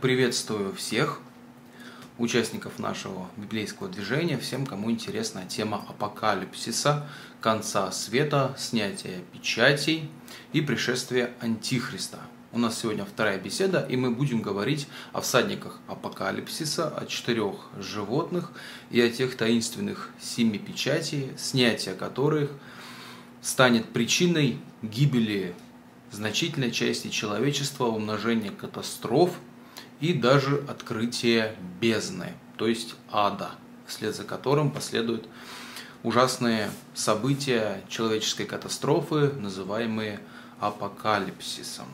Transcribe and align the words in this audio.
Приветствую 0.00 0.74
всех 0.74 1.20
участников 2.16 2.78
нашего 2.78 3.28
библейского 3.36 3.86
движения, 3.86 4.38
всем, 4.38 4.64
кому 4.64 4.90
интересна 4.90 5.44
тема 5.44 5.84
апокалипсиса, 5.90 7.06
конца 7.42 7.92
света, 7.92 8.54
снятия 8.56 9.20
печатей 9.30 10.10
и 10.54 10.62
пришествия 10.62 11.34
Антихриста. 11.40 12.18
У 12.50 12.58
нас 12.58 12.78
сегодня 12.78 13.04
вторая 13.04 13.38
беседа, 13.38 13.86
и 13.90 13.96
мы 13.96 14.10
будем 14.10 14.40
говорить 14.40 14.88
о 15.12 15.20
всадниках 15.20 15.78
апокалипсиса, 15.86 16.88
о 16.88 17.04
четырех 17.04 17.56
животных 17.78 18.52
и 18.90 19.02
о 19.02 19.10
тех 19.10 19.36
таинственных 19.36 20.08
семи 20.18 20.58
печатей, 20.58 21.32
снятия 21.36 21.92
которых 21.92 22.50
станет 23.42 23.84
причиной 23.90 24.60
гибели 24.80 25.54
значительной 26.10 26.70
части 26.70 27.08
человечества, 27.08 27.84
умножения 27.84 28.50
катастроф 28.50 29.36
и 30.00 30.12
даже 30.12 30.64
открытия 30.68 31.54
бездны, 31.80 32.34
то 32.56 32.66
есть 32.66 32.94
ада, 33.10 33.50
вслед 33.86 34.14
за 34.14 34.24
которым 34.24 34.70
последуют 34.70 35.28
ужасные 36.02 36.70
события 36.94 37.82
человеческой 37.88 38.46
катастрофы, 38.46 39.32
называемые 39.32 40.20
апокалипсисом. 40.58 41.86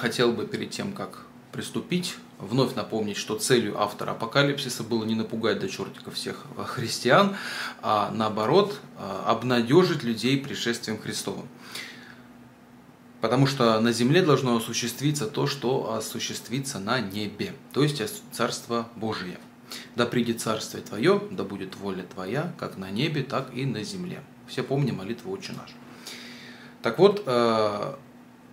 хотел 0.00 0.32
бы 0.32 0.46
перед 0.46 0.70
тем, 0.70 0.92
как 0.92 1.26
приступить, 1.52 2.16
вновь 2.40 2.74
напомнить, 2.74 3.16
что 3.16 3.38
целью 3.38 3.80
автора 3.80 4.12
апокалипсиса 4.12 4.82
было 4.82 5.04
не 5.04 5.14
напугать 5.14 5.60
до 5.60 5.68
чертика 5.68 6.10
всех 6.10 6.46
христиан, 6.66 7.36
а 7.82 8.10
наоборот 8.12 8.80
обнадежить 9.26 10.02
людей 10.02 10.38
пришествием 10.38 10.98
Христовым. 10.98 11.46
Потому 13.20 13.46
что 13.46 13.78
на 13.80 13.92
земле 13.92 14.22
должно 14.22 14.56
осуществиться 14.56 15.26
то, 15.26 15.46
что 15.46 15.92
осуществится 15.92 16.78
на 16.78 17.00
небе, 17.00 17.52
то 17.72 17.82
есть 17.82 18.02
Царство 18.32 18.88
Божие. 18.96 19.38
Да 19.94 20.06
придет 20.06 20.40
Царствие 20.40 20.82
Твое, 20.82 21.22
да 21.30 21.44
будет 21.44 21.76
воля 21.76 22.02
Твоя, 22.02 22.52
как 22.58 22.76
на 22.78 22.90
небе, 22.90 23.22
так 23.22 23.54
и 23.54 23.66
на 23.66 23.84
земле. 23.84 24.22
Все 24.48 24.62
помним 24.62 24.96
молитву 24.96 25.30
«Отче 25.32 25.52
наш». 25.52 25.74
Так 26.82 26.98
вот, 26.98 27.22
э, 27.26 27.94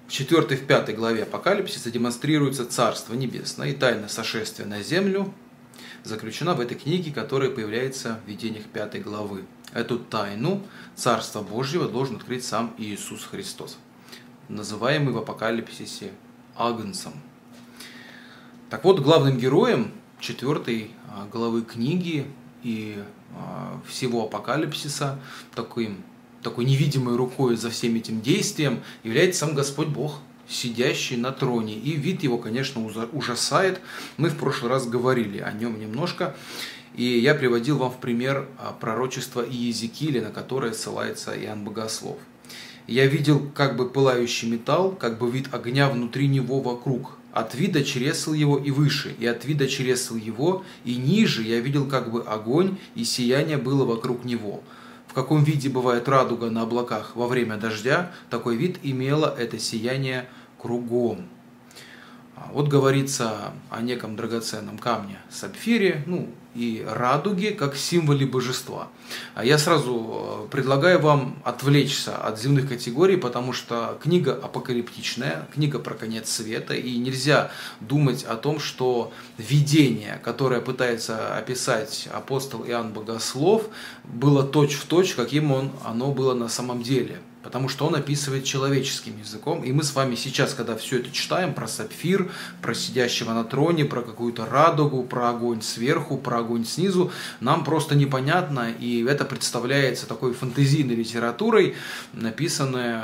в 0.08 0.12
4 0.12 0.42
в 0.42 0.68
5 0.68 0.96
главе 0.96 1.24
Апокалипсиса 1.24 1.92
демонстрируется 1.92 2.66
Царство 2.66 3.14
Небесное 3.14 3.70
и 3.70 3.74
тайна 3.74 4.08
сошествия 4.08 4.66
на 4.66 4.82
землю, 4.82 5.34
заключена 6.06 6.54
в 6.54 6.62
этой 6.62 6.78
книге, 6.78 7.12
которая 7.12 7.50
появляется 7.50 8.22
в 8.26 8.30
видениях 8.30 8.64
5 8.68 9.04
главы. 9.04 9.44
Эту 9.74 10.00
тайну 10.00 10.64
Царства 10.96 11.42
Божьего 11.42 11.90
должен 11.90 12.16
открыть 12.16 12.46
сам 12.46 12.74
Иисус 12.78 13.26
Христос, 13.26 13.78
называемый 14.48 15.14
в 15.14 15.18
Апокалипсисе 15.18 16.12
Агнцем. 16.56 17.12
Так 18.70 18.86
вот, 18.86 19.02
главным 19.02 19.38
героем 19.38 19.92
4 20.22 20.90
а, 21.10 21.28
главы 21.32 21.64
книги 21.64 22.26
и 22.64 23.04
а, 23.36 23.82
всего 23.86 24.24
Апокалипсиса, 24.24 25.20
таким 25.54 26.02
такой 26.42 26.66
невидимой 26.66 27.16
рукой 27.16 27.56
за 27.56 27.70
всем 27.70 27.96
этим 27.96 28.22
действием 28.22 28.82
является 29.04 29.42
сам 29.42 29.56
Господь 29.56 29.88
Бог, 29.88 30.20
сидящий 30.48 31.18
на 31.18 31.32
троне. 31.32 31.76
И 31.76 31.94
вид 31.94 32.24
его, 32.24 32.38
конечно, 32.38 32.86
ужасает. 32.86 33.82
Мы 34.18 34.30
в 34.30 34.38
прошлый 34.38 34.72
раз 34.72 34.88
говорили 34.88 35.40
о 35.40 35.52
нем 35.52 35.80
немножко. 35.80 36.36
И 36.96 37.04
я 37.04 37.36
приводил 37.36 37.78
вам 37.78 37.92
в 37.92 37.98
пример 37.98 38.48
а, 38.58 38.72
пророчества 38.72 39.46
Иезекииля, 39.48 40.22
на 40.24 40.32
которое 40.32 40.74
ссылается 40.74 41.38
Иоанн 41.38 41.64
Богослов. 41.64 42.18
Я 42.88 43.06
видел 43.06 43.52
как 43.54 43.76
бы 43.76 43.90
пылающий 43.90 44.50
металл, 44.50 44.94
как 44.94 45.20
бы 45.20 45.30
вид 45.30 45.54
огня 45.54 45.90
внутри 45.90 46.28
него 46.28 46.62
вокруг. 46.62 47.18
От 47.34 47.54
вида 47.54 47.84
чресл 47.84 48.34
его 48.34 48.58
и 48.58 48.72
выше, 48.72 49.14
и 49.20 49.28
от 49.28 49.46
вида 49.46 49.68
чресл 49.68 50.16
его 50.16 50.64
и 50.86 50.96
ниже 50.96 51.44
я 51.44 51.60
видел 51.60 51.86
как 51.86 52.12
бы 52.12 52.24
огонь, 52.24 52.78
и 52.96 53.04
сияние 53.04 53.58
было 53.58 53.86
вокруг 53.86 54.24
него 54.24 54.64
каком 55.18 55.44
виде 55.44 55.68
бывает 55.68 56.08
радуга 56.08 56.52
на 56.52 56.62
облаках 56.62 57.16
во 57.16 57.26
время 57.28 57.58
дождя, 57.58 58.12
такой 58.30 58.56
вид 58.56 58.78
имело 58.84 59.34
это 59.36 59.58
сияние 59.58 60.30
кругом. 60.60 61.26
А 62.36 62.52
вот 62.54 62.68
говорится 62.68 63.52
о 63.72 63.82
неком 63.82 64.16
драгоценном 64.16 64.78
камне 64.78 65.18
сапфире, 65.32 66.04
ну 66.06 66.30
и 66.58 66.84
радуге 66.88 67.52
как 67.52 67.76
символе 67.76 68.26
божества. 68.26 68.88
А 69.36 69.46
я 69.46 69.58
сразу 69.60 70.46
э, 70.46 70.52
предлагаю 70.52 71.00
вам 71.00 71.38
отвлечься 71.44 72.18
от 72.18 72.40
земных 72.40 72.68
категорий, 72.68 73.16
потому 73.16 73.54
что 73.54 73.98
книга 74.02 74.34
апокалиптичная, 74.34 75.48
книга 75.54 75.78
про 75.78 75.94
конец 75.94 76.30
света, 76.30 76.74
и 76.74 76.98
нельзя 76.98 77.52
думать 77.80 78.24
о 78.24 78.36
том, 78.36 78.60
что 78.60 79.14
видение, 79.38 80.20
которое 80.24 80.60
пытается 80.60 81.38
описать 81.38 82.10
апостол 82.12 82.66
Иоанн 82.66 82.92
Богослов, 82.92 83.70
было 84.04 84.44
точь-в-точь, 84.44 85.10
точь, 85.10 85.16
каким 85.16 85.52
он, 85.52 85.72
оно 85.86 86.12
было 86.12 86.34
на 86.34 86.50
самом 86.50 86.82
деле 86.82 87.20
потому 87.48 87.70
что 87.70 87.88
он 87.88 87.96
описывает 87.96 88.44
человеческим 88.44 89.18
языком. 89.18 89.64
И 89.64 89.72
мы 89.72 89.82
с 89.82 89.96
вами 89.96 90.16
сейчас, 90.16 90.54
когда 90.54 90.76
все 90.76 91.00
это 91.00 91.12
читаем, 91.12 91.54
про 91.54 91.66
сапфир, 91.66 92.30
про 92.62 92.74
сидящего 92.74 93.32
на 93.32 93.46
троне, 93.46 93.86
про 93.86 94.02
какую-то 94.02 94.46
радугу, 94.46 95.02
про 95.04 95.30
огонь 95.30 95.62
сверху, 95.62 96.18
про 96.18 96.40
огонь 96.40 96.66
снизу, 96.66 97.10
нам 97.40 97.64
просто 97.64 97.96
непонятно, 97.96 98.70
и 98.70 99.02
это 99.06 99.24
представляется 99.24 100.08
такой 100.08 100.34
фантазийной 100.34 100.96
литературой, 100.96 101.76
написанной 102.12 103.02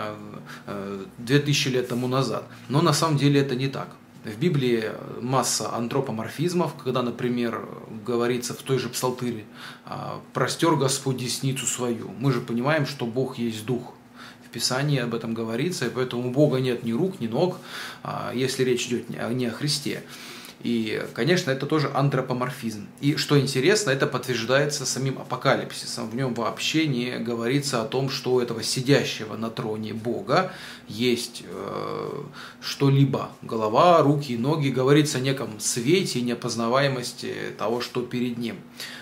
2000 1.19 1.69
лет 1.69 1.87
тому 1.87 2.09
назад. 2.09 2.43
Но 2.67 2.81
на 2.81 2.91
самом 2.91 3.17
деле 3.17 3.39
это 3.39 3.55
не 3.55 3.69
так. 3.69 3.87
В 4.25 4.37
Библии 4.37 4.91
масса 5.21 5.73
антропоморфизмов, 5.73 6.75
когда, 6.83 7.01
например, 7.01 7.65
говорится 8.05 8.53
в 8.53 8.61
той 8.61 8.77
же 8.77 8.89
псалтыре 8.89 9.45
«простер 10.33 10.75
Господь 10.75 11.15
десницу 11.15 11.65
свою». 11.65 12.11
Мы 12.19 12.33
же 12.33 12.41
понимаем, 12.41 12.85
что 12.85 13.05
Бог 13.05 13.37
есть 13.37 13.65
Дух, 13.65 13.93
Писании 14.53 14.99
об 14.99 15.13
этом 15.13 15.33
говорится, 15.33 15.87
и 15.87 15.89
поэтому 15.89 16.29
у 16.29 16.31
Бога 16.31 16.59
нет 16.59 16.83
ни 16.83 16.93
рук, 16.93 17.19
ни 17.19 17.27
ног, 17.27 17.57
а, 18.03 18.31
если 18.33 18.63
речь 18.63 18.87
идет 18.87 19.09
не 19.09 19.45
о 19.47 19.51
Христе. 19.51 20.03
И, 20.63 21.03
конечно, 21.13 21.51
это 21.51 21.65
тоже 21.65 21.91
антропоморфизм. 21.93 22.87
И 23.01 23.17
что 23.17 23.37
интересно, 23.37 23.91
это 23.91 24.07
подтверждается 24.07 24.85
самим 24.85 25.19
апокалипсисом. 25.19 26.09
В 26.09 26.15
нем 26.15 26.33
вообще 26.33 26.87
не 26.87 27.19
говорится 27.19 27.81
о 27.81 27.85
том, 27.85 28.09
что 28.09 28.35
у 28.35 28.39
этого 28.39 28.63
сидящего 28.63 29.35
на 29.35 29.49
троне 29.49 29.93
Бога 29.93 30.53
есть 30.87 31.43
э, 31.45 32.23
что-либо. 32.61 33.29
Голова, 33.41 34.01
руки, 34.01 34.37
ноги. 34.37 34.69
Говорится 34.69 35.17
о 35.17 35.21
неком 35.21 35.59
свете 35.59 36.19
и 36.19 36.21
непознаваемости 36.21 37.33
того, 37.57 37.81
что 37.81 38.01
перед 38.01 38.37
ним. 38.37 38.55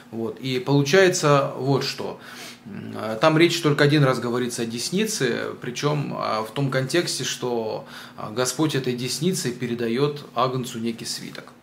Вот. 0.09 0.39
И 0.39 0.57
получается 0.59 1.53
вот 1.55 1.83
что. 1.83 2.19
Там 3.21 3.37
речь 3.37 3.59
только 3.61 3.83
один 3.83 4.03
раз 4.03 4.19
говорится 4.19 4.61
о 4.61 4.65
деснице, 4.65 5.49
причем 5.61 6.13
а, 6.15 6.43
в 6.43 6.51
том 6.51 6.69
контексте, 6.69 7.23
что 7.23 7.85
а, 8.17 8.29
Господь 8.29 8.75
этой 8.75 8.93
десницей 8.93 9.51
передает 9.51 10.23
Агнцу 10.35 10.77
некий 10.77 11.05
свиток. 11.05 11.53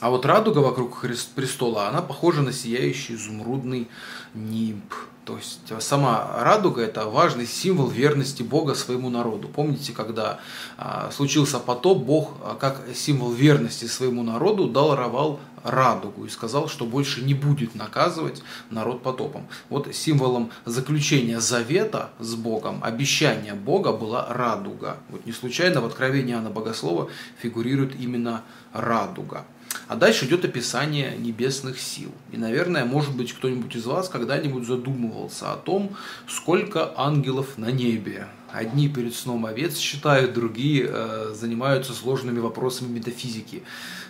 А 0.00 0.10
вот 0.10 0.26
радуга 0.26 0.58
вокруг 0.58 1.04
престола, 1.34 1.88
она 1.88 2.02
похожа 2.02 2.42
на 2.42 2.52
сияющий 2.52 3.14
изумрудный 3.14 3.88
нимб. 4.34 4.92
То 5.24 5.38
есть 5.38 5.60
э, 5.70 5.80
сама 5.80 6.42
радуга– 6.42 6.82
это 6.82 7.06
важный 7.06 7.46
символ 7.46 7.88
верности 7.88 8.42
Бога 8.42 8.74
своему 8.74 9.08
народу. 9.08 9.48
Помните, 9.48 9.92
когда 9.92 10.38
а, 10.76 11.10
случился 11.10 11.58
потоп, 11.58 12.04
Бог, 12.04 12.32
а, 12.42 12.56
как 12.56 12.82
символ 12.94 13.32
верности 13.32 13.86
своему 13.86 14.22
народу, 14.22 14.68
даровал 14.68 15.40
радугу 15.62 16.26
и 16.26 16.28
сказал, 16.28 16.68
что 16.68 16.84
больше 16.84 17.22
не 17.22 17.32
будет 17.32 17.74
наказывать 17.74 18.42
народ 18.70 19.02
потопом. 19.02 19.48
Вот 19.70 19.92
символом 19.94 20.50
заключения 20.66 21.40
завета 21.40 22.10
с 22.18 22.34
Богом, 22.34 22.80
обещания 22.84 23.54
Бога 23.54 23.92
была 23.92 24.26
радуга. 24.28 24.98
Вот 25.08 25.24
не 25.24 25.32
случайно 25.32 25.80
в 25.80 25.86
Откровении 25.86 26.34
Иоанна 26.34 26.50
Богослова 26.50 27.08
фигурирует 27.40 27.98
именно 27.98 28.42
радуга. 28.74 29.46
А 29.88 29.96
дальше 29.96 30.26
идет 30.26 30.44
описание 30.44 31.16
небесных 31.16 31.80
сил. 31.80 32.10
И, 32.32 32.36
наверное, 32.36 32.84
может 32.84 33.14
быть, 33.14 33.32
кто-нибудь 33.32 33.74
из 33.76 33.86
вас 33.86 34.08
когда-нибудь 34.08 34.66
задумывался 34.66 35.52
о 35.52 35.56
том, 35.56 35.96
сколько 36.26 36.92
ангелов 36.96 37.58
на 37.58 37.70
небе. 37.70 38.28
Одни 38.52 38.88
перед 38.88 39.16
сном 39.16 39.46
овец 39.46 39.76
считают, 39.76 40.32
другие 40.32 40.88
э, 40.88 41.34
занимаются 41.34 41.92
сложными 41.92 42.38
вопросами 42.38 42.86
метафизики. 42.86 43.64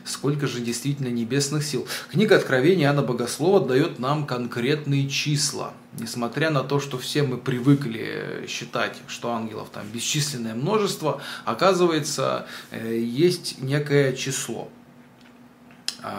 Сколько 0.04 0.46
же 0.46 0.60
действительно 0.60 1.08
небесных 1.08 1.64
сил? 1.64 1.88
Книга 2.10 2.36
Откровения 2.36 2.84
Иоанна 2.84 3.00
Богослова 3.00 3.66
дает 3.66 3.98
нам 3.98 4.26
конкретные 4.26 5.08
числа. 5.08 5.72
Несмотря 5.98 6.50
на 6.50 6.62
то, 6.62 6.78
что 6.78 6.98
все 6.98 7.22
мы 7.22 7.38
привыкли 7.38 8.44
считать, 8.46 8.98
что 9.06 9.32
ангелов 9.32 9.70
там 9.72 9.84
бесчисленное 9.90 10.54
множество, 10.54 11.22
оказывается, 11.46 12.46
э, 12.70 12.98
есть 12.98 13.62
некое 13.62 14.12
число– 14.12 14.68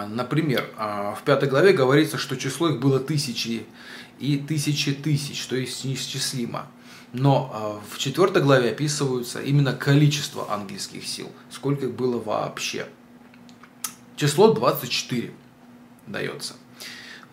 например, 0.07 0.67
а, 0.77 1.13
в 1.13 1.21
пятой 1.21 1.47
главе 1.47 1.71
говорится, 1.71 2.17
что 2.17 2.35
число 2.35 2.69
их 2.69 2.79
было 2.79 2.99
тысячи 2.99 3.67
и 4.19 4.37
тысячи 4.37 4.93
тысяч, 4.93 5.45
то 5.45 5.55
есть 5.55 5.85
неисчислимо. 5.85 6.67
Но 7.13 7.51
а, 7.53 7.81
в 7.93 7.99
четвертой 7.99 8.41
главе 8.41 8.71
описываются 8.71 9.41
именно 9.41 9.73
количество 9.73 10.51
ангельских 10.51 11.05
сил, 11.05 11.31
сколько 11.51 11.85
их 11.85 11.93
было 11.93 12.19
вообще. 12.19 12.87
Число 14.15 14.53
24 14.53 15.31
дается. 16.07 16.55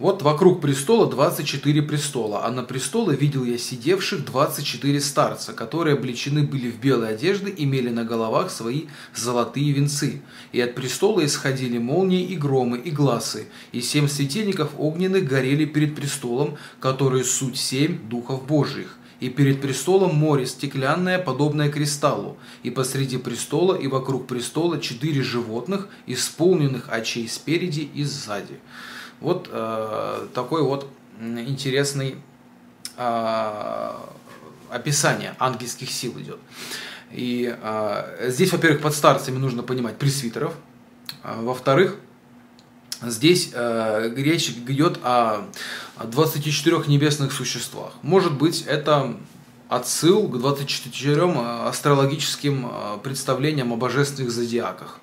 Вот 0.03 0.21
вокруг 0.21 0.61
престола 0.61 1.09
24 1.09 1.81
престола, 1.83 2.45
а 2.45 2.51
на 2.51 2.65
престоле 2.65 3.17
видел 3.17 3.45
я 3.45 3.57
сидевших 3.57 4.25
24 4.25 5.01
старца, 5.01 5.53
которые 5.53 5.95
облечены 5.95 6.43
были 6.43 6.73
в 6.73 6.81
белые 6.81 7.15
одежды, 7.15 7.55
имели 7.57 7.89
на 7.89 8.03
головах 8.03 8.51
свои 8.51 8.87
золотые 9.15 9.71
венцы. 9.71 10.21
И 10.51 10.61
от 10.61 10.75
престола 10.75 11.25
исходили 11.25 11.79
молнии 11.79 12.25
и 12.25 12.37
громы, 12.37 12.79
и 12.79 12.91
глазы, 12.91 13.47
и 13.71 13.81
семь 13.81 14.09
светильников 14.09 14.73
огненных 14.77 15.25
горели 15.25 15.67
перед 15.67 15.95
престолом, 15.95 16.57
которые 16.81 17.23
суть 17.23 17.57
семь 17.57 18.01
духов 18.09 18.45
Божьих 18.45 18.99
и 19.21 19.29
перед 19.29 19.61
престолом 19.61 20.17
море 20.17 20.47
стеклянное, 20.47 21.21
подобное 21.21 21.71
кристаллу, 21.71 22.37
и 22.65 22.71
посреди 22.71 23.19
престола 23.19 23.77
и 23.77 23.87
вокруг 23.87 24.27
престола 24.27 24.81
четыре 24.81 25.23
животных, 25.23 25.87
исполненных 26.09 26.89
очей 26.89 27.29
спереди 27.29 27.89
и 27.95 28.03
сзади. 28.03 28.59
Вот 29.23 29.49
э, 29.51 30.27
такой 30.35 30.63
вот 30.63 30.89
интересный 31.21 32.17
э, 32.97 33.91
описание 34.69 35.35
ангельских 35.39 35.91
сил 35.91 36.13
идет. 36.19 36.39
И 37.13 37.57
э, 37.57 38.29
здесь, 38.31 38.53
во-первых, 38.53 38.83
под 38.83 38.95
старцами 38.95 39.39
нужно 39.39 39.63
понимать 39.63 39.97
пресвитеров, 39.97 40.55
э, 41.23 41.41
во-вторых, 41.41 41.97
здесь 43.03 43.51
э, 43.53 44.13
речь 44.17 44.51
идет 44.51 44.99
о 45.05 45.47
24 46.03 46.85
небесных 46.89 47.33
существах. 47.33 47.93
Может 48.03 48.37
быть, 48.37 48.65
это 48.67 49.17
отсыл 49.69 50.27
к 50.29 50.37
24 50.37 51.21
э, 51.21 51.69
астрологическим 51.69 52.67
э, 52.67 52.99
представлениям 53.05 53.73
о 53.73 53.77
божественных 53.77 54.33
зодиаках. 54.33 54.99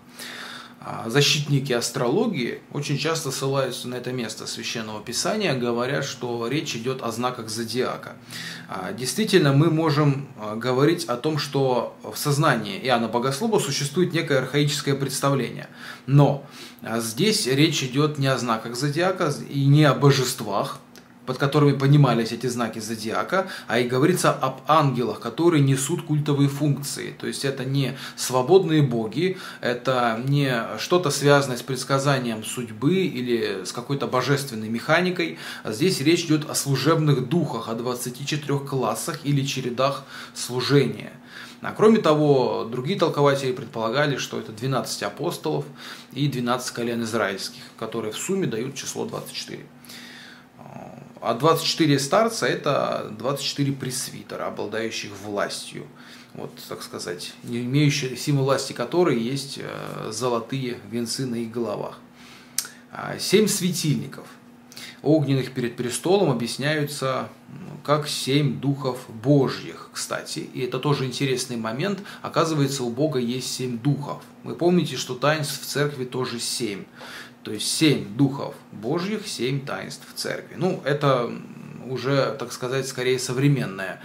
А 0.91 1.07
защитники 1.07 1.71
астрологии 1.71 2.61
очень 2.73 2.97
часто 2.97 3.29
ссылаются 3.29 3.87
на 3.87 3.93
это 3.93 4.11
место 4.11 4.47
священного 4.47 5.03
писания, 5.03 5.53
говоря, 5.53 6.01
что 6.01 6.47
речь 6.47 6.75
идет 6.75 7.03
о 7.03 7.11
знаках 7.11 7.49
зодиака. 7.49 8.13
А, 8.67 8.91
действительно, 8.91 9.53
мы 9.53 9.69
можем 9.69 10.27
а, 10.35 10.55
говорить 10.55 11.05
о 11.05 11.15
том, 11.15 11.37
что 11.37 11.95
в 12.01 12.17
сознании 12.17 12.79
Иоанна 12.79 13.07
Богослова 13.07 13.59
существует 13.59 14.13
некое 14.13 14.39
архаическое 14.39 14.95
представление. 14.95 15.69
Но 16.07 16.43
здесь 16.81 17.45
речь 17.45 17.83
идет 17.83 18.17
не 18.17 18.25
о 18.25 18.39
знаках 18.39 18.75
зодиака 18.75 19.31
и 19.47 19.65
не 19.65 19.83
о 19.83 19.93
божествах, 19.93 20.79
под 21.29 21.37
которыми 21.37 21.77
понимались 21.77 22.31
эти 22.31 22.47
знаки 22.47 22.79
зодиака, 22.79 23.51
а 23.67 23.77
и 23.77 23.87
говорится 23.87 24.31
об 24.31 24.61
ангелах, 24.67 25.19
которые 25.19 25.61
несут 25.61 26.01
культовые 26.01 26.49
функции. 26.49 27.13
То 27.19 27.27
есть 27.27 27.45
это 27.45 27.63
не 27.65 27.95
свободные 28.15 28.81
боги, 28.81 29.37
это 29.61 30.19
не 30.25 30.51
что-то 30.79 31.11
связанное 31.11 31.57
с 31.57 31.61
предсказанием 31.61 32.43
судьбы 32.43 32.95
или 32.95 33.63
с 33.63 33.71
какой-то 33.71 34.07
божественной 34.07 34.69
механикой. 34.69 35.37
Здесь 35.63 36.01
речь 36.01 36.23
идет 36.23 36.49
о 36.49 36.55
служебных 36.55 37.29
духах, 37.29 37.69
о 37.69 37.75
24 37.75 38.57
классах 38.61 39.19
или 39.23 39.45
чередах 39.45 40.05
служения. 40.33 41.11
А 41.61 41.73
кроме 41.73 41.99
того, 41.99 42.67
другие 42.67 42.97
толкователи 42.97 43.51
предполагали, 43.51 44.17
что 44.17 44.39
это 44.39 44.51
12 44.51 45.03
апостолов 45.03 45.65
и 46.11 46.27
12 46.27 46.71
колен 46.71 47.03
израильских, 47.03 47.61
которые 47.77 48.13
в 48.13 48.17
сумме 48.17 48.47
дают 48.47 48.73
число 48.73 49.05
24. 49.05 49.63
А 51.21 51.33
24 51.33 51.99
старца– 51.99 52.45
это 52.47 53.11
24 53.17 53.73
пресвитера, 53.73 54.47
обладающих 54.47 55.11
властью. 55.23 55.85
Вот, 56.33 56.51
так 56.69 56.83
сказать, 56.83 57.33
не 57.43 57.61
имеющие 57.61 58.15
символ 58.15 58.45
власти 58.45 58.71
которой 58.71 59.19
есть 59.19 59.59
э, 59.61 60.11
золотые 60.11 60.77
венцы 60.89 61.25
на 61.25 61.35
их 61.35 61.51
головах. 61.51 61.99
А, 62.91 63.17
семь 63.19 63.47
светильников 63.47 64.25
огненных 65.01 65.51
перед 65.51 65.75
престолом 65.75 66.29
объясняются 66.29 67.29
как 67.83 68.07
семь 68.07 68.59
духов 68.59 68.99
Божьих, 69.09 69.89
кстати. 69.93 70.39
И 70.53 70.61
это 70.61 70.79
тоже 70.79 71.05
интересный 71.05 71.57
момент. 71.57 71.99
Оказывается, 72.21 72.83
у 72.83 72.89
Бога 72.89 73.19
есть 73.19 73.51
семь 73.53 73.79
духов. 73.79 74.21
Вы 74.43 74.55
помните, 74.55 74.97
что 74.97 75.15
таинств 75.15 75.61
в 75.61 75.65
церкви 75.65 76.05
тоже 76.05 76.39
семь. 76.39 76.83
То 77.43 77.51
есть 77.51 77.67
семь 77.67 78.15
духов 78.15 78.55
Божьих, 78.71 79.27
семь 79.27 79.65
таинств 79.65 80.07
церкви. 80.15 80.55
Ну, 80.57 80.81
это 80.83 81.31
уже, 81.87 82.35
так 82.37 82.51
сказать, 82.51 82.87
скорее 82.87 83.17
современная 83.19 84.01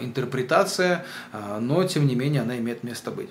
интерпретация, 0.00 1.04
а, 1.32 1.60
но 1.60 1.84
тем 1.84 2.06
не 2.06 2.14
менее 2.14 2.42
она 2.42 2.58
имеет 2.58 2.82
место 2.84 3.10
быть. 3.10 3.30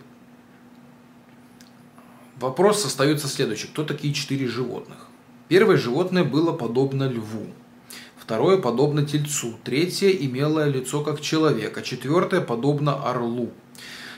Вопрос 2.39 2.86
остается 2.86 3.28
следующий. 3.28 3.68
Кто 3.68 3.84
такие 3.84 4.13
четыре 4.13 4.48
животных? 4.48 4.98
Первое 5.48 5.78
животное 5.78 6.24
было 6.24 6.54
подобно 6.54 7.10
льву. 7.10 7.48
Второе 8.18 8.57
подобно 8.57 9.06
тельцу. 9.06 9.57
Третье 9.63 10.10
имело 10.10 10.68
лицо 10.68 11.04
как 11.04 11.22
человек. 11.22 11.78
А 11.78 11.81
четвертое 11.81 12.42
подобно 12.42 13.10
орлу. 13.10 13.51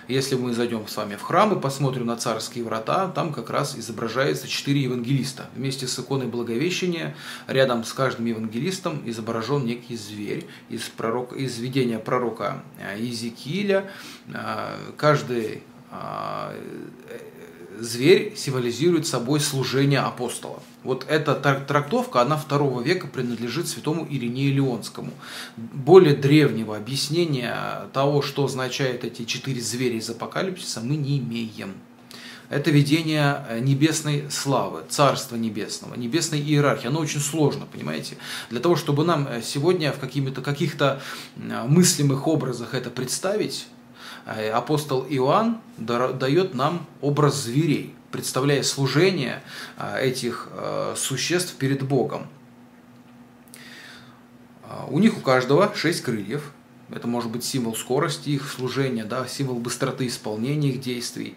Если 0.10 0.34
мы 0.34 0.54
зайдем 0.54 0.88
с 0.88 0.98
вами 0.98 1.16
в 1.16 1.22
храм 1.22 1.56
и 1.56 1.62
посмотрим 1.62 2.08
на 2.08 2.18
царские 2.18 2.64
врата, 2.64 3.10
там 3.10 3.32
как 3.32 3.52
раз 3.52 3.78
изображается 3.78 4.48
четыре 4.48 4.82
евангелиста. 4.82 5.46
Вместе 5.56 5.86
с 5.86 6.00
иконой 6.00 6.26
Благовещения 6.26 7.16
рядом 7.46 7.84
с 7.84 7.94
каждым 7.94 8.26
евангелистом 8.26 9.04
изображен 9.06 9.68
некий 9.68 9.96
зверь 9.96 10.48
из, 10.68 10.82
пророка, 10.82 11.36
из 11.36 11.60
видения 11.60 12.00
пророка 12.00 12.64
Иезекииля. 12.98 13.92
А, 14.34 14.80
каждый 14.98 15.62
а, 15.92 16.56
зверь 17.78 18.36
символизирует 18.36 19.06
собой 19.06 19.40
служение 19.40 20.00
апостола. 20.00 20.60
Вот 20.84 21.06
эта 21.10 21.36
трактовка, 21.36 22.22
она 22.22 22.38
второго 22.38 22.82
века 22.82 23.08
принадлежит 23.08 23.68
святому 23.68 24.08
Иринею 24.10 24.56
Леонскому. 24.56 25.12
Более 25.58 26.16
древнего 26.16 26.78
объяснения 26.78 27.90
того, 27.92 28.22
что 28.22 28.46
означают 28.46 29.04
эти 29.04 29.26
четыре 29.26 29.60
зверя 29.60 29.98
из 29.98 30.10
апокалипсиса, 30.10 30.80
мы 30.80 30.96
не 30.96 31.20
имеем. 31.20 31.74
Это 32.50 32.72
видение 32.72 33.46
э, 33.48 33.60
небесной 33.60 34.26
славы, 34.32 34.82
царства 34.90 35.36
небесного, 35.36 35.96
небесной 35.96 36.40
иерархии. 36.40 36.88
Оно 36.88 37.02
очень 37.02 37.20
сложно, 37.20 37.68
понимаете? 37.72 38.18
Для 38.50 38.60
того, 38.60 38.76
чтобы 38.76 39.06
нам 39.06 39.28
э, 39.28 39.42
сегодня 39.44 39.92
в 39.92 40.00
каких-то 40.00 40.42
каких 40.42 40.76
мыслимых 41.36 42.26
образах 42.26 42.74
это 42.74 42.90
представить, 42.90 43.68
э, 44.26 44.50
апостол 44.50 45.06
Иоанн 45.08 45.60
дает 45.78 46.56
нам 46.56 46.88
образ 47.02 47.44
зверей 47.44 47.94
представляя 48.12 48.64
служение 48.64 49.42
а, 49.78 50.00
этих 50.00 50.50
а, 50.52 50.94
существ 50.96 51.56
перед 51.56 51.84
Богом. 51.84 52.28
А, 54.64 54.88
у 54.90 55.00
них 55.00 55.18
у 55.18 55.22
каждого 55.22 55.74
шесть 55.76 56.02
крыльев. 56.02 56.52
Это 56.92 57.08
может 57.08 57.30
быть 57.30 57.44
символ 57.44 57.76
скорости 57.76 58.30
их 58.30 58.50
служения, 58.50 59.06
да, 59.06 59.28
символ 59.28 59.60
быстроты 59.60 60.08
исполнения 60.08 60.70
их 60.70 60.82
действий. 60.82 61.36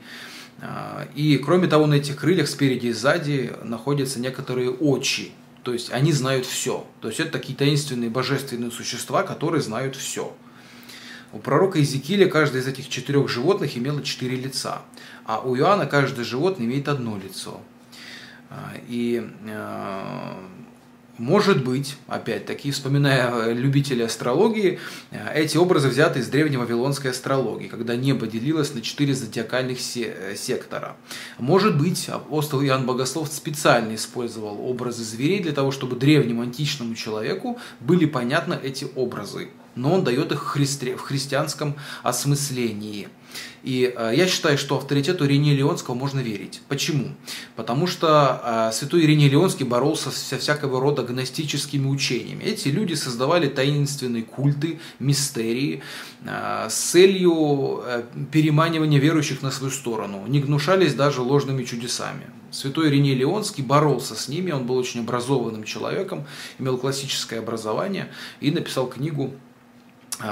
И 1.14 1.38
кроме 1.44 1.66
того, 1.66 1.86
на 1.86 1.94
этих 1.94 2.16
крыльях 2.16 2.48
спереди 2.48 2.86
и 2.86 2.92
сзади 2.92 3.52
находятся 3.62 4.18
некоторые 4.18 4.70
очи, 4.70 5.32
то 5.62 5.74
есть 5.74 5.92
они 5.92 6.12
знают 6.12 6.46
все. 6.46 6.86
То 7.00 7.08
есть 7.08 7.20
это 7.20 7.32
такие 7.32 7.54
таинственные 7.56 8.08
божественные 8.08 8.70
существа, 8.70 9.24
которые 9.24 9.60
знают 9.60 9.94
все. 9.94 10.34
У 11.32 11.38
пророка 11.38 11.78
Иезекииля 11.78 12.28
каждое 12.28 12.60
из 12.60 12.66
этих 12.66 12.88
четырех 12.88 13.28
животных 13.28 13.76
имело 13.76 14.02
четыре 14.02 14.36
лица, 14.36 14.82
а 15.24 15.40
у 15.40 15.56
Иоанна 15.56 15.86
каждое 15.86 16.24
животное 16.24 16.66
имеет 16.66 16.88
одно 16.88 17.16
лицо. 17.16 17.60
А, 18.50 18.72
и 18.88 19.26
а, 19.48 20.38
может 21.16 21.64
быть, 21.64 21.96
опять-таки, 22.06 22.70
вспоминая 22.70 23.52
любителей 23.52 24.04
астрологии, 24.04 24.78
а, 25.10 25.32
эти 25.34 25.56
образы 25.56 25.88
взяты 25.88 26.20
из 26.20 26.28
древней 26.28 26.58
вавилонской 26.58 27.12
астрологии, 27.12 27.68
когда 27.68 27.96
небо 27.96 28.26
делилось 28.26 28.74
на 28.74 28.82
четыре 28.82 29.14
зодиакальных 29.14 29.78
сектора. 29.80 30.96
Может 31.38 31.78
быть, 31.78 32.08
апостол 32.08 32.62
Иоанн 32.62 32.84
Богослов 32.84 33.28
специально 33.28 33.94
использовал 33.94 34.68
образы 34.68 35.04
зверей 35.04 35.40
для 35.40 35.52
того, 35.52 35.70
чтобы 35.70 35.96
древнему 35.96 36.42
античному 36.42 36.94
человеку 36.94 37.58
были 37.80 38.04
понятны 38.04 38.58
эти 38.62 38.86
образы 38.96 39.48
но 39.74 39.94
он 39.94 40.04
дает 40.04 40.32
их 40.32 40.42
в 40.42 41.00
христианском 41.00 41.76
осмыслении. 42.02 43.08
И 43.62 43.92
э, 43.96 44.12
я 44.16 44.26
считаю, 44.26 44.58
что 44.58 44.76
авторитету 44.76 45.24
Иринея 45.24 45.56
Леонского 45.56 45.94
можно 45.94 46.20
верить. 46.20 46.60
Почему? 46.68 47.14
Потому 47.54 47.86
что 47.86 48.40
э, 48.44 48.72
святой 48.72 49.04
Ириней 49.04 49.28
Леонский 49.28 49.64
боролся 49.64 50.10
со 50.10 50.38
всякого 50.38 50.80
рода 50.80 51.02
гностическими 51.02 51.86
учениями. 51.86 52.42
Эти 52.42 52.68
люди 52.68 52.94
создавали 52.94 53.48
таинственные 53.48 54.24
культы, 54.24 54.80
мистерии 54.98 55.82
э, 56.24 56.66
с 56.68 56.74
целью 56.74 57.84
переманивания 58.32 58.98
верующих 58.98 59.42
на 59.42 59.50
свою 59.50 59.72
сторону. 59.72 60.24
Не 60.26 60.40
гнушались 60.40 60.94
даже 60.94 61.22
ложными 61.22 61.64
чудесами. 61.64 62.26
Святой 62.50 62.90
Ириней 62.90 63.14
Леонский 63.14 63.64
боролся 63.64 64.14
с 64.14 64.28
ними, 64.28 64.50
он 64.50 64.66
был 64.66 64.76
очень 64.76 65.00
образованным 65.00 65.64
человеком, 65.64 66.26
имел 66.58 66.76
классическое 66.76 67.38
образование 67.38 68.08
и 68.40 68.50
написал 68.50 68.88
книгу 68.88 69.32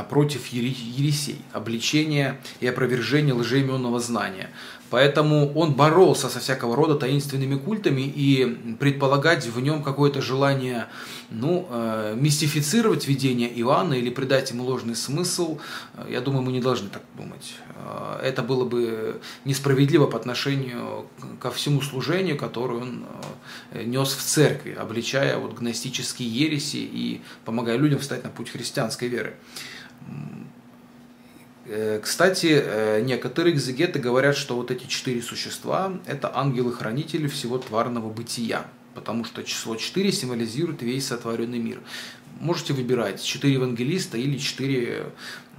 против 0.09 0.47
ересей, 0.49 1.39
обличения 1.53 2.41
и 2.61 2.67
опровержения 2.67 3.35
лжеименного 3.35 4.01
знания. 4.01 4.51
Поэтому 4.91 5.53
он 5.55 5.75
боролся 5.75 6.29
со 6.29 6.41
всякого 6.41 6.75
рода 6.75 6.97
таинственными 6.97 7.57
культами 7.57 8.03
и 8.03 8.75
предполагать 8.79 9.47
в 9.47 9.61
нем 9.61 9.85
какое-то 9.85 10.21
желание 10.21 10.89
ну, 11.31 11.69
э, 11.71 12.17
мистифицировать 12.19 13.07
видение 13.07 13.49
Иоанна 13.61 13.95
или 13.95 14.11
придать 14.11 14.51
ему 14.51 14.65
ложный 14.65 14.97
смысл, 14.97 15.61
э, 15.95 16.09
я 16.11 16.21
думаю, 16.21 16.43
мы 16.43 16.51
не 16.51 16.61
должны 16.61 16.89
так 16.89 17.03
думать. 17.17 17.55
Э, 17.77 18.21
это 18.21 18.43
было 18.43 18.65
бы 18.65 19.21
несправедливо 19.45 20.07
по 20.07 20.19
отношению 20.19 21.07
ко 21.39 21.53
всему 21.53 21.83
служению, 21.83 22.37
которое 22.37 22.81
он 22.81 23.05
нес 23.73 24.09
в 24.13 24.23
церкви, 24.23 24.73
обличая 24.73 25.39
вот 25.39 25.55
гностические 25.55 26.29
ереси 26.29 26.79
и 26.79 27.21
помогая 27.45 27.77
людям 27.77 28.01
встать 28.01 28.25
на 28.25 28.31
путь 28.31 28.51
христианской 28.51 29.07
веры. 29.07 29.37
Э, 31.73 32.01
кстати, 32.03 32.61
э, 32.61 33.01
некоторые 33.01 33.55
экзегеты 33.55 34.01
говорят, 34.01 34.37
что 34.37 34.57
вот 34.57 34.73
эти 34.73 34.87
четыре 34.87 35.23
существа– 35.23 36.01
это 36.07 36.37
ангелы-хранители 36.37 37.29
всего 37.29 37.59
тварного 37.59 38.11
бытия, 38.11 38.67
потому 38.95 39.25
что 39.25 39.45
число 39.45 39.77
4 39.77 40.11
символизирует 40.11 40.83
весь 40.83 41.07
сотворенный 41.07 41.61
мир. 41.61 41.81
Можете 42.41 42.73
выбирать 42.73 43.23
4 43.23 43.55
евангелиста 43.55 44.19
или 44.19 44.37
4 44.37 44.85
э, 44.85 45.05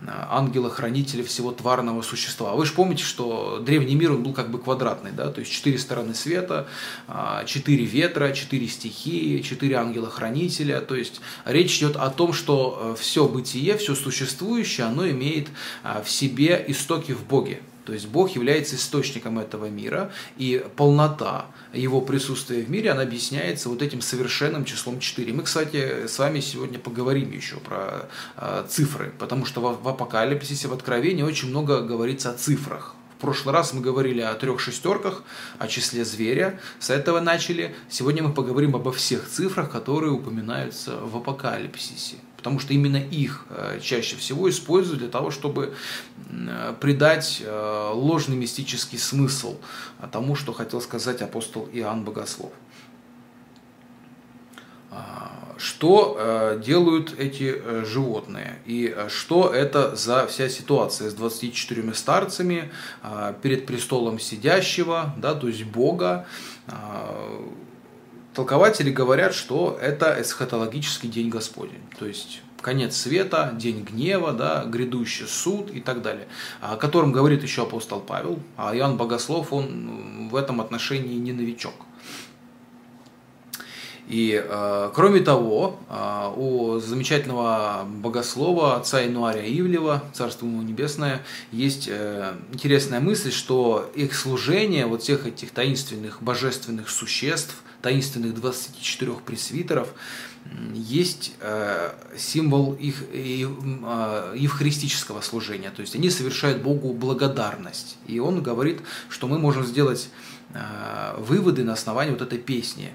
ангела-хранителя 0.08 1.24
всего 1.24 1.52
тварного 1.52 2.02
существа. 2.02 2.54
Вы 2.54 2.66
же 2.66 2.74
помните, 2.74 3.04
что 3.04 3.60
древний 3.60 3.96
мир 3.96 4.12
он 4.14 4.24
был 4.24 4.34
как 4.34 4.50
бы 4.50 4.60
квадратный, 4.60 5.12
да, 5.12 5.32
то 5.32 5.40
есть 5.40 5.52
четыре 5.52 5.78
стороны 5.78 6.16
света, 6.16 6.68
а, 7.08 7.44
четыре 7.46 7.86
ветра, 7.86 8.32
четыре 8.32 8.68
стихии, 8.68 9.42
четыре 9.42 9.76
ангела-хранителя. 9.76 10.82
То 10.82 10.96
есть 10.96 11.22
речь 11.46 11.78
идет 11.78 11.96
о 11.96 12.10
том, 12.10 12.34
что 12.34 12.94
э, 12.96 13.00
все 13.00 13.28
бытие, 13.28 13.78
все 13.78 13.96
существующее, 13.96 14.88
оно 14.88 15.08
имеет 15.10 15.50
а, 15.84 16.02
в 16.02 16.10
себе 16.10 16.64
истоки 16.68 17.12
в 17.12 17.26
Боге. 17.26 17.62
То 17.86 17.94
есть 17.94 18.08
Бог 18.08 18.32
является 18.32 18.76
источником 18.76 19.40
этого 19.40 19.66
мира, 19.66 20.12
и 20.38 20.64
полнота 20.76 21.48
его 21.74 22.02
присутствия 22.02 22.62
в 22.62 22.70
мире, 22.70 22.92
она 22.92 23.02
объясняется 23.02 23.70
вот 23.70 23.82
этим 23.82 24.02
совершенным 24.02 24.66
числом 24.66 25.00
4. 25.00 25.34
Мы, 25.34 25.44
кстати, 25.44 26.08
с 26.08 26.20
вами 26.20 26.40
сегодня 26.40 26.80
поговорим 26.80 27.32
еще 27.32 27.58
про 27.58 28.10
э, 28.38 28.66
цифры, 28.70 29.14
потому 29.18 29.46
что 29.46 29.62
в, 29.62 29.84
в 29.84 29.88
Апокалипсисе, 29.88 30.68
в 30.68 30.74
Откровении 30.74 31.24
очень 31.24 31.50
много 31.50 31.82
говорится 31.82 32.32
о 32.32 32.34
цифрах. 32.34 32.96
В 33.18 33.22
прошлый 33.22 33.54
раз 33.54 33.74
мы 33.74 33.82
говорили 33.82 34.22
о 34.22 34.34
трех 34.34 34.60
шестерках, 34.60 35.24
о 35.60 35.68
числе 35.68 36.04
зверя. 36.04 36.60
С 36.80 36.90
этого 36.90 37.20
начали. 37.20 37.76
Сегодня 37.88 38.24
мы 38.24 38.34
поговорим 38.34 38.76
обо 38.76 38.92
всех 38.92 39.30
цифрах, 39.30 39.70
которые 39.70 40.12
упоминаются 40.12 40.98
в 40.98 41.18
Апокалипсисе 41.18 42.16
потому 42.42 42.58
что 42.58 42.74
именно 42.74 42.98
их 42.98 43.46
э, 43.50 43.80
чаще 43.84 44.16
всего 44.16 44.50
используют 44.50 45.02
для 45.02 45.10
того, 45.10 45.30
чтобы 45.30 45.76
э, 46.32 46.74
придать 46.80 47.40
э, 47.46 47.92
ложный 47.94 48.36
мистический 48.36 48.98
смысл 48.98 49.58
тому, 50.12 50.34
что 50.34 50.52
хотел 50.52 50.82
сказать 50.82 51.22
апостол 51.22 51.70
Иоанн 51.72 52.04
Богослов. 52.04 52.52
А, 54.90 55.54
что 55.60 56.58
делают 56.66 57.14
эти 57.20 57.86
животные 57.86 58.58
и 58.66 58.96
что 59.10 59.54
это 59.54 59.96
за 59.96 60.26
вся 60.26 60.50
ситуация 60.50 61.12
с 61.12 61.14
24 61.14 61.94
старцами 61.94 62.72
перед 63.44 63.68
престолом 63.68 64.20
сидящего, 64.20 65.14
да, 65.18 65.36
то 65.36 65.48
есть 65.48 65.64
Бога, 65.64 66.26
Толкователи 68.34 68.92
говорят, 68.92 69.34
что 69.34 69.78
это 69.82 70.16
эсхатологический 70.22 71.10
день 71.10 71.28
Господень, 71.28 71.82
то 72.00 72.06
есть 72.06 72.42
конец 72.62 72.96
света, 72.96 73.54
день 73.58 73.84
гнева, 73.84 74.32
да, 74.32 74.64
грядущий 74.64 75.28
суд 75.28 75.70
и 75.72 75.82
так 75.82 76.02
далее, 76.02 76.28
о 76.62 76.78
котором 76.78 77.12
говорит 77.12 77.44
еще 77.44 77.64
апостол 77.64 78.00
Павел, 78.00 78.40
а 78.56 78.74
Иоанн 78.76 78.96
Богослов, 78.96 79.52
он 79.52 80.30
в 80.30 80.36
этом 80.38 80.62
отношении 80.62 81.18
не 81.18 81.34
новичок. 81.34 81.74
И 84.08 84.42
э, 84.44 84.92
кроме 84.94 85.22
того, 85.22 85.80
э, 85.90 86.34
у 86.36 86.80
замечательного 86.80 87.86
богослова 87.86 88.76
отца 88.76 89.06
Инуария 89.06 89.46
Ивлева, 89.46 90.04
Царство 90.14 90.46
ему 90.46 90.62
небесное, 90.62 91.22
есть 91.52 91.88
э, 91.90 92.34
интересная 92.52 93.00
мысль, 93.00 93.32
что 93.32 93.90
их 93.96 94.16
служение, 94.16 94.86
вот 94.86 95.04
всех 95.04 95.28
этих 95.28 95.52
таинственных 95.52 96.22
божественных 96.22 96.90
существ– 96.90 97.56
таинственных 97.82 98.36
24 98.36 99.14
пресвитеров, 99.26 99.94
есть 100.74 101.34
э, 101.40 101.92
символ 102.18 102.74
их 102.74 103.04
э, 103.14 103.46
евхаристического 104.36 105.22
служения, 105.22 105.72
то 105.72 105.82
есть 105.82 105.96
они 105.96 106.10
совершают 106.10 106.62
Богу 106.62 106.94
благодарность. 106.94 107.98
И 108.08 108.20
он 108.20 108.42
говорит, 108.42 108.82
что 109.10 109.28
мы 109.28 109.38
можем 109.38 109.66
сделать 109.66 110.10
э, 110.54 111.16
выводы 111.18 111.64
на 111.64 111.74
основании 111.74 112.12
вот 112.12 112.22
этой 112.22 112.40
песни 112.40 112.92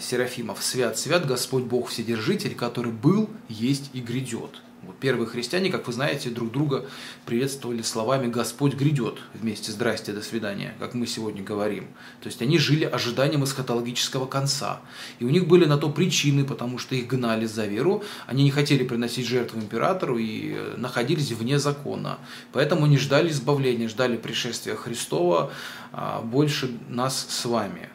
Серафимов 0.00 0.62
«Свят, 0.62 0.98
свят 0.98 1.26
Господь 1.26 1.64
Бог 1.64 1.90
Вседержитель, 1.90 2.54
который 2.54 2.92
был, 2.92 3.30
есть 3.48 3.90
и 3.92 4.00
грядет». 4.00 4.62
Первые 5.00 5.26
христиане, 5.26 5.70
как 5.70 5.86
вы 5.86 5.92
знаете, 5.92 6.30
друг 6.30 6.52
друга 6.52 6.86
приветствовали 7.24 7.82
словами 7.82 8.26
«Господь 8.28 8.74
грядет» 8.74 9.18
вместе 9.34 9.72
«Здрасте, 9.72 10.12
до 10.12 10.22
свидания», 10.22 10.74
как 10.78 10.94
мы 10.94 11.06
сегодня 11.06 11.42
говорим. 11.42 11.86
То 12.20 12.28
есть 12.28 12.42
они 12.42 12.58
жили 12.58 12.84
ожиданием 12.84 13.44
эсхатологического 13.44 14.26
конца. 14.26 14.80
И 15.18 15.24
у 15.24 15.30
них 15.30 15.46
были 15.46 15.64
на 15.64 15.78
то 15.78 15.90
причины, 15.90 16.44
потому 16.44 16.78
что 16.78 16.94
их 16.94 17.06
гнали 17.06 17.46
за 17.46 17.66
веру, 17.66 18.02
они 18.26 18.44
не 18.44 18.50
хотели 18.50 18.84
приносить 18.84 19.26
жертву 19.26 19.60
императору 19.60 20.18
и 20.18 20.54
э, 20.54 20.74
находились 20.76 21.30
вне 21.32 21.58
закона. 21.58 22.18
Поэтому 22.52 22.84
они 22.84 22.98
ждали 22.98 23.30
избавления, 23.30 23.88
ждали 23.88 24.16
пришествия 24.16 24.76
Христова 24.76 25.52
а, 25.92 26.20
больше 26.22 26.78
нас 26.88 27.26
с 27.28 27.44
вами. 27.44 27.88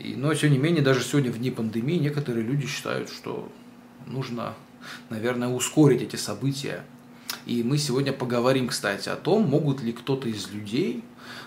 но, 0.00 0.32
тем 0.34 0.52
не 0.52 0.58
менее, 0.58 0.82
даже 0.82 1.02
сегодня 1.02 1.30
в 1.30 1.38
дни 1.38 1.50
пандемии 1.50 1.96
некоторые 1.96 2.44
люди 2.44 2.66
считают, 2.66 3.10
что 3.10 3.50
нужно 4.06 4.54
наверное, 5.10 5.48
ускорить 5.48 6.02
эти 6.02 6.16
события. 6.16 6.84
И 7.46 7.62
мы 7.62 7.78
сегодня 7.78 8.12
поговорим, 8.12 8.68
кстати, 8.68 9.08
о 9.08 9.16
том, 9.16 9.48
могут 9.48 9.82
ли 9.82 9.92
кто-то 9.92 10.28
из 10.28 10.48
людей 10.50 11.04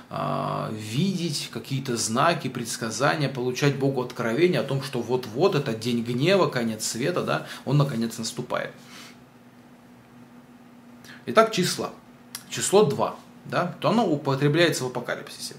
э, 0.10 0.74
видеть 0.74 1.50
какие-то 1.52 1.98
знаки, 1.98 2.48
предсказания, 2.48 3.30
получать 3.30 3.78
Богу 3.78 4.02
откровение 4.02 4.62
о 4.62 4.64
том, 4.64 4.82
что 4.84 5.02
вот-вот 5.02 5.56
этот 5.56 5.80
день 5.80 6.04
гнева, 6.04 6.48
конец 6.48 6.86
света, 6.86 7.24
да, 7.24 7.48
он 7.66 7.78
наконец 7.78 8.18
наступает. 8.18 8.72
Итак, 11.28 11.52
числа. 11.52 11.92
Число 12.50 12.84
2, 12.84 13.16
да, 13.46 13.76
то 13.80 13.90
оно 13.90 14.06
употребляется 14.06 14.84
в 14.84 14.88
апокалипсисе. 14.88 15.56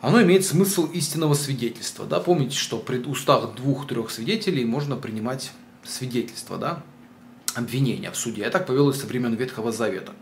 Оно 0.00 0.22
имеет 0.22 0.44
смысл 0.44 0.86
истинного 0.86 1.32
свидетельства. 1.32 2.04
Да? 2.04 2.20
Помните, 2.20 2.56
что 2.56 2.78
при 2.78 2.98
устах 2.98 3.54
двух-трех 3.54 4.10
свидетелей 4.10 4.64
можно 4.66 4.96
принимать 4.96 5.52
свидетельство, 5.84 6.58
да, 6.58 6.82
обвинения 7.54 8.10
в 8.10 8.16
суде. 8.16 8.42
Я 8.42 8.50
так 8.50 8.66
повелось 8.66 9.00
со 9.00 9.06
времен 9.06 9.34
Ветхого 9.34 9.72
Завета. 9.72 10.12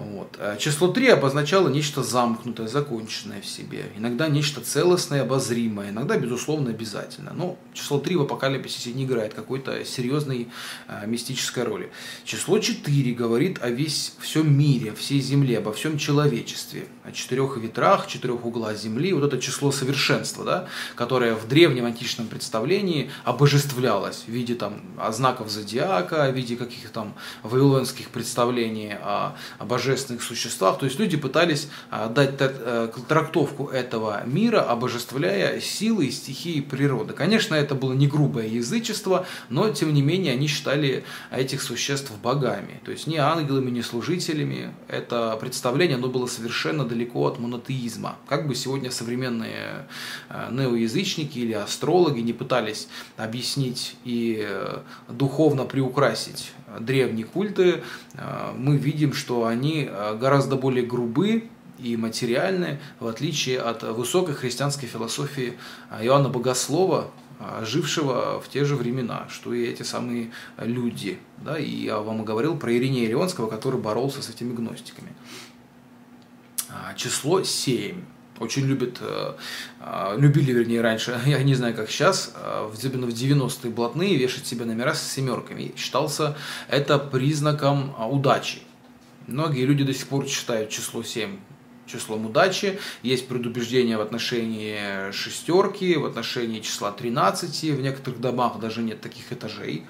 Вот. 0.00 0.36
Э, 0.38 0.56
число 0.58 0.88
3 0.88 1.08
обозначало 1.08 1.68
нечто 1.68 2.02
замкнутое, 2.02 2.68
законченное 2.68 3.40
в 3.40 3.46
себе, 3.46 3.86
иногда 3.96 4.28
нечто 4.28 4.60
целостное, 4.60 5.22
обозримое, 5.22 5.90
иногда, 5.90 6.16
безусловно, 6.16 6.70
обязательно. 6.70 7.32
Но 7.34 7.58
число 7.72 7.98
3 7.98 8.16
в 8.16 8.22
апокалипсисе 8.22 8.92
не 8.92 9.04
играет 9.04 9.34
какой-то 9.34 9.84
серьезной 9.84 10.48
э, 10.86 11.06
мистической 11.06 11.64
роли. 11.64 11.90
Число 12.24 12.58
4 12.58 13.12
говорит 13.14 13.58
о 13.60 13.70
весь 13.70 14.14
всем 14.20 14.56
мире, 14.56 14.94
всей 14.94 15.20
земле, 15.20 15.58
обо 15.58 15.72
всем 15.72 15.98
человечестве, 15.98 16.86
о 17.04 17.10
четырех 17.10 17.56
ветрах, 17.56 18.06
четырех 18.06 18.44
углах 18.44 18.76
земли. 18.76 19.12
Вот 19.12 19.24
это 19.24 19.40
число 19.40 19.72
совершенства, 19.72 20.44
да, 20.44 20.68
которое 20.94 21.34
в 21.34 21.48
древнем 21.48 21.86
античном 21.86 22.28
представлении 22.28 23.10
обожествлялось 23.24 24.24
в 24.26 24.30
виде 24.30 24.54
там, 24.54 24.80
знаков 25.10 25.50
зодиака, 25.50 26.30
в 26.30 26.34
виде 26.36 26.56
каких-то 26.56 26.92
там 26.92 27.14
вавилонских 27.42 28.10
представлений 28.10 28.94
о, 28.94 29.36
о 29.58 29.64
боже 29.64 29.87
божественных 29.88 30.22
существах. 30.22 30.78
То 30.78 30.86
есть 30.86 30.98
люди 30.98 31.16
пытались 31.16 31.68
а, 31.90 32.08
дать 32.08 32.34
э, 32.38 32.88
трактовку 33.08 33.68
этого 33.68 34.22
мира, 34.26 34.60
обожествляя 34.60 35.60
силы 35.60 36.06
и 36.06 36.10
стихии 36.10 36.60
природы. 36.60 37.14
Конечно, 37.14 37.54
это 37.54 37.74
было 37.74 37.94
не 37.94 38.06
грубое 38.06 38.46
язычество, 38.46 39.26
но 39.48 39.70
тем 39.70 39.94
не 39.94 40.02
менее 40.02 40.34
они 40.34 40.46
считали 40.46 41.04
этих 41.30 41.62
существ 41.62 42.12
богами. 42.22 42.80
То 42.84 42.90
есть 42.90 43.06
не 43.06 43.16
ангелами, 43.16 43.70
не 43.70 43.82
служителями. 43.82 44.74
Это 44.88 45.38
представление 45.40 45.96
оно 45.96 46.08
было 46.08 46.26
совершенно 46.26 46.84
далеко 46.84 47.26
от 47.26 47.38
монотеизма. 47.38 48.16
Как 48.28 48.46
бы 48.46 48.54
сегодня 48.54 48.90
современные 48.90 49.86
э, 50.28 50.48
неоязычники 50.50 51.38
или 51.38 51.54
астрологи 51.54 52.20
не 52.20 52.32
пытались 52.32 52.88
объяснить 53.16 53.96
и 54.04 54.44
э, 54.46 54.78
духовно 55.08 55.64
приукрасить 55.64 56.52
древние 56.80 57.26
культы, 57.26 57.82
э, 58.14 58.52
мы 58.56 58.76
видим, 58.76 59.12
что 59.12 59.46
они 59.46 59.88
э, 59.90 60.16
гораздо 60.16 60.56
более 60.56 60.84
грубы 60.84 61.48
и 61.78 61.96
материальны, 61.96 62.80
в 63.00 63.06
отличие 63.06 63.60
от 63.60 63.82
высокой 63.82 64.34
христианской 64.34 64.88
философии 64.88 65.58
э, 65.90 66.04
Иоанна 66.04 66.28
Богослова, 66.28 67.10
жившего 67.62 68.40
в 68.40 68.48
те 68.48 68.64
же 68.64 68.74
времена, 68.74 69.28
что 69.30 69.54
и 69.54 69.64
эти 69.64 69.84
самые 69.84 70.32
люди. 70.58 71.20
Да, 71.36 71.56
и 71.56 71.70
я 71.84 71.98
вам 72.00 72.24
говорил 72.24 72.56
про 72.56 72.76
Иринея 72.76 73.08
Леонского, 73.08 73.48
который 73.48 73.78
боролся 73.78 74.22
с 74.22 74.28
этими 74.28 74.52
гностиками. 74.52 75.12
Число 76.96 77.44
7 77.44 78.02
очень 78.40 78.66
любят, 78.66 78.98
э, 79.00 79.34
э, 79.80 80.16
любили, 80.18 80.52
вернее, 80.52 80.80
раньше, 80.80 81.18
я 81.26 81.42
не 81.42 81.54
знаю, 81.54 81.74
как 81.74 81.90
сейчас, 81.90 82.32
э, 82.34 82.70
особенно 82.72 83.06
в 83.06 83.10
90-е 83.10 83.70
блатные, 83.70 84.16
вешать 84.16 84.46
себе 84.46 84.64
номера 84.64 84.94
с 84.94 85.02
семерками. 85.02 85.72
Считался 85.76 86.36
это 86.68 86.98
признаком 86.98 87.94
удачи. 88.10 88.60
Многие 89.26 89.64
люди 89.64 89.84
до 89.84 89.92
сих 89.92 90.06
пор 90.08 90.26
считают 90.26 90.70
число 90.70 91.02
7 91.02 91.36
числом 91.86 92.26
удачи. 92.26 92.78
Есть 93.02 93.28
предубеждения 93.28 93.96
в 93.96 94.00
отношении 94.00 95.10
шестерки, 95.12 95.96
в 95.96 96.04
отношении 96.04 96.60
числа 96.60 96.92
13. 96.92 97.74
В 97.74 97.80
некоторых 97.80 98.20
домах 98.20 98.60
даже 98.60 98.82
нет 98.82 99.00
таких 99.00 99.32
этажей. 99.32 99.84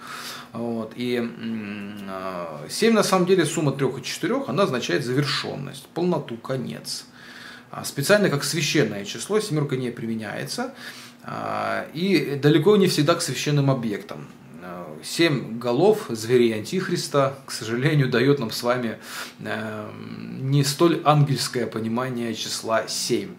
Вот. 0.52 0.92
И 0.96 1.16
7 2.68 2.94
на 2.94 3.02
самом 3.02 3.26
деле 3.26 3.44
сумма 3.44 3.72
3 3.72 3.86
и 3.98 4.02
4, 4.02 4.44
она 4.46 4.62
означает 4.62 5.04
завершенность, 5.04 5.86
полноту, 5.88 6.36
конец. 6.36 7.04
А 7.70 7.84
специально 7.84 8.30
как 8.30 8.44
священное 8.44 9.04
число 9.04 9.40
семерка 9.40 9.76
не 9.76 9.90
применяется 9.90 10.74
а, 11.22 11.86
и 11.92 12.38
далеко 12.40 12.76
не 12.76 12.86
всегда 12.86 13.14
к 13.14 13.22
священным 13.22 13.70
объектам. 13.70 14.26
А, 14.62 14.96
семь 15.02 15.58
голов 15.58 16.06
зверей 16.08 16.54
Антихриста, 16.54 17.38
к 17.46 17.50
сожалению, 17.50 18.08
дает 18.08 18.38
нам 18.38 18.50
с 18.50 18.62
вами 18.62 18.98
не 19.38 20.64
столь 20.64 21.02
ангельское 21.04 21.66
понимание 21.66 22.34
числа 22.34 22.88
семь. 22.88 23.30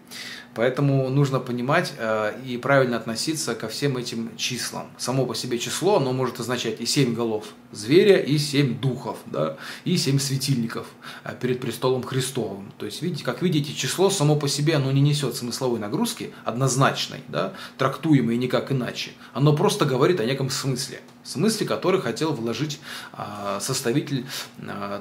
Поэтому 0.54 1.08
нужно 1.10 1.38
понимать 1.38 1.92
э, 1.96 2.32
и 2.44 2.56
правильно 2.56 2.96
относиться 2.96 3.54
ко 3.54 3.68
всем 3.68 3.96
этим 3.96 4.36
числам. 4.36 4.90
Само 4.98 5.24
по 5.24 5.34
себе 5.34 5.58
число, 5.58 5.98
оно 5.98 6.12
может 6.12 6.40
означать 6.40 6.80
и 6.80 6.86
семь 6.86 7.14
голов 7.14 7.46
зверя, 7.72 8.16
и 8.18 8.36
семь 8.36 8.78
духов, 8.78 9.18
да, 9.26 9.56
и 9.84 9.96
семь 9.96 10.18
светильников 10.18 10.88
э, 11.22 11.36
перед 11.40 11.60
престолом 11.60 12.02
Христовым. 12.02 12.72
То 12.78 12.86
есть, 12.86 13.00
видите, 13.00 13.24
как 13.24 13.42
видите, 13.42 13.72
число 13.72 14.10
само 14.10 14.34
по 14.34 14.48
себе, 14.48 14.74
оно 14.74 14.90
не 14.90 15.00
несет 15.00 15.36
смысловой 15.36 15.78
нагрузки 15.78 16.32
однозначной, 16.44 17.20
да, 17.28 17.52
трактуемой 17.78 18.36
никак 18.36 18.72
иначе. 18.72 19.12
Оно 19.32 19.54
просто 19.54 19.84
говорит 19.84 20.18
о 20.18 20.24
неком 20.24 20.50
смысле, 20.50 21.00
смысле, 21.22 21.66
который 21.66 22.00
хотел 22.00 22.32
вложить 22.32 22.80
э, 23.12 23.58
составитель 23.60 24.26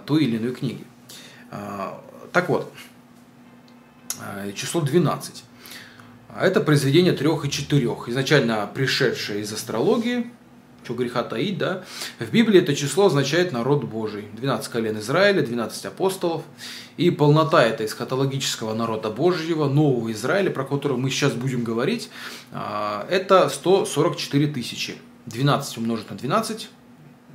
той 0.06 0.24
или 0.24 0.38
иной 0.38 0.53
книги. 0.53 0.84
Так 2.32 2.50
вот, 2.50 2.72
число 4.56 4.82
12. 4.82 5.44
А 6.30 6.46
это 6.46 6.62
произведение 6.62 7.13
трех 7.13 7.46
и 7.46 7.50
четырех, 7.50 8.08
изначально 8.08 8.70
пришедшее 8.74 9.42
из 9.42 9.51
астрологии, 9.51 10.32
что 10.84 10.94
греха 10.94 11.24
таить, 11.24 11.58
да. 11.58 11.84
В 12.20 12.32
Библии 12.32 12.62
это 12.62 12.75
число 12.75 13.08
означает 13.08 13.51
народ 13.51 13.84
Божий. 13.84 14.25
12 14.34 14.72
колен 14.72 14.98
Израиля, 15.00 15.42
12 15.42 15.86
апостолов. 15.86 16.44
И 16.98 17.12
полнота 17.12 17.63
этой 17.63 17.86
эсхатологического 17.86 18.74
народа 18.74 19.10
Божьего, 19.10 19.68
нового 19.68 20.12
Израиля, 20.12 20.50
про 20.50 20.63
которого 20.63 20.98
мы 20.98 21.10
сейчас 21.10 21.34
будем 21.34 21.63
говорить, 21.63 22.10
э, 22.51 23.06
это 23.10 23.50
144 23.50 24.48
тысячи. 24.48 24.96
12 25.25 25.78
умножить 25.78 26.10
на 26.10 26.18
12 26.18 26.70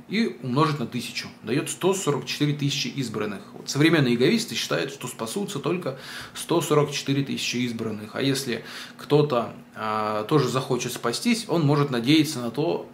и 0.07 0.37
умножить 0.43 0.79
на 0.79 0.85
тысячу. 0.85 1.27
Дает 1.43 1.69
144 1.69 2.53
тысячи 2.53 2.87
избранных. 2.87 3.41
Вот 3.53 3.69
современные 3.69 4.15
иговисты 4.15 4.55
считают, 4.55 4.91
что 4.91 5.07
спасутся 5.07 5.59
только 5.59 5.97
144 6.35 7.23
тысячи 7.23 7.57
избранных. 7.57 8.15
А 8.15 8.21
если 8.21 8.63
кто-то 8.97 9.53
а, 9.75 10.23
тоже 10.25 10.49
захочет 10.49 10.93
спастись, 10.93 11.45
он 11.47 11.65
может 11.65 11.89
надеяться 11.89 12.39
на 12.39 12.51
то, 12.51 12.87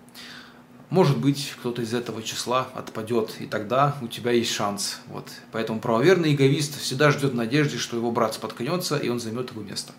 может 0.90 1.18
быть, 1.18 1.54
кто-то 1.60 1.82
из 1.82 1.94
этого 1.94 2.22
числа 2.22 2.68
отпадет, 2.74 3.38
и 3.40 3.46
тогда 3.46 3.96
у 4.02 4.08
тебя 4.08 4.32
есть 4.32 4.52
шанс. 4.52 5.00
Вот. 5.08 5.30
Поэтому 5.54 5.80
правоверный 5.80 6.34
иговист 6.34 6.80
всегда 6.80 7.12
ждет 7.12 7.34
надежды, 7.34 7.78
что 7.78 7.96
его 7.96 8.12
брат 8.12 8.34
споткнется, 8.34 8.98
и 8.98 9.08
он 9.08 9.22
займет 9.22 9.52
его 9.52 9.62
место. 9.62 9.94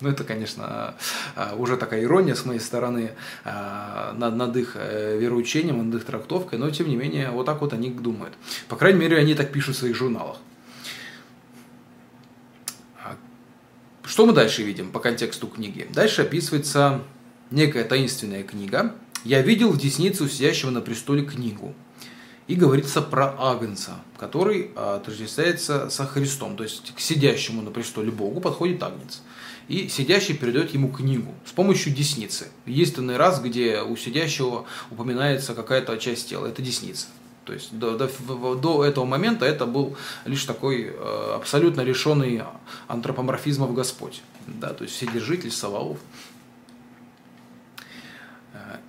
Ну, 0.00 0.08
это, 0.08 0.24
конечно, 0.24 0.96
а, 1.36 1.54
уже 1.56 1.76
такая 1.76 2.02
ирония 2.02 2.34
с 2.34 2.44
моей 2.44 2.60
стороны 2.60 3.12
а, 3.44 4.12
над, 4.14 4.34
над 4.34 4.56
их 4.56 4.72
э, 4.74 5.18
вероучением, 5.18 5.88
над 5.88 6.00
их 6.00 6.04
трактовкой, 6.04 6.58
но, 6.58 6.68
тем 6.70 6.88
не 6.88 6.96
менее, 6.96 7.30
вот 7.30 7.46
так 7.46 7.60
вот 7.60 7.72
они 7.72 7.90
думают. 7.90 8.34
По 8.68 8.76
крайней 8.76 8.98
мере, 8.98 9.18
они 9.18 9.34
так 9.34 9.52
пишут 9.52 9.76
в 9.76 9.78
своих 9.78 9.94
журналах. 9.94 10.38
А, 13.04 13.16
что 14.04 14.26
мы 14.26 14.32
дальше 14.32 14.62
видим 14.62 14.90
по 14.90 14.98
контексту 14.98 15.46
книги? 15.46 15.86
Дальше 15.94 16.22
описывается 16.22 17.02
некая 17.50 17.84
таинственная 17.84 18.42
книга. 18.42 18.96
«Я 19.22 19.42
видел 19.42 19.70
в 19.70 19.78
деснице 19.78 20.24
у 20.24 20.28
сидящего 20.28 20.70
на 20.70 20.80
престоле 20.80 21.24
книгу». 21.24 21.72
И 22.46 22.56
говорится 22.56 23.00
про 23.00 23.34
Агнца, 23.38 23.92
который 24.18 24.70
отождествляется 24.76 25.88
со 25.88 26.04
Христом. 26.04 26.58
То 26.58 26.64
есть 26.64 26.94
к 26.94 27.00
сидящему 27.00 27.62
на 27.62 27.70
престоле 27.70 28.10
Богу 28.10 28.42
подходит 28.42 28.82
Агнец 28.82 29.22
и 29.68 29.88
сидящий 29.88 30.34
передает 30.34 30.72
ему 30.74 30.88
книгу 30.88 31.34
с 31.44 31.52
помощью 31.52 31.92
десницы. 31.92 32.48
Единственный 32.66 33.16
раз, 33.16 33.40
где 33.40 33.82
у 33.82 33.96
сидящего 33.96 34.66
упоминается 34.90 35.54
какая-то 35.54 35.96
часть 35.98 36.28
тела, 36.28 36.46
это 36.46 36.62
десница. 36.62 37.06
То 37.44 37.52
есть 37.52 37.76
до, 37.78 37.96
до, 37.98 38.54
до 38.54 38.84
этого 38.84 39.04
момента 39.04 39.44
это 39.44 39.66
был 39.66 39.96
лишь 40.24 40.44
такой 40.44 40.86
э, 40.86 41.32
абсолютно 41.34 41.82
лишенный 41.82 42.42
антропоморфизмов 42.88 43.74
Господь. 43.74 44.22
Да, 44.46 44.72
то 44.72 44.84
есть 44.84 44.96
Вседержитель, 44.96 45.50
Саваоф. 45.50 45.98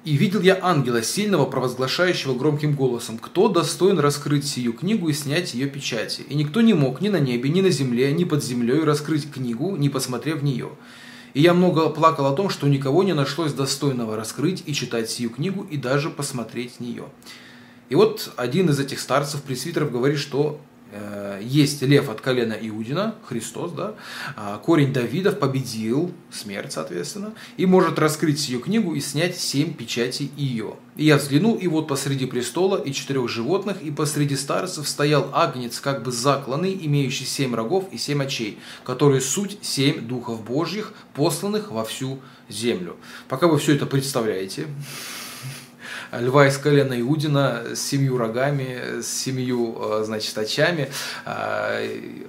И 0.05 0.17
видел 0.17 0.41
я 0.41 0.59
ангела 0.61 1.01
сильного, 1.01 1.47
провозглашающего 1.47 2.35
громким 2.35 2.75
голосом, 2.75 3.17
кто 3.17 3.49
достоин 3.49 3.97
раскрыть 3.97 4.45
сию 4.45 4.73
книгу 4.73 5.09
и 5.09 5.13
снять 5.13 5.55
ее 5.55 5.65
печати. 5.65 6.21
И 6.29 6.35
никто 6.35 6.61
не 6.61 6.75
мог 6.75 7.01
ни 7.01 7.09
на 7.09 7.19
небе, 7.19 7.49
ни 7.49 7.61
на 7.61 7.71
земле, 7.71 8.13
ни 8.13 8.23
под 8.23 8.43
землей 8.43 8.83
раскрыть 8.83 9.31
книгу, 9.31 9.75
не 9.75 9.89
посмотрев 9.89 10.41
в 10.41 10.43
нее. 10.43 10.69
И 11.33 11.41
я 11.41 11.55
много 11.55 11.89
плакал 11.89 12.27
о 12.27 12.35
том, 12.35 12.51
что 12.51 12.67
никого 12.67 13.01
не 13.01 13.13
нашлось 13.13 13.51
достойного 13.51 14.15
раскрыть 14.15 14.61
и 14.67 14.75
читать 14.75 15.09
сию 15.09 15.31
книгу, 15.31 15.65
и 15.71 15.75
даже 15.75 16.11
посмотреть 16.11 16.73
в 16.73 16.79
нее. 16.81 17.05
И 17.89 17.95
вот 17.95 18.31
один 18.35 18.69
из 18.69 18.79
этих 18.79 18.99
старцев, 18.99 19.41
пресвитеров, 19.41 19.91
говорит, 19.91 20.19
что 20.19 20.61
есть 21.41 21.81
лев 21.81 22.09
от 22.09 22.21
колена 22.21 22.57
Иудина, 22.59 23.15
Христос, 23.25 23.71
да, 23.71 23.95
а, 24.35 24.57
корень 24.57 24.93
Давидов 24.93 25.39
победил 25.39 26.11
смерть, 26.31 26.73
соответственно, 26.73 27.33
и 27.57 27.65
может 27.65 27.99
раскрыть 27.99 28.39
сию 28.39 28.59
книгу 28.59 28.93
и 28.95 28.99
снять 28.99 29.37
семь 29.37 29.73
печатей 29.73 30.31
ее. 30.35 30.75
И 30.95 31.05
я 31.05 31.17
взглянул, 31.17 31.55
и 31.55 31.67
вот 31.67 31.87
посреди 31.87 32.25
престола 32.25 32.81
и 32.81 32.93
четырех 32.93 33.27
животных, 33.27 33.81
и 33.81 33.91
посреди 33.91 34.35
старцев 34.35 34.87
стоял 34.87 35.29
агнец, 35.33 35.79
как 35.79 36.03
бы 36.03 36.11
закланный, 36.11 36.77
имеющий 36.81 37.25
семь 37.25 37.53
рогов 37.53 37.89
и 37.91 37.97
семь 37.97 38.23
очей, 38.23 38.57
которые 38.83 39.21
суть 39.21 39.57
семь 39.61 40.07
духов 40.07 40.43
Божьих, 40.43 40.93
посланных 41.13 41.71
во 41.71 41.83
всю 41.83 42.19
землю. 42.47 42.95
Пока 43.27 43.47
вы 43.47 43.57
все 43.57 43.75
это 43.75 43.85
представляете, 43.85 44.67
льва 46.11 46.47
из 46.47 46.57
колена 46.57 46.99
Иудина 46.99 47.63
с 47.73 47.79
семью 47.79 48.17
рогами, 48.17 49.01
с 49.01 49.07
семью, 49.07 49.77
э, 49.79 50.03
значит, 50.05 50.37
очами. 50.37 50.89
А, 51.25 51.81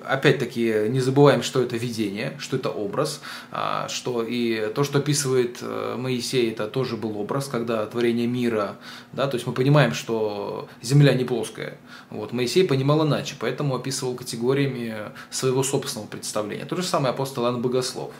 опять-таки, 0.04 0.88
не 0.88 1.00
забываем, 1.00 1.42
что 1.42 1.62
это 1.62 1.76
видение, 1.76 2.34
что 2.38 2.56
это 2.56 2.70
образ, 2.70 3.20
а, 3.50 3.88
что 3.88 4.22
и 4.22 4.72
то, 4.74 4.84
что 4.84 4.98
описывает 4.98 5.58
э, 5.60 5.96
Моисей, 5.98 6.50
это 6.50 6.66
тоже 6.66 6.96
был 6.96 7.18
образ, 7.18 7.46
когда 7.48 7.86
творение 7.86 8.26
мира, 8.26 8.76
да, 9.12 9.26
то 9.26 9.36
есть 9.36 9.46
мы 9.46 9.52
понимаем, 9.52 9.94
что 9.94 10.68
земля 10.82 11.14
не 11.14 11.24
плоская. 11.24 11.78
Вот, 12.10 12.32
Моисей 12.32 12.66
понимал 12.66 13.06
иначе, 13.06 13.36
поэтому 13.38 13.74
описывал 13.74 14.14
категориями 14.14 14.96
своего 15.30 15.62
собственного 15.62 16.08
представления. 16.08 16.64
То 16.64 16.76
же 16.76 16.82
самое 16.82 17.12
апостол 17.12 17.44
Иоанн 17.44 17.60
Богослов. 17.60 18.12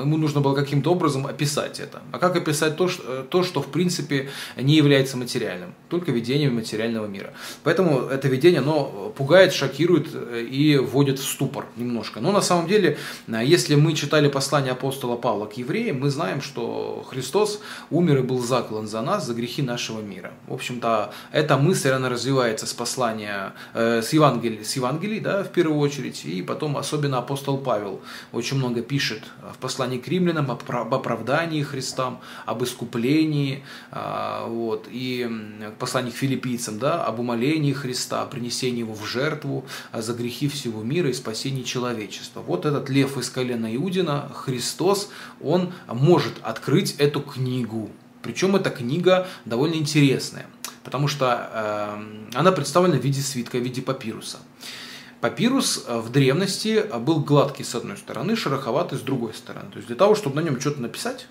Ему 0.00 0.16
нужно 0.18 0.40
было 0.40 0.54
каким-то 0.54 0.92
образом 0.92 1.26
описать 1.26 1.80
это. 1.80 2.02
А 2.12 2.18
как 2.18 2.36
описать 2.36 2.76
то, 2.76 2.88
что, 2.88 3.22
то, 3.22 3.42
что 3.42 3.62
в 3.62 3.68
принципе 3.68 4.28
не 4.56 4.74
является 4.74 5.16
материальным, 5.16 5.74
только 5.88 6.12
видением 6.12 6.54
материального 6.54 7.06
мира. 7.06 7.32
Поэтому 7.64 8.00
это 8.00 8.28
видение, 8.28 8.60
оно 8.60 9.12
пугает, 9.16 9.52
шокирует 9.52 10.08
э, 10.12 10.42
и 10.42 10.76
вводит 10.76 11.18
в 11.18 11.24
ступор 11.24 11.66
немножко. 11.76 12.20
Но 12.20 12.32
на 12.32 12.42
самом 12.42 12.68
деле, 12.68 12.98
э, 13.26 13.40
если 13.42 13.74
мы 13.74 13.94
читали 13.94 14.28
послание 14.28 14.72
апостола 14.72 15.16
Павла 15.16 15.46
к 15.46 15.54
евреям, 15.54 16.00
мы 16.00 16.10
знаем, 16.10 16.42
что 16.42 17.04
Христос 17.08 17.60
умер 17.90 18.18
и 18.18 18.22
был 18.22 18.38
заклан 18.38 18.86
за 18.86 19.00
нас, 19.00 19.26
за 19.26 19.34
грехи 19.34 19.62
нашего 19.62 20.00
мира. 20.00 20.32
В 20.46 20.54
общем-то, 20.54 21.12
эта 21.32 21.56
мысль, 21.56 21.90
она 21.90 22.08
развивается 22.08 22.66
с 22.66 22.74
послания, 22.74 23.54
э, 23.74 24.02
с 24.02 24.12
Евангелия, 24.12 24.62
с 24.62 24.76
Евангелий, 24.76 25.20
да, 25.20 25.42
в 25.42 25.48
первую 25.48 25.78
очередь, 25.80 26.24
и 26.24 26.42
потом 26.42 26.76
особенно 26.76 27.18
апостол 27.18 27.56
Павел 27.56 28.00
очень 28.32 28.56
много 28.58 28.82
пишет 28.82 29.22
в 29.54 29.58
послании 29.58 29.69
к 29.76 30.08
римлянам 30.08 30.50
об 30.50 30.94
оправдании 30.94 31.62
Христа, 31.62 32.20
об 32.46 32.62
искуплении, 32.64 33.64
а, 33.90 34.46
вот, 34.46 34.86
и 34.90 35.28
послании 35.78 36.10
к 36.10 36.14
филиппийцам, 36.14 36.78
да, 36.78 37.04
об 37.04 37.20
умолении 37.20 37.72
Христа, 37.72 38.22
о 38.22 38.26
принесении 38.26 38.80
его 38.80 38.94
в 38.94 39.04
жертву 39.04 39.64
а, 39.92 40.02
за 40.02 40.14
грехи 40.14 40.48
всего 40.48 40.82
мира 40.82 41.08
и 41.08 41.12
спасении 41.12 41.62
человечества. 41.62 42.40
Вот 42.40 42.66
этот 42.66 42.88
лев 42.88 43.16
из 43.18 43.30
колена 43.30 43.74
Иудина, 43.76 44.30
Христос, 44.34 45.10
он 45.40 45.72
может 45.88 46.34
открыть 46.42 46.96
эту 46.98 47.20
книгу. 47.20 47.90
Причем 48.22 48.56
эта 48.56 48.70
книга 48.70 49.26
довольно 49.44 49.74
интересная, 49.74 50.46
потому 50.84 51.08
что 51.08 51.50
э, 51.52 52.34
она 52.34 52.52
представлена 52.52 52.98
в 52.98 53.02
виде 53.02 53.20
свитка, 53.20 53.58
в 53.58 53.62
виде 53.62 53.80
папируса. 53.80 54.38
Папирус 55.20 55.84
э, 55.86 55.98
в 55.98 56.10
древности 56.10 56.84
был 56.98 57.20
гладкий 57.20 57.64
с 57.64 57.74
одной 57.74 57.96
стороны, 57.96 58.36
шероховатый 58.36 58.98
с 58.98 59.02
другой 59.02 59.34
стороны. 59.34 59.70
То 59.70 59.76
есть 59.76 59.86
для 59.86 59.96
того, 59.96 60.14
чтобы 60.14 60.36
на 60.36 60.40
нем 60.40 60.58
что-то 60.60 60.80
написать, 60.80 61.26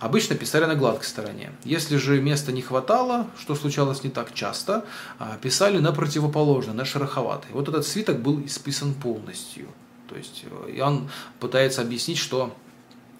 обычно 0.00 0.34
писали 0.34 0.64
на 0.64 0.74
гладкой 0.74 1.06
стороне. 1.06 1.52
Если 1.64 1.96
же 1.96 2.20
места 2.20 2.52
не 2.52 2.62
хватало, 2.62 3.26
что 3.38 3.54
случалось 3.54 4.02
не 4.02 4.10
так 4.10 4.32
часто, 4.32 4.84
а, 5.18 5.36
писали 5.42 5.78
на 5.78 5.92
противоположной, 5.92 6.74
на 6.74 6.84
шероховатой. 6.84 7.50
Вот 7.52 7.68
этот 7.68 7.86
свиток 7.86 8.20
был 8.20 8.42
исписан 8.44 8.94
полностью. 8.94 9.68
То 10.08 10.16
есть 10.16 10.44
э, 10.44 10.70
Иоанн 10.76 11.10
пытается 11.40 11.82
объяснить, 11.82 12.18
что 12.18 12.54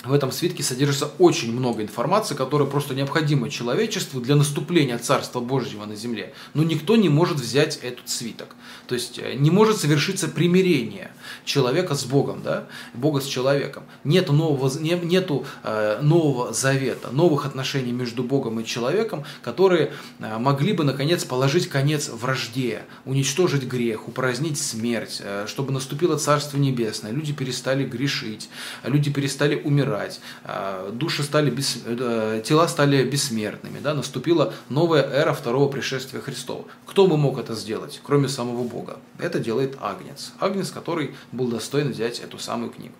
в 0.04 0.12
этом 0.12 0.30
свитке 0.30 0.62
содержится 0.62 1.10
очень 1.18 1.52
много 1.52 1.82
информации, 1.82 2.36
которая 2.36 2.68
просто 2.68 2.94
необходима 2.94 3.50
человечеству 3.50 4.20
для 4.20 4.36
наступления 4.36 4.96
Царства 4.96 5.40
Божьего 5.40 5.86
на 5.86 5.96
земле. 5.96 6.32
Но 6.54 6.62
никто 6.62 6.94
не 6.94 7.08
может 7.08 7.38
взять 7.38 7.78
этот 7.82 8.08
свиток. 8.08 8.54
То 8.86 8.94
есть 8.94 9.18
э, 9.18 9.34
не 9.34 9.50
может 9.50 9.78
совершиться 9.78 10.28
примирение 10.28 11.10
человека 11.44 11.96
с 11.96 12.04
Богом, 12.04 12.42
да? 12.44 12.66
Бога 12.94 13.20
с 13.20 13.26
человеком. 13.26 13.82
Нет 14.04 14.30
нового, 14.30 14.70
не, 14.78 14.92
нету 14.92 15.44
э, 15.64 15.98
нового 16.00 16.52
завета, 16.52 17.10
новых 17.10 17.44
отношений 17.44 17.90
между 17.90 18.22
Богом 18.22 18.60
и 18.60 18.64
человеком, 18.64 19.24
которые 19.42 19.92
э, 20.20 20.38
могли 20.38 20.74
бы, 20.74 20.84
наконец, 20.84 21.24
положить 21.24 21.68
конец 21.68 22.08
вражде, 22.08 22.82
уничтожить 23.04 23.64
грех, 23.64 24.06
упразднить 24.06 24.60
смерть, 24.60 25.20
э, 25.24 25.46
чтобы 25.48 25.72
наступило 25.72 26.16
Царство 26.16 26.56
Небесное. 26.56 27.10
Люди 27.10 27.32
перестали 27.32 27.84
грешить, 27.84 28.48
люди 28.84 29.10
перестали 29.10 29.56
умирать 29.56 29.87
умирать, 29.88 30.20
а, 30.44 30.90
души 30.90 31.22
стали 31.22 31.50
бес... 31.50 31.78
Э, 31.86 32.42
тела 32.44 32.68
стали 32.68 33.02
бессмертными, 33.04 33.78
да, 33.80 33.94
наступила 33.94 34.52
новая 34.68 35.02
эра 35.02 35.32
второго 35.32 35.70
пришествия 35.70 36.20
Христова. 36.20 36.64
Кто 36.86 37.06
бы 37.06 37.16
мог 37.16 37.38
это 37.38 37.54
сделать, 37.54 38.00
кроме 38.04 38.28
самого 38.28 38.64
Бога? 38.64 38.98
Это 39.18 39.38
делает 39.38 39.76
Агнец. 39.80 40.32
Агнец, 40.38 40.70
который 40.70 41.14
был 41.32 41.48
достоин 41.48 41.90
взять 41.90 42.20
эту 42.20 42.38
самую 42.38 42.70
книгу. 42.70 42.94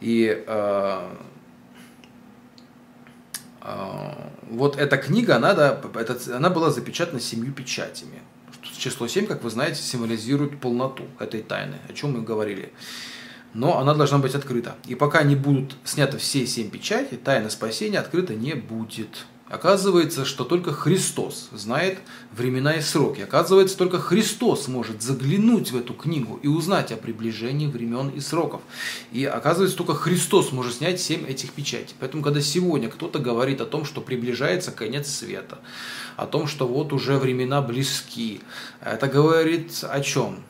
И 0.00 0.44
э, 0.46 1.08
э, 3.62 4.10
вот 4.50 4.76
эта 4.76 4.96
книга, 4.96 5.36
она, 5.36 5.54
да, 5.54 5.80
это, 5.94 6.18
она 6.36 6.50
была 6.50 6.70
запечатана 6.70 7.20
семью 7.20 7.52
печатями. 7.52 8.22
Число 8.76 9.08
7, 9.08 9.26
как 9.26 9.42
вы 9.42 9.50
знаете, 9.50 9.80
символизирует 9.80 10.60
полноту 10.60 11.04
этой 11.18 11.42
тайны, 11.42 11.76
о 11.88 11.92
чем 11.92 12.12
мы 12.12 12.22
говорили 12.22 12.72
но 13.56 13.78
она 13.78 13.94
должна 13.94 14.18
быть 14.18 14.34
открыта. 14.34 14.76
И 14.86 14.94
пока 14.94 15.22
не 15.22 15.34
будут 15.34 15.76
сняты 15.84 16.18
все 16.18 16.46
семь 16.46 16.70
печатей, 16.70 17.16
тайна 17.16 17.48
спасения 17.48 17.98
открыта 17.98 18.34
не 18.34 18.54
будет. 18.54 19.26
Оказывается, 19.48 20.24
что 20.24 20.44
только 20.44 20.72
Христос 20.72 21.48
знает 21.52 21.98
времена 22.32 22.74
и 22.74 22.80
сроки. 22.80 23.20
Оказывается, 23.20 23.78
только 23.78 23.98
Христос 23.98 24.66
может 24.66 25.02
заглянуть 25.02 25.70
в 25.70 25.76
эту 25.76 25.94
книгу 25.94 26.38
и 26.42 26.48
узнать 26.48 26.90
о 26.90 26.96
приближении 26.96 27.68
времен 27.68 28.08
и 28.08 28.20
сроков. 28.20 28.60
И 29.12 29.24
оказывается, 29.24 29.78
только 29.78 29.94
Христос 29.94 30.50
может 30.50 30.74
снять 30.74 31.00
семь 31.00 31.24
этих 31.24 31.52
печатей. 31.52 31.94
Поэтому, 32.00 32.24
когда 32.24 32.40
сегодня 32.40 32.90
кто-то 32.90 33.20
говорит 33.20 33.60
о 33.60 33.66
том, 33.66 33.84
что 33.84 34.00
приближается 34.00 34.72
конец 34.72 35.08
света, 35.08 35.60
о 36.16 36.26
том, 36.26 36.48
что 36.48 36.66
вот 36.66 36.92
уже 36.92 37.16
времена 37.16 37.62
близки, 37.62 38.40
это 38.80 39.06
говорит 39.06 39.72
о 39.82 40.00
чем? 40.00 40.40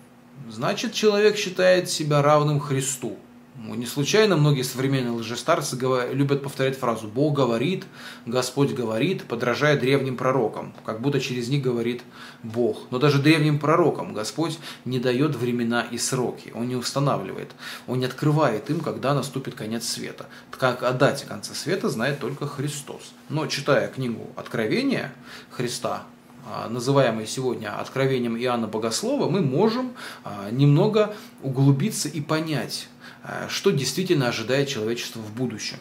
Значит, 0.48 0.92
человек 0.92 1.36
считает 1.36 1.90
себя 1.90 2.22
равным 2.22 2.60
Христу. 2.60 3.18
Ну, 3.58 3.74
не 3.74 3.86
случайно 3.86 4.36
многие 4.36 4.62
современные 4.62 5.12
лжестарцы 5.12 5.78
любят 6.12 6.42
повторять 6.42 6.78
фразу 6.78 7.08
«Бог 7.08 7.34
говорит», 7.34 7.84
«Господь 8.26 8.72
говорит», 8.72 9.24
подражая 9.24 9.78
древним 9.78 10.16
пророкам, 10.16 10.74
как 10.84 11.00
будто 11.00 11.20
через 11.20 11.48
них 11.48 11.62
говорит 11.62 12.02
Бог. 12.42 12.82
Но 12.90 12.98
даже 12.98 13.20
древним 13.20 13.58
пророкам 13.58 14.12
Господь 14.12 14.58
не 14.84 15.00
дает 15.00 15.34
времена 15.36 15.86
и 15.90 15.96
сроки, 15.96 16.52
Он 16.54 16.68
не 16.68 16.76
устанавливает, 16.76 17.50
Он 17.86 17.98
не 17.98 18.04
открывает 18.04 18.68
им, 18.68 18.80
когда 18.80 19.14
наступит 19.14 19.54
конец 19.54 19.88
света. 19.88 20.26
Как 20.50 20.82
о 20.82 20.92
дате 20.92 21.24
конца 21.24 21.54
света 21.54 21.88
знает 21.88 22.20
только 22.20 22.46
Христос. 22.46 23.14
Но 23.30 23.46
читая 23.46 23.88
книгу 23.88 24.28
Откровения 24.36 25.14
Христа, 25.50 26.04
а, 26.48 26.68
называемое 26.68 27.26
сегодня 27.26 27.76
откровением 27.76 28.36
Иоанна 28.38 28.68
Богослова, 28.68 29.28
мы 29.28 29.40
можем 29.40 29.94
а, 30.22 30.48
немного 30.52 31.16
углубиться 31.42 32.08
и 32.08 32.20
понять, 32.20 32.88
а, 33.24 33.48
что 33.48 33.72
действительно 33.72 34.28
ожидает 34.28 34.68
человечество 34.68 35.18
в 35.18 35.34
будущем. 35.34 35.78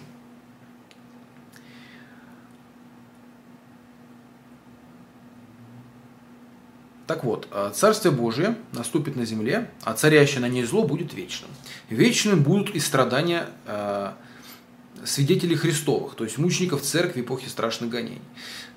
Так 7.05 7.23
вот, 7.23 7.47
Царствие 7.75 8.11
Божие 8.11 8.55
наступит 8.71 9.15
на 9.15 9.25
земле, 9.25 9.69
а 9.83 9.93
царящее 9.93 10.39
на 10.39 10.49
ней 10.49 10.63
зло 10.63 10.87
будет 10.87 11.13
вечным. 11.13 11.51
Вечным 11.87 12.41
будут 12.41 12.71
и 12.71 12.79
страдания 12.79 13.45
свидетелей 15.05 15.55
Христовых, 15.55 16.15
то 16.15 16.23
есть 16.23 16.37
мучеников 16.37 16.81
церкви 16.81 17.21
эпохи 17.21 17.47
страшных 17.47 17.89
гонений. 17.89 18.21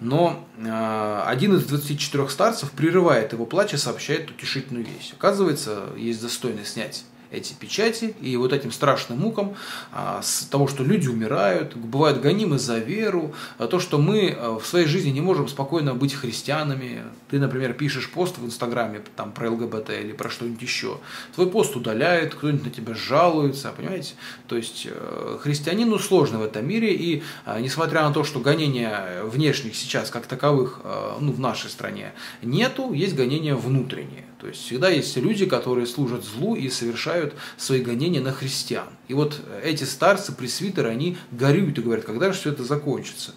Но 0.00 0.46
э, 0.58 1.22
один 1.26 1.56
из 1.56 1.64
24 1.64 2.28
старцев 2.28 2.70
прерывает 2.72 3.32
его 3.32 3.46
плач 3.46 3.74
и 3.74 3.76
сообщает 3.76 4.30
утешительную 4.30 4.84
вещь. 4.84 5.12
Оказывается, 5.16 5.88
есть 5.96 6.20
достойный 6.22 6.64
снять 6.64 7.04
эти 7.30 7.52
печати, 7.52 8.14
и 8.20 8.36
вот 8.36 8.52
этим 8.52 8.72
страшным 8.72 9.18
мукам 9.18 9.54
а, 9.92 10.20
с 10.22 10.44
того, 10.44 10.66
что 10.66 10.82
люди 10.82 11.08
умирают, 11.08 11.76
бывают 11.76 12.20
гонимы 12.20 12.58
за 12.58 12.78
веру, 12.78 13.34
а 13.58 13.66
то, 13.66 13.80
что 13.80 13.98
мы 13.98 14.30
а, 14.30 14.58
в 14.58 14.66
своей 14.66 14.86
жизни 14.86 15.10
не 15.10 15.20
можем 15.20 15.48
спокойно 15.48 15.94
быть 15.94 16.14
христианами. 16.14 17.02
Ты, 17.30 17.38
например, 17.38 17.74
пишешь 17.74 18.10
пост 18.10 18.38
в 18.38 18.46
Инстаграме 18.46 19.02
там, 19.16 19.32
про 19.32 19.50
ЛГБТ 19.50 19.90
или 19.90 20.12
про 20.12 20.30
что-нибудь 20.30 20.62
еще. 20.62 20.98
Твой 21.34 21.50
пост 21.50 21.76
удаляют, 21.76 22.34
кто-нибудь 22.34 22.64
на 22.64 22.70
тебя 22.70 22.94
жалуется, 22.94 23.72
понимаете? 23.76 24.14
То 24.46 24.56
есть 24.56 24.86
э, 24.90 25.38
христианину 25.40 25.98
сложно 25.98 26.38
в 26.38 26.42
этом 26.42 26.66
мире, 26.66 26.94
и 26.94 27.22
несмотря 27.60 28.02
на 28.02 28.12
то, 28.12 28.24
что 28.24 28.40
гонения 28.40 29.22
внешних 29.24 29.76
сейчас 29.76 30.10
как 30.10 30.26
таковых 30.26 30.80
ну, 31.20 31.32
в 31.32 31.40
нашей 31.40 31.70
стране 31.70 32.12
нету, 32.42 32.92
есть 32.92 33.14
гонения 33.14 33.54
внутренние. 33.54 34.27
То 34.38 34.46
есть 34.46 34.62
всегда 34.62 34.88
есть 34.88 35.16
люди, 35.16 35.46
которые 35.46 35.86
служат 35.86 36.24
злу 36.24 36.54
и 36.54 36.68
совершают 36.70 37.34
свои 37.56 37.80
гонения 37.80 38.20
на 38.20 38.32
христиан. 38.32 38.88
И 39.08 39.14
вот 39.14 39.40
эти 39.64 39.82
старцы, 39.82 40.32
пресвитеры, 40.32 40.88
они 40.90 41.16
горюют 41.32 41.78
и 41.78 41.82
говорят, 41.82 42.04
когда 42.04 42.32
же 42.32 42.38
все 42.38 42.52
это 42.52 42.62
закончится. 42.62 43.32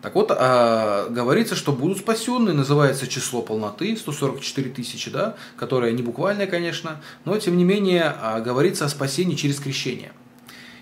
Так 0.00 0.14
вот, 0.14 0.30
а, 0.30 1.08
говорится, 1.08 1.56
что 1.56 1.72
будут 1.72 1.98
спасенные, 1.98 2.54
называется 2.54 3.08
число 3.08 3.42
полноты, 3.42 3.96
144 3.96 4.70
тысячи, 4.70 5.10
да, 5.10 5.34
которое 5.56 5.90
не 5.90 6.04
буквальное, 6.04 6.46
конечно, 6.46 7.02
но 7.24 7.36
тем 7.38 7.56
не 7.56 7.64
менее 7.64 8.14
а, 8.20 8.38
говорится 8.40 8.84
о 8.84 8.88
спасении 8.88 9.34
через 9.34 9.58
крещение. 9.58 10.12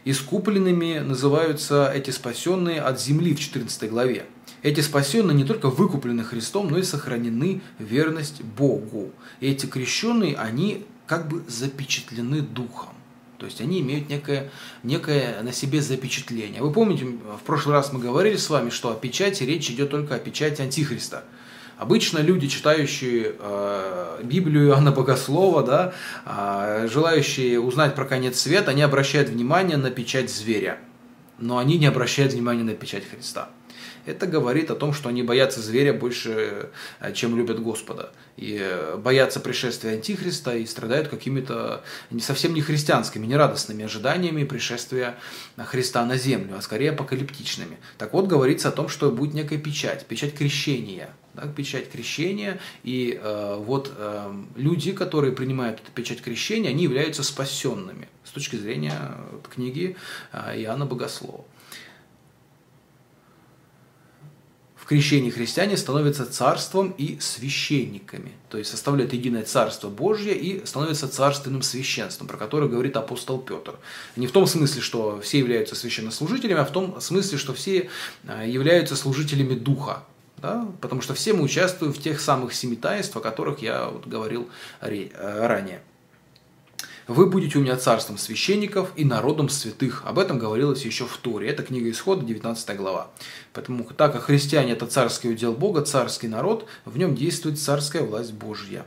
Искупленными 0.05 0.99
называются 0.99 1.91
эти 1.91 2.11
спасенные 2.11 2.83
от 2.83 3.01
земли 3.01 3.35
в 3.35 3.41
14 3.41 3.89
главе. 3.89 4.27
Эти 4.65 4.81
спасенные 4.81 5.35
не 5.35 5.45
только 5.45 5.69
выкуплены 5.69 6.25
Христом, 6.25 6.71
но 6.71 6.79
и 6.79 6.83
сохранены 6.83 7.61
верность 7.79 8.41
Богу. 8.41 9.11
И 9.41 9.51
эти 9.51 9.67
крещенные, 9.67 10.37
они 10.37 10.87
как 11.07 11.29
бы 11.29 11.45
запечатлены 11.47 12.41
Духом. 12.41 12.95
То 13.37 13.45
есть 13.45 13.61
они 13.61 13.83
имеют 13.83 14.09
некое, 14.09 14.51
некое 14.83 15.43
на 15.43 15.53
себе 15.53 15.83
запечатление. 15.83 16.63
Вы 16.63 16.73
помните, 16.73 17.05
в 17.05 17.45
прошлый 17.45 17.75
раз 17.75 17.93
мы 17.93 18.01
говорили 18.01 18.39
с 18.39 18.49
вами, 18.49 18.71
что 18.71 18.91
о 18.91 18.95
печати 18.95 19.43
речь 19.43 19.69
идет 19.69 19.91
только 19.91 20.15
о 20.15 20.19
печати 20.19 20.63
Антихриста. 20.63 21.25
Обычно 21.77 22.21
люди, 22.21 22.47
читающие 22.47 23.35
э, 23.39 24.21
Библию 24.23 24.69
Иоанна 24.69 24.93
Богослова, 24.93 25.63
да, 25.63 25.93
э, 26.25 26.89
желающие 26.91 27.61
узнать 27.61 27.95
про 27.95 28.07
конец 28.07 28.41
света, 28.41 28.71
они 28.71 28.81
обращают 28.81 29.29
внимание 29.29 29.77
на 29.77 29.91
печать 29.91 30.31
зверя, 30.31 30.79
но 31.39 31.59
они 31.59 31.77
не 31.77 31.85
обращают 31.85 32.33
внимания 32.33 32.63
на 32.63 32.73
печать 32.73 33.05
Христа 33.07 33.51
это 34.07 34.27
говорит 34.27 34.71
о 34.71 34.75
том, 34.75 34.93
что 34.93 35.09
они 35.09 35.23
боятся 35.23 35.61
зверя 35.61 35.93
больше, 35.93 36.71
э, 37.01 37.13
чем 37.13 37.37
любят 37.37 37.61
Господа. 37.61 38.13
И 38.37 38.59
э, 38.61 38.97
боятся 38.97 39.41
пришествия 39.41 39.93
Антихриста 39.93 40.57
и 40.57 40.67
страдают 40.67 41.09
какими-то 41.09 41.83
не 42.11 42.21
совсем 42.21 42.55
не 42.55 42.61
христианскими, 42.61 43.27
не 43.27 43.37
радостными 43.37 43.85
ожиданиями 43.85 44.45
пришествия 44.45 45.17
Христа 45.57 46.05
на 46.05 46.17
землю, 46.17 46.57
а 46.59 46.63
скорее 46.63 46.91
апокалиптичными. 46.91 47.79
Так 47.99 48.13
вот, 48.13 48.27
говорится 48.27 48.69
о 48.69 48.73
том, 48.73 48.89
что 48.89 49.11
будет 49.11 49.35
некая 49.35 49.59
печать, 49.59 50.07
печать 50.07 50.35
крещения. 50.35 51.11
Да, 51.35 51.49
печать 51.49 51.91
крещения, 51.91 52.61
и 52.85 53.19
э, 53.21 53.57
вот 53.59 53.93
э, 53.97 54.33
люди, 54.55 54.93
которые 54.93 55.33
принимают 55.33 55.81
эту 55.81 55.91
печать 55.91 56.23
крещения, 56.23 56.71
они 56.71 56.85
являются 56.85 57.25
спасенными 57.25 58.09
с 58.23 58.31
точки 58.31 58.55
зрения 58.55 59.17
книги 59.53 59.97
э, 60.33 60.63
Иоанна 60.63 60.87
Богослова. 60.87 61.45
В 64.85 64.87
крещении 64.87 65.31
христиане 65.31 65.79
становятся 65.79 66.27
царством 66.27 66.95
и 66.99 67.19
священниками, 67.19 68.33
то 68.51 68.59
есть 68.59 68.71
составляют 68.71 69.15
единое 69.15 69.43
царство 69.43 69.89
Божье 69.89 70.35
и 70.35 70.65
становятся 70.67 71.09
царственным 71.09 71.63
священством, 71.63 72.27
про 72.27 72.37
которое 72.37 72.69
говорит 72.69 72.95
апостол 72.99 73.39
Петр. 73.39 73.77
Не 74.15 74.27
в 74.27 74.33
том 74.33 74.47
смысле, 74.47 74.83
что 74.83 75.23
все 75.23 75.39
являются 75.39 75.75
священнослужителями, 75.75 76.61
а 76.61 76.67
в 76.67 76.71
том 76.71 77.01
смысле, 77.01 77.39
что 77.39 77.55
все 77.55 77.89
а, 78.27 78.45
являются 78.45 78.95
служителями 78.95 79.55
Духа, 79.55 80.05
да? 80.37 80.69
потому 80.83 81.01
что 81.01 81.15
все 81.15 81.33
мы 81.33 81.45
участвуем 81.45 81.95
в 81.95 81.99
тех 81.99 82.21
самых 82.21 82.53
семи 82.53 82.77
таинствах, 82.77 83.25
о 83.25 83.31
которых 83.31 83.61
я 83.61 83.87
вот 83.89 84.07
говорил 84.07 84.51
э, 84.83 85.09
ранее. 85.47 85.81
Вы 87.07 87.27
будете 87.27 87.59
у 87.59 87.61
меня 87.61 87.77
царством 87.77 88.17
священников 88.17 88.91
и 88.97 89.05
народом 89.05 89.51
святых. 89.51 90.03
Об 90.07 90.19
этом 90.19 90.39
говорилось 90.39 90.87
еще 90.87 91.05
в 91.05 91.15
Торе. 91.19 91.51
Это 91.51 91.63
книга 91.63 91.91
Исхода, 91.91 92.25
19 92.25 92.77
глава. 92.79 93.11
Поэтому, 93.53 93.85
так 93.85 94.15
как 94.15 94.23
христиане– 94.23 94.73
это 94.75 94.87
царский 94.87 95.29
удел 95.29 95.53
Бога, 95.53 95.83
царский 95.83 96.29
народ, 96.29 96.67
в 96.87 96.97
нем 96.97 97.15
действует 97.15 97.61
царская 97.61 98.03
власть 98.03 98.33
Божья. 98.33 98.87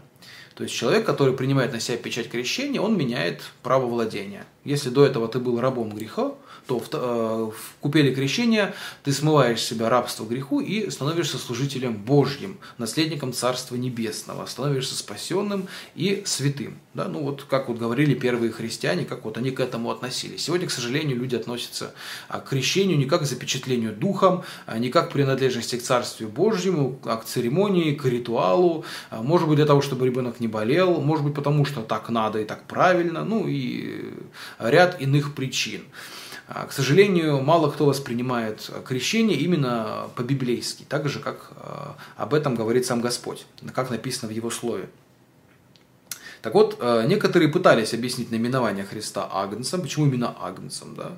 То 0.56 0.63
есть 0.63 0.75
человек, 0.75 1.06
который 1.06 1.36
принимает 1.36 1.71
на 1.71 1.80
себя 1.80 1.97
печать 1.97 2.32
крещения, 2.32 2.82
он 2.82 2.97
меняет 2.97 3.43
право 3.62 3.86
владения. 3.86 4.47
Если 4.63 4.89
до 4.89 5.06
этого 5.06 5.27
ты 5.27 5.38
был 5.38 5.62
рабом 5.62 5.91
греха, 5.93 6.34
то 6.67 6.80
в, 6.80 6.89
э, 6.91 6.97
в 6.97 7.75
купеле 7.80 8.13
крещения 8.13 8.75
ты 9.03 9.12
смываешь 9.12 9.62
себя 9.62 9.89
рабство 9.89 10.25
греху 10.25 10.60
и 10.60 10.89
становишься 10.89 11.38
служителем 11.38 11.95
Божьим, 11.95 12.58
наследником 12.77 13.34
Царства 13.34 13.75
Небесного, 13.75 14.45
становишься 14.45 14.95
спасенным 14.95 15.67
и 15.95 16.23
святым. 16.25 16.77
Да? 16.93 17.06
Ну 17.06 17.19
вот 17.19 17.43
как 17.43 17.69
вот 17.69 17.77
говорили 17.77 18.13
первые 18.13 18.51
христиане, 18.51 19.06
как 19.06 19.23
вот 19.23 19.38
они 19.38 19.51
к 19.51 19.60
этому 19.60 19.91
относились. 19.91 20.43
Сегодня, 20.43 20.67
к 20.67 20.71
сожалению, 20.71 21.17
люди 21.17 21.36
относятся 21.36 21.93
а, 22.27 22.39
к 22.39 22.49
крещению 22.49 22.97
не 22.97 23.06
как 23.06 23.21
к 23.21 23.25
запечатлению 23.25 23.93
духом, 23.95 24.43
а 24.65 24.77
не 24.77 24.89
как 24.89 25.10
к 25.10 25.13
принадлежности 25.13 25.77
к 25.77 25.82
Царству 25.82 26.27
Божьему, 26.27 26.99
а 27.06 27.17
к 27.17 27.25
церемонии, 27.25 27.93
к 27.93 28.06
ритуалу, 28.06 28.84
а, 29.10 29.21
может 29.21 29.47
быть 29.47 29.56
для 29.56 29.65
того, 29.65 29.82
чтобы 29.82 30.06
ребенок 30.06 30.39
не 30.39 30.47
болел, 30.47 30.99
может 30.99 31.23
быть 31.23 31.34
потому, 31.34 31.63
что 31.65 31.82
так 31.82 32.10
надо 32.10 32.39
и 32.39 32.45
так 32.45 32.63
правильно, 32.63 33.23
ну 33.23 33.45
и 33.47 34.13
ряд 34.60 34.99
иных 35.01 35.34
причин. 35.34 35.82
А, 36.47 36.65
к 36.65 36.71
сожалению, 36.71 37.41
мало 37.41 37.69
кто 37.69 37.86
воспринимает 37.86 38.69
крещение 38.86 39.38
именно 39.38 40.07
по-библейски, 40.15 40.86
так 40.88 41.10
же, 41.10 41.19
как 41.19 41.51
а, 41.57 41.95
об 42.15 42.33
этом 42.33 42.55
говорит 42.55 42.86
сам 42.86 43.01
Господь, 43.01 43.45
как 43.73 43.89
написано 43.89 44.29
в 44.29 44.33
Его 44.33 44.49
Слове. 44.49 44.88
Так 46.41 46.53
вот, 46.53 46.77
э, 46.79 47.05
некоторые 47.07 47.49
пытались 47.49 47.93
объяснить 47.93 48.31
наименование 48.31 48.86
Христа 48.86 49.27
Агнцем. 49.29 49.81
Почему 49.81 50.05
именно 50.05 50.36
Агнцем? 50.39 50.95
Да? 50.95 51.12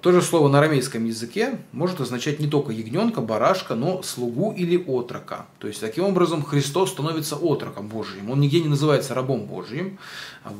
То 0.00 0.12
же 0.12 0.22
слово 0.22 0.48
на 0.48 0.58
арамейском 0.58 1.04
языке 1.04 1.58
может 1.72 2.00
означать 2.00 2.38
не 2.38 2.46
только 2.46 2.70
ягненка, 2.70 3.20
барашка, 3.20 3.74
но 3.74 4.02
слугу 4.02 4.52
или 4.52 4.76
отрока. 4.76 5.46
То 5.58 5.66
есть, 5.66 5.80
таким 5.80 6.04
образом, 6.04 6.44
Христос 6.44 6.90
становится 6.90 7.36
отроком 7.36 7.88
Божьим. 7.88 8.30
Он 8.30 8.38
нигде 8.38 8.60
не 8.60 8.68
называется 8.68 9.14
рабом 9.14 9.46
Божьим, 9.46 9.98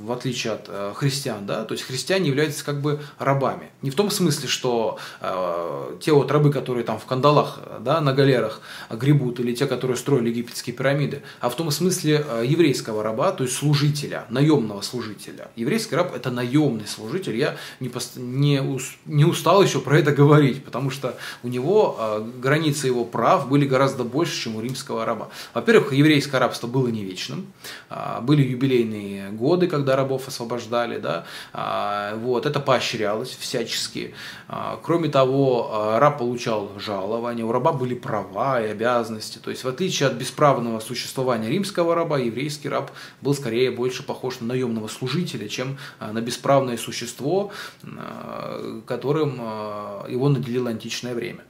в 0.04 0.12
отличие 0.12 0.54
от 0.54 0.66
э, 0.68 0.92
христиан. 0.94 1.46
Да? 1.46 1.64
То 1.64 1.74
есть, 1.74 1.84
христиане 1.84 2.28
являются 2.28 2.64
как 2.64 2.80
бы 2.80 3.00
рабами. 3.18 3.70
Не 3.82 3.90
в 3.90 3.94
том 3.94 4.10
смысле, 4.10 4.48
что 4.48 4.98
э, 5.20 5.96
те 6.00 6.12
вот 6.12 6.30
рабы, 6.30 6.52
которые 6.52 6.84
там 6.84 6.98
в 6.98 7.04
кандалах, 7.04 7.60
да, 7.80 8.00
на 8.00 8.12
галерах 8.12 8.60
гребут, 8.90 9.40
или 9.40 9.54
те, 9.54 9.66
которые 9.66 9.96
строили 9.96 10.28
египетские 10.28 10.74
пирамиды, 10.74 11.22
а 11.40 11.48
в 11.48 11.56
том 11.56 11.70
смысле 11.70 12.24
э, 12.26 12.44
еврейского 12.46 13.02
раба, 13.02 13.32
то 13.32 13.44
есть 13.44 13.56
служителя, 13.56 14.24
наемного 14.30 14.80
служителя. 14.80 15.48
Еврейский 15.56 15.96
раб– 15.96 16.14
это 16.16 16.30
наемный 16.30 16.86
служитель. 16.86 17.36
Я 17.36 17.56
не, 17.80 17.88
пост... 17.88 18.16
не, 18.16 18.62
не 19.06 19.24
устал 19.24 19.62
еще 19.62 19.80
про 19.80 19.98
это 19.98 20.12
говорить, 20.12 20.64
потому 20.64 20.90
что 20.90 21.16
у 21.42 21.48
него 21.48 21.96
э, 21.98 22.30
границы 22.40 22.86
его 22.86 23.04
прав 23.04 23.48
были 23.48 23.66
гораздо 23.66 24.04
больше, 24.04 24.42
чем 24.42 24.56
у 24.56 24.60
римского 24.60 25.04
раба. 25.04 25.28
Во-первых, 25.54 25.92
еврейское 25.92 26.38
рабство 26.38 26.66
было 26.66 26.88
не 26.88 27.04
вечным. 27.04 27.46
Э, 27.90 28.20
были 28.22 28.42
юбилейные 28.42 29.30
годы, 29.30 29.66
когда 29.78 29.96
рабов 29.96 30.28
освобождали. 30.28 30.98
Да? 30.98 31.24
Э, 31.54 32.16
вот, 32.16 32.46
это 32.46 32.60
поощрялось 32.60 33.36
всячески. 33.38 34.14
Э, 34.48 34.76
кроме 34.82 35.08
того, 35.08 35.70
э, 35.70 35.98
раб 35.98 36.18
получал 36.18 36.72
жалование, 36.78 37.44
у 37.44 37.52
раба 37.52 37.72
были 37.72 37.94
права 37.94 38.60
и 38.60 38.68
обязанности. 38.68 39.38
То 39.38 39.50
есть, 39.50 39.64
в 39.64 39.68
отличие 39.68 40.08
от 40.08 40.14
бесправного 40.14 40.80
существования 40.80 41.48
римского 41.48 41.94
раба, 41.94 42.18
еврейский 42.18 42.68
раб 42.68 42.90
был, 43.22 43.34
скорее 43.34 43.70
больше 43.70 44.02
похож 44.02 44.40
на 44.40 44.48
наемного 44.48 44.88
служителя, 44.88 45.48
чем 45.48 45.78
а, 45.98 46.12
на 46.12 46.20
бесправное 46.20 46.76
существо, 46.76 47.52
а, 47.84 48.80
которым 48.86 49.38
а, 49.40 50.06
его 50.08 50.28
наделило 50.28 50.70
античное 50.70 51.14
время. 51.14 51.44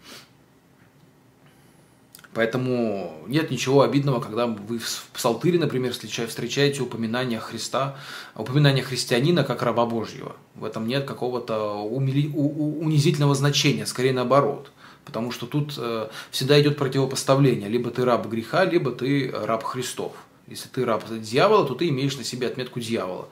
Поэтому 2.34 3.24
нет 3.26 3.50
ничего 3.50 3.82
обидного, 3.82 4.20
когда 4.20 4.46
вы 4.46 4.78
в 4.78 5.08
Псалтыре, 5.14 5.58
например, 5.58 5.92
встречаете 5.92 6.82
упоминание 6.82 7.40
Христа, 7.40 7.96
упоминание 8.34 8.84
христианина 8.84 9.44
как 9.44 9.62
раба 9.62 9.86
Божьего. 9.86 10.36
В 10.54 10.64
этом 10.64 10.86
нет 10.86 11.04
какого-то 11.04 11.74
унизительного 11.82 13.34
значения, 13.34 13.86
скорее 13.86 14.12
наоборот. 14.12 14.70
Потому 15.04 15.32
что 15.32 15.46
тут 15.46 15.74
э, 15.78 16.08
всегда 16.30 16.60
идет 16.60 16.76
противопоставление. 16.76 17.70
Либо 17.70 17.90
ты 17.90 18.04
раб 18.04 18.26
греха, 18.26 18.66
либо 18.66 18.90
ты 18.90 19.32
раб 19.32 19.64
Христов. 19.64 20.12
Если 20.46 20.68
ты 20.68 20.84
раб 20.84 21.02
дьявола, 21.08 21.66
то 21.66 21.74
ты 21.74 21.88
имеешь 21.88 22.16
на 22.18 22.24
себе 22.24 22.46
отметку 22.46 22.78
дьявола. 22.78 23.28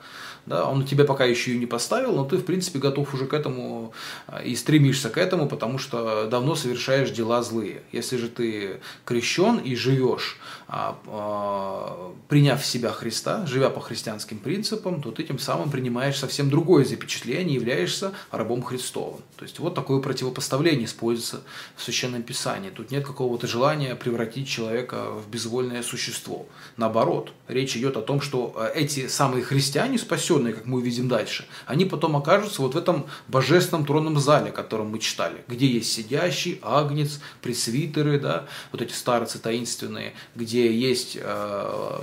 Да, 0.47 0.65
он 0.65 0.85
тебя 0.85 1.03
пока 1.03 1.25
еще 1.25 1.51
ее 1.51 1.59
не 1.59 1.65
поставил, 1.65 2.13
но 2.15 2.23
ты, 2.23 2.37
в 2.37 2.45
принципе, 2.45 2.79
готов 2.79 3.13
уже 3.13 3.25
к 3.25 3.33
этому 3.33 3.91
а, 4.27 4.41
и 4.41 4.55
стремишься 4.55 5.09
к 5.09 5.17
этому, 5.17 5.49
потому 5.49 5.77
что 5.77 6.27
давно 6.27 6.55
совершаешь 6.55 7.11
дела 7.11 7.43
злые. 7.43 7.81
Если 7.91 8.15
же 8.15 8.29
ты 8.29 8.79
крещен 9.03 9.57
и 9.57 9.75
живешь, 9.75 10.37
а, 10.69 10.97
а, 11.07 12.13
приняв 12.29 12.61
в 12.61 12.65
себя 12.65 12.91
Христа, 12.91 13.45
живя 13.45 13.69
по 13.69 13.81
христианским 13.81 14.37
принципам, 14.39 15.01
то 15.01 15.11
ты 15.11 15.23
тем 15.23 15.37
самым 15.37 15.69
принимаешь 15.69 16.17
совсем 16.17 16.49
другое 16.49 16.85
запечатление 16.85 17.55
являешься 17.55 18.13
рабом 18.31 18.61
Христовым. 18.61 19.19
То 19.35 19.43
есть 19.43 19.59
вот 19.59 19.75
такое 19.75 19.99
противопоставление 19.99 20.85
используется 20.85 21.41
в 21.75 21.83
Священном 21.83 22.23
Писании. 22.23 22.69
Тут 22.69 22.91
нет 22.91 23.05
какого-то 23.05 23.47
желания 23.47 23.95
превратить 23.95 24.47
человека 24.47 25.11
в 25.11 25.29
безвольное 25.29 25.83
существо. 25.83 26.45
Наоборот, 26.77 27.33
речь 27.49 27.75
идет 27.75 27.97
о 27.97 28.01
том, 28.01 28.21
что 28.21 28.55
эти 28.73 29.07
самые 29.07 29.43
христиане 29.43 29.97
спасенные, 29.97 30.36
заключенные, 30.37 30.53
как 30.53 30.65
мы 30.65 30.77
увидим 30.77 31.07
дальше, 31.07 31.45
они 31.65 31.85
потом 31.85 32.15
окажутся 32.15 32.61
вот 32.61 32.75
в 32.75 32.77
этом 32.77 33.05
божественном 33.27 33.85
тронном 33.85 34.19
зале, 34.19 34.49
о 34.49 34.53
котором 34.53 34.89
мы 34.89 34.99
читали, 34.99 35.43
где 35.47 35.67
есть 35.67 35.91
сидящий, 35.91 36.59
агнец, 36.61 37.19
пресвитеры, 37.41 38.19
да, 38.19 38.45
вот 38.71 38.81
эти 38.81 38.93
старцы 38.93 39.39
таинственные, 39.39 40.13
где 40.35 40.71
есть 40.71 41.17
э, 41.19 41.99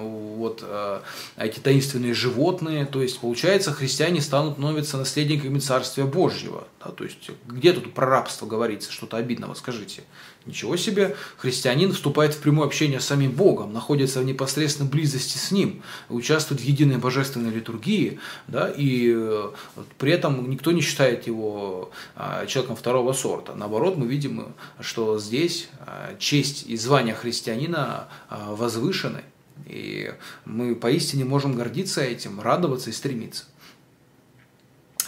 вот 0.00 0.62
э, 0.62 1.00
эти 1.36 1.60
таинственные 1.60 2.14
животные, 2.14 2.86
то 2.86 3.02
есть, 3.02 3.20
получается, 3.20 3.72
христиане 3.72 4.20
станут 4.20 4.54
становиться 4.54 4.96
наследниками 4.96 5.58
Царствия 5.58 6.04
Божьего, 6.04 6.66
да, 6.84 6.90
то 6.90 7.04
есть, 7.04 7.30
где 7.46 7.72
тут 7.72 7.94
про 7.94 8.06
рабство 8.06 8.46
говорится, 8.46 8.92
что-то 8.92 9.16
обидного, 9.16 9.54
скажите. 9.54 10.02
Ничего 10.46 10.76
себе, 10.76 11.16
христианин 11.38 11.92
вступает 11.92 12.32
в 12.32 12.38
прямое 12.38 12.66
общение 12.66 13.00
с 13.00 13.06
самим 13.06 13.32
Богом, 13.32 13.72
находится 13.72 14.20
в 14.20 14.24
непосредственной 14.24 14.88
близости 14.88 15.38
с 15.38 15.50
Ним, 15.50 15.82
участвует 16.08 16.60
в 16.60 16.64
единой 16.64 16.98
божественной 16.98 17.50
литургии, 17.50 18.20
да, 18.46 18.70
и 18.70 19.12
э, 19.12 19.50
при 19.98 20.12
этом 20.12 20.48
никто 20.48 20.70
не 20.70 20.82
считает 20.82 21.26
его 21.26 21.90
а, 22.14 22.46
человеком 22.46 22.76
второго 22.76 23.12
сорта. 23.12 23.56
Наоборот, 23.56 23.96
мы 23.96 24.06
видим, 24.06 24.54
что 24.78 25.18
здесь 25.18 25.68
а, 25.80 26.14
честь 26.20 26.64
и 26.68 26.76
звание 26.76 27.14
христианина 27.14 28.06
а, 28.28 28.54
возвышены, 28.54 29.22
и 29.64 30.14
мы 30.44 30.76
поистине 30.76 31.24
можем 31.24 31.56
гордиться 31.56 32.02
этим, 32.02 32.40
радоваться 32.40 32.90
и 32.90 32.92
стремиться. 32.92 33.46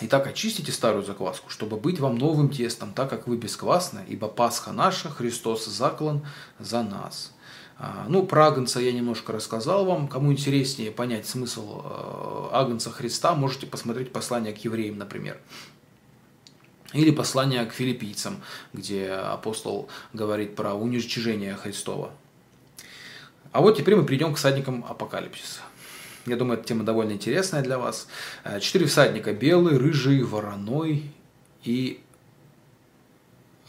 Итак, 0.01 0.29
очистите 0.29 0.71
старую 0.71 1.05
закваску, 1.05 1.51
чтобы 1.51 1.77
быть 1.77 1.99
вам 1.99 2.19
новым 2.19 2.51
тестом, 2.51 2.93
так 2.93 3.11
как 3.11 3.27
вы 3.27 3.37
бесквасны, 3.37 4.05
ибо 4.07 4.29
Пасха 4.29 4.71
наша, 4.71 5.11
Христос 5.11 5.67
заклан 5.67 6.25
за 6.61 6.85
нас. 6.85 7.33
А, 7.79 8.07
ну, 8.09 8.25
про 8.25 8.47
Агнца 8.49 8.81
я 8.81 8.93
немножко 8.93 9.33
рассказал 9.33 9.85
вам. 9.85 10.07
Кому 10.07 10.33
интереснее 10.33 10.93
понять 10.93 11.27
смысл 11.27 11.83
э, 11.85 12.49
Агнца 12.53 12.91
Христа, 12.91 13.35
можете 13.35 13.67
посмотреть 13.67 14.13
послание 14.13 14.53
к 14.53 14.59
евреям, 14.59 14.99
например. 14.99 15.39
Или 16.93 17.11
послание 17.11 17.67
к 17.67 17.73
филиппийцам, 17.73 18.41
где 18.73 19.11
апостол 19.11 19.89
говорит 20.13 20.55
про 20.57 20.75
уничтожение 20.75 21.55
Христова. 21.55 22.11
А 23.53 23.61
вот 23.61 23.77
теперь 23.77 23.97
мы 23.97 24.05
перейдем 24.05 24.35
к 24.35 24.39
всадникам 24.39 24.85
апокалипсиса. 24.89 25.61
Я 26.27 26.37
думаю, 26.37 26.59
эта 26.59 26.69
тема 26.69 26.85
довольно 26.85 27.13
интересная 27.13 27.63
для 27.63 27.79
вас. 27.79 28.09
Э, 28.45 28.61
четыре 28.61 28.87
всадника. 28.87 29.33
Белый, 29.33 29.79
рыжий, 29.79 30.23
вороной 30.23 31.11
и 31.65 32.01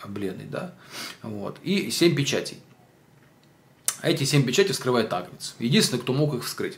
бледный, 0.08 0.46
да? 0.46 0.74
Вот. 1.22 1.58
И 1.64 1.92
семь 1.92 2.16
печатей. 2.16 2.60
Эти 4.02 4.24
семь 4.24 4.46
печатей 4.46 4.74
вскрывает 4.74 5.12
Агнец. 5.12 5.56
Единственный, 5.60 6.00
кто 6.00 6.14
мог 6.14 6.34
их 6.34 6.46
вскрыть. 6.46 6.78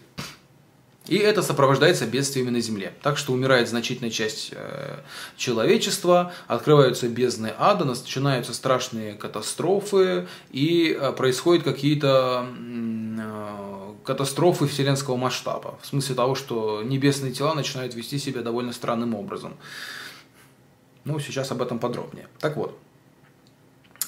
И 1.08 1.18
это 1.18 1.42
сопровождается 1.42 2.06
бедствиями 2.06 2.52
на 2.52 2.62
земле. 2.62 2.94
Так 3.02 3.18
что 3.18 3.34
умирает 3.34 3.68
значительная 3.68 4.12
часть 4.12 4.50
э, 4.52 5.00
человечества, 5.36 6.32
открываются 6.48 7.08
бездны 7.08 7.54
ада, 7.58 7.86
начинаются 7.86 8.54
страшные 8.54 9.16
катастрофы 9.16 10.28
и 10.52 10.96
э, 10.98 11.12
происходят 11.14 11.64
какие-то 11.64 12.46
э, 12.56 13.94
катастрофы 14.06 14.68
вселенского 14.68 15.16
масштаба. 15.16 15.80
В 15.82 15.88
смысле 15.88 16.14
того, 16.14 16.36
что 16.36 16.84
небесные 16.84 17.34
тела 17.34 17.56
начинают 17.56 17.96
вести 17.96 18.20
себя 18.20 18.42
довольно 18.42 18.72
странным 18.72 19.16
образом. 19.16 19.56
Ну, 21.04 21.20
сейчас 21.20 21.52
об 21.52 21.64
этом 21.64 21.80
подробнее. 21.80 22.28
Так 22.40 22.58
вот, 22.58 22.78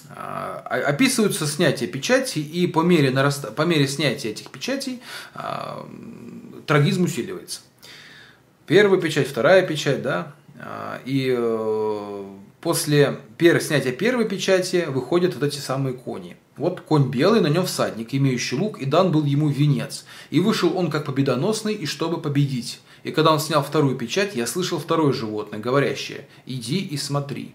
описываются 0.09 1.47
снятие 1.47 1.89
печати, 1.89 2.39
и 2.39 2.67
по 2.67 2.81
мере, 2.81 3.11
нараст... 3.11 3.55
по 3.55 3.63
мере 3.63 3.87
снятия 3.87 4.31
этих 4.31 4.49
печатей 4.49 5.01
а, 5.33 5.87
трагизм 6.67 7.05
усиливается. 7.05 7.61
Первая 8.65 8.99
печать, 8.99 9.27
вторая 9.27 9.65
печать, 9.65 10.01
да, 10.01 10.33
а, 10.59 11.01
и 11.05 11.33
э, 11.35 12.23
после 12.61 13.19
снятия 13.39 13.91
первой 13.91 14.25
печати 14.25 14.85
выходят 14.87 15.35
вот 15.35 15.43
эти 15.43 15.57
самые 15.57 15.93
кони. 15.93 16.37
Вот 16.55 16.81
конь 16.81 17.09
белый, 17.09 17.41
на 17.41 17.47
нем 17.47 17.65
всадник, 17.65 18.13
имеющий 18.13 18.55
лук, 18.55 18.79
и 18.79 18.85
дан 18.85 19.11
был 19.11 19.25
ему 19.25 19.49
венец. 19.49 20.05
И 20.29 20.39
вышел 20.39 20.77
он 20.77 20.91
как 20.91 21.05
победоносный, 21.05 21.73
и 21.73 21.85
чтобы 21.85 22.21
победить. 22.21 22.79
И 23.03 23.11
когда 23.11 23.33
он 23.33 23.39
снял 23.39 23.63
вторую 23.63 23.97
печать, 23.97 24.35
я 24.35 24.47
слышал 24.47 24.79
второе 24.79 25.13
животное, 25.13 25.59
говорящее, 25.59 26.27
иди 26.45 26.79
и 26.79 26.95
смотри. 26.95 27.53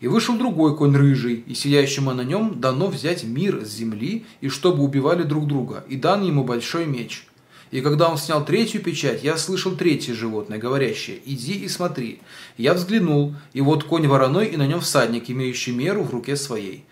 И 0.00 0.08
вышел 0.08 0.36
другой 0.36 0.76
конь 0.76 0.96
рыжий, 0.96 1.44
и 1.46 1.54
сияющему 1.54 2.12
на 2.12 2.22
нем 2.22 2.60
дано 2.60 2.86
взять 2.86 3.22
мир 3.24 3.64
с 3.64 3.68
земли, 3.68 4.24
и 4.40 4.48
чтобы 4.48 4.82
убивали 4.82 5.22
друг 5.22 5.46
друга, 5.46 5.84
и 5.88 5.96
дан 5.96 6.24
ему 6.24 6.42
большой 6.42 6.86
меч. 6.86 7.26
И 7.70 7.82
когда 7.82 8.08
он 8.08 8.18
снял 8.18 8.44
третью 8.44 8.82
печать, 8.82 9.22
я 9.22 9.36
слышал 9.36 9.76
третье 9.76 10.14
животное, 10.14 10.58
говорящее 10.58 11.20
«Иди 11.24 11.52
и 11.52 11.68
смотри». 11.68 12.20
Я 12.56 12.74
взглянул, 12.74 13.34
и 13.52 13.60
вот 13.60 13.84
конь 13.84 14.08
вороной, 14.08 14.46
и 14.46 14.56
на 14.56 14.66
нем 14.66 14.80
всадник, 14.80 15.30
имеющий 15.30 15.72
меру 15.72 16.02
в 16.02 16.10
руке 16.10 16.34
своей. 16.34 16.84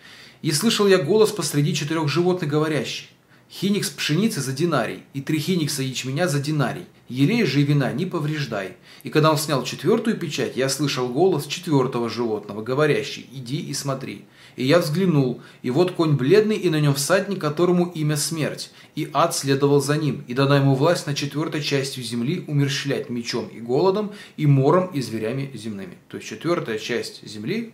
И 0.42 0.53
слышал 0.53 0.87
я 0.87 0.99
голос 0.99 1.33
посреди 1.33 1.75
четырех 1.75 2.09
животных, 2.09 2.51
говорящий 2.51 3.09
Хиникс 3.50 3.88
пшеницы 3.88 4.42
за 4.42 4.52
динарий, 4.52 5.04
и 5.14 5.22
три 5.22 5.38
хиникса 5.38 5.82
ячменя 5.82 6.28
за 6.28 6.38
динарий. 6.38 6.84
Елей 7.08 7.44
же 7.44 7.62
и 7.62 7.64
вина 7.64 7.90
не 7.92 8.04
повреждай. 8.04 8.76
И 9.04 9.08
когда 9.08 9.30
он 9.30 9.38
снял 9.38 9.64
четвертую 9.64 10.18
печать, 10.18 10.58
я 10.58 10.68
слышал 10.68 11.08
голос 11.08 11.46
четвертого 11.46 12.11
животного, 12.11 12.62
говорящий 12.62 13.26
«Иди 13.32 13.56
и 13.56 13.72
смотри». 13.72 14.26
И 14.56 14.66
я 14.66 14.80
взглянул, 14.80 15.40
и 15.62 15.70
вот 15.70 15.92
конь 15.92 16.16
бледный, 16.16 16.56
и 16.56 16.68
на 16.68 16.78
нем 16.78 16.92
всадник, 16.92 17.40
которому 17.40 17.87
имя 17.87 18.18
смерть. 18.18 18.70
И 18.96 19.08
ад 19.14 19.34
следовал 19.34 19.80
за 19.80 19.96
ним, 19.96 20.24
и 20.28 20.34
дана 20.34 20.56
ему 20.56 20.74
власть 20.74 21.06
на 21.06 21.14
четвертой 21.14 21.62
частью 21.62 22.04
земли 22.04 22.44
умерщвлять 22.46 23.08
мечом 23.08 23.46
и 23.46 23.61
голодом, 23.61 24.12
и 24.37 24.46
мором, 24.46 24.88
и 24.92 25.00
зверями 25.00 25.50
земными. 25.54 25.96
То 26.08 26.18
есть 26.18 26.28
четвертая 26.28 26.78
часть 26.78 27.26
земли 27.26 27.72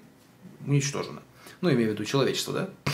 уничтожена. 0.66 1.22
Ну, 1.62 1.72
имею 1.72 1.90
в 1.90 1.92
виду 1.94 2.04
человечество, 2.04 2.52
да? 2.52 2.92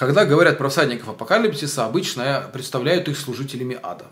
Когда 0.00 0.24
говорят 0.24 0.56
про 0.56 0.70
всадников 0.70 1.10
апокалипсиса, 1.10 1.84
обычно 1.84 2.48
представляют 2.54 3.06
их 3.08 3.18
служителями 3.18 3.78
ада. 3.82 4.06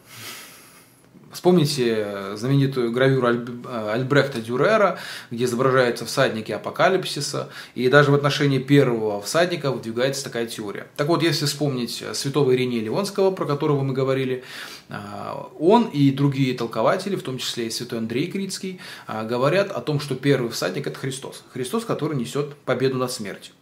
Вспомните 1.32 2.36
знаменитую 2.36 2.92
гравюру 2.92 3.26
Альбрехта 3.26 4.42
Дюрера, 4.42 4.98
где 5.30 5.46
изображаются 5.46 6.04
всадники 6.04 6.52
апокалипсиса, 6.52 7.48
и 7.74 7.88
даже 7.88 8.10
в 8.10 8.14
отношении 8.14 8.58
первого 8.58 9.22
всадника 9.22 9.70
выдвигается 9.70 10.24
такая 10.24 10.44
теория. 10.44 10.88
Так 10.96 11.08
вот, 11.08 11.22
если 11.22 11.46
вспомнить 11.46 12.04
святого 12.12 12.54
Иринея 12.54 12.82
Ливонского, 12.82 13.30
про 13.30 13.46
которого 13.46 13.82
мы 13.82 13.94
говорили, 13.94 14.44
а, 14.90 15.50
он 15.58 15.84
и 15.86 16.10
другие 16.10 16.54
толкователи, 16.54 17.16
в 17.16 17.22
том 17.22 17.38
числе 17.38 17.68
и 17.68 17.70
святой 17.70 18.00
Андрей 18.00 18.30
Критский, 18.30 18.78
а, 19.06 19.24
говорят 19.24 19.70
о 19.70 19.80
том, 19.80 20.00
что 20.00 20.16
первый 20.16 20.50
всадник– 20.50 20.86
это 20.88 20.98
Христос. 20.98 21.44
Христос, 21.54 21.86
который 21.86 22.18
несет 22.18 22.56
победу 22.56 22.98
над 22.98 23.10
смертью. 23.10 23.54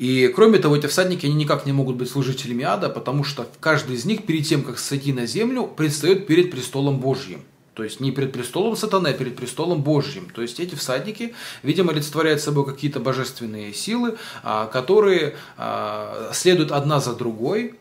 И 0.00 0.28
кроме 0.34 0.58
того, 0.58 0.76
эти 0.76 0.86
всадники, 0.86 1.26
они 1.26 1.34
никак 1.34 1.66
не 1.66 1.72
могут 1.72 1.96
быть 1.96 2.10
служителями 2.10 2.64
ада, 2.64 2.88
потому 2.88 3.22
что 3.22 3.46
каждый 3.60 3.96
из 3.96 4.06
них 4.06 4.24
перед 4.24 4.46
тем, 4.46 4.62
как 4.62 4.78
сойти 4.78 5.12
на 5.12 5.26
землю, 5.26 5.66
предстает 5.66 6.26
перед 6.26 6.50
престолом 6.50 7.00
Божьим. 7.00 7.42
То 7.74 7.84
есть 7.84 8.00
не 8.00 8.10
перед 8.10 8.32
престолом 8.32 8.76
сатаны, 8.76 9.08
а 9.08 9.12
перед 9.12 9.36
престолом 9.36 9.82
Божьим. 9.82 10.30
То 10.34 10.40
есть 10.40 10.58
эти 10.58 10.74
всадники, 10.74 11.34
видимо, 11.62 11.92
олицетворяют 11.92 12.40
собой 12.40 12.64
какие-то 12.64 12.98
божественные 12.98 13.74
силы, 13.74 14.16
а, 14.42 14.68
которые 14.68 15.36
а, 15.58 16.30
следуют 16.32 16.72
одна 16.72 17.00
за 17.00 17.14
другой, 17.14 17.74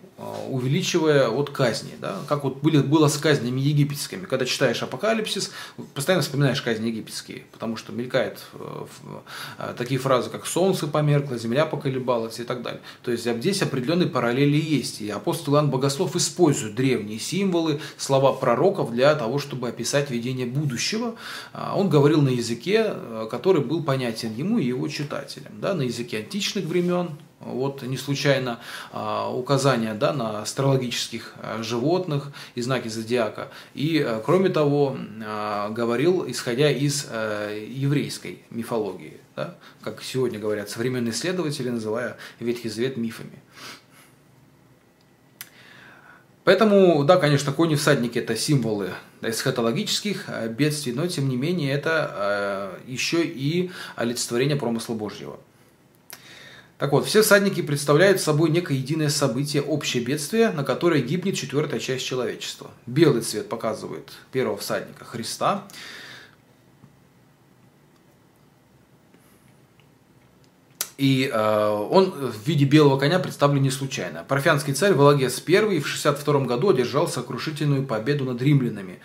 увеличивая 0.49 1.29
от 1.29 1.49
казни. 1.49 1.93
Да? 1.99 2.17
Как 2.27 2.43
вот 2.43 2.61
были, 2.61 2.79
было 2.79 3.07
с 3.07 3.17
казнями 3.17 3.61
египетскими. 3.61 4.25
Когда 4.25 4.45
читаешь 4.45 4.81
Апокалипсис, 4.83 5.51
постоянно 5.93 6.21
вспоминаешь 6.21 6.61
казни 6.61 6.87
египетские, 6.87 7.43
потому 7.51 7.77
что 7.77 7.91
мелькают 7.91 8.39
э, 8.53 8.85
э, 9.57 9.73
такие 9.77 9.99
фразы, 9.99 10.29
как 10.29 10.45
«солнце 10.45 10.87
померкло», 10.87 11.37
«земля 11.37 11.65
поколебалась» 11.65 12.39
и 12.39 12.43
так 12.43 12.61
далее. 12.61 12.81
То 13.01 13.11
есть 13.11 13.23
здесь 13.23 13.61
определенные 13.61 14.09
параллели 14.09 14.57
есть. 14.57 15.01
И 15.01 15.09
апостол 15.09 15.55
Иоанн 15.55 15.69
Богослов 15.69 16.15
использует 16.15 16.75
древние 16.75 17.19
символы, 17.19 17.79
слова 17.97 18.33
пророков 18.33 18.91
для 18.91 19.15
того, 19.15 19.39
чтобы 19.39 19.69
описать 19.69 20.09
видение 20.09 20.45
будущего. 20.45 21.15
А, 21.53 21.75
он 21.77 21.89
говорил 21.89 22.21
на 22.21 22.29
языке, 22.29 22.83
э, 22.87 23.27
который 23.31 23.61
был 23.61 23.83
понятен 23.83 24.33
ему 24.33 24.57
и 24.57 24.65
его 24.65 24.87
читателям. 24.87 25.53
Да? 25.61 25.73
На 25.73 25.83
языке 25.83 26.17
античных 26.17 26.65
времен, 26.65 27.11
вот 27.39 27.83
не 27.83 27.97
случайно 27.97 28.59
а, 28.91 29.31
указания 29.31 29.93
да, 29.93 30.13
на 30.13 30.41
астрологических 30.41 31.35
а, 31.37 31.63
животных 31.63 32.31
и 32.55 32.61
знаки 32.61 32.87
зодиака. 32.87 33.49
И, 33.73 33.99
а, 33.99 34.21
кроме 34.23 34.49
того, 34.49 34.97
говорил, 35.69 36.29
исходя 36.29 36.69
из 36.69 37.05
еврейской 37.05 38.43
мифологии, 38.49 39.19
да, 39.35 39.55
как 39.81 40.03
сегодня 40.03 40.39
говорят 40.39 40.69
современные 40.69 41.11
исследователи, 41.11 41.69
называя 41.69 42.17
Ветхий 42.39 42.69
Завет 42.69 42.97
мифами. 42.97 43.39
Поэтому, 46.43 47.03
да, 47.03 47.17
конечно, 47.17 47.51
кони-всадники– 47.51 48.17
это 48.19 48.35
символы 48.35 48.91
эсхатологических 49.21 50.29
бедствий, 50.49 50.93
но, 50.93 51.05
тем 51.07 51.29
не 51.29 51.37
менее, 51.37 51.73
это 51.73 52.79
еще 52.87 53.23
и 53.23 53.71
олицетворение 53.95 54.55
промысла 54.55 54.95
Божьего. 54.95 55.39
Так 56.79 56.93
вот, 56.93 57.05
все 57.05 57.21
всадники 57.23 57.61
представляют 57.61 58.21
собой 58.21 58.49
некое 58.49 58.77
единое 58.77 59.09
событие, 59.09 59.61
общее 59.61 60.01
бедствие, 60.01 60.51
на 60.51 60.63
которое 60.63 61.01
гибнет 61.01 61.35
четвертая 61.35 61.81
часть 61.81 62.05
человечества. 62.05 62.71
Белый 62.85 63.21
цвет 63.21 63.49
показывает 63.49 64.13
первого 64.31 64.57
всадника 64.57 65.03
Христа. 65.03 65.65
И 70.97 71.29
э, 71.31 71.67
он 71.91 72.11
в 72.11 72.47
виде 72.47 72.63
белого 72.63 72.97
коня 72.97 73.19
представлен 73.19 73.61
не 73.61 73.71
случайно. 73.71 74.23
Парфянский 74.25 74.73
царь 74.73 74.93
Валагес 74.93 75.43
I 75.47 75.79
в 75.79 75.87
62 75.87 76.39
году 76.45 76.69
одержал 76.69 77.09
сокрушительную 77.09 77.85
победу 77.85 78.23
над 78.23 78.41
римлянами. 78.41 78.99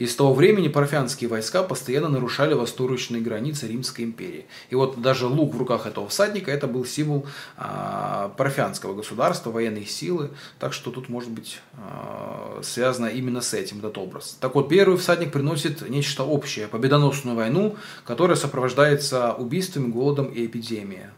И 0.00 0.06
с 0.06 0.16
того 0.16 0.32
времени 0.32 0.68
парфянские 0.68 1.28
войска 1.28 1.62
постоянно 1.62 2.08
нарушали 2.08 2.54
восточные 2.54 3.20
границы 3.20 3.68
Римской 3.68 4.06
империи. 4.06 4.46
И 4.70 4.74
вот 4.74 5.02
даже 5.02 5.26
лук 5.26 5.54
в 5.54 5.58
руках 5.58 5.84
этого 5.84 6.08
всадника 6.08 6.50
это 6.50 6.66
был 6.66 6.86
символ 6.86 7.26
э, 7.58 8.30
парфянского 8.34 8.94
государства, 8.94 9.50
военной 9.50 9.84
силы. 9.84 10.30
Так 10.58 10.72
что 10.72 10.90
тут 10.90 11.10
может 11.10 11.28
быть 11.28 11.60
э, 11.74 12.62
связано 12.62 13.08
именно 13.08 13.42
с 13.42 13.52
этим 13.52 13.80
этот 13.80 13.98
образ. 13.98 14.38
Так 14.40 14.54
вот, 14.54 14.70
первый 14.70 14.96
всадник 14.96 15.32
приносит 15.32 15.86
нечто 15.86 16.24
общее, 16.24 16.66
победоносную 16.66 17.36
войну, 17.36 17.76
которая 18.06 18.38
сопровождается 18.38 19.34
убийствами, 19.34 19.92
голодом 19.92 20.28
и 20.28 20.46
эпидемией. 20.46 21.10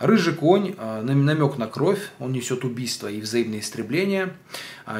Рыжий 0.00 0.34
конь, 0.34 0.74
э, 0.76 1.02
намек 1.02 1.56
на 1.56 1.68
кровь, 1.68 2.00
он 2.18 2.32
несет 2.32 2.64
убийство 2.64 3.06
и 3.06 3.20
взаимное 3.20 3.60
истребление. 3.60 4.34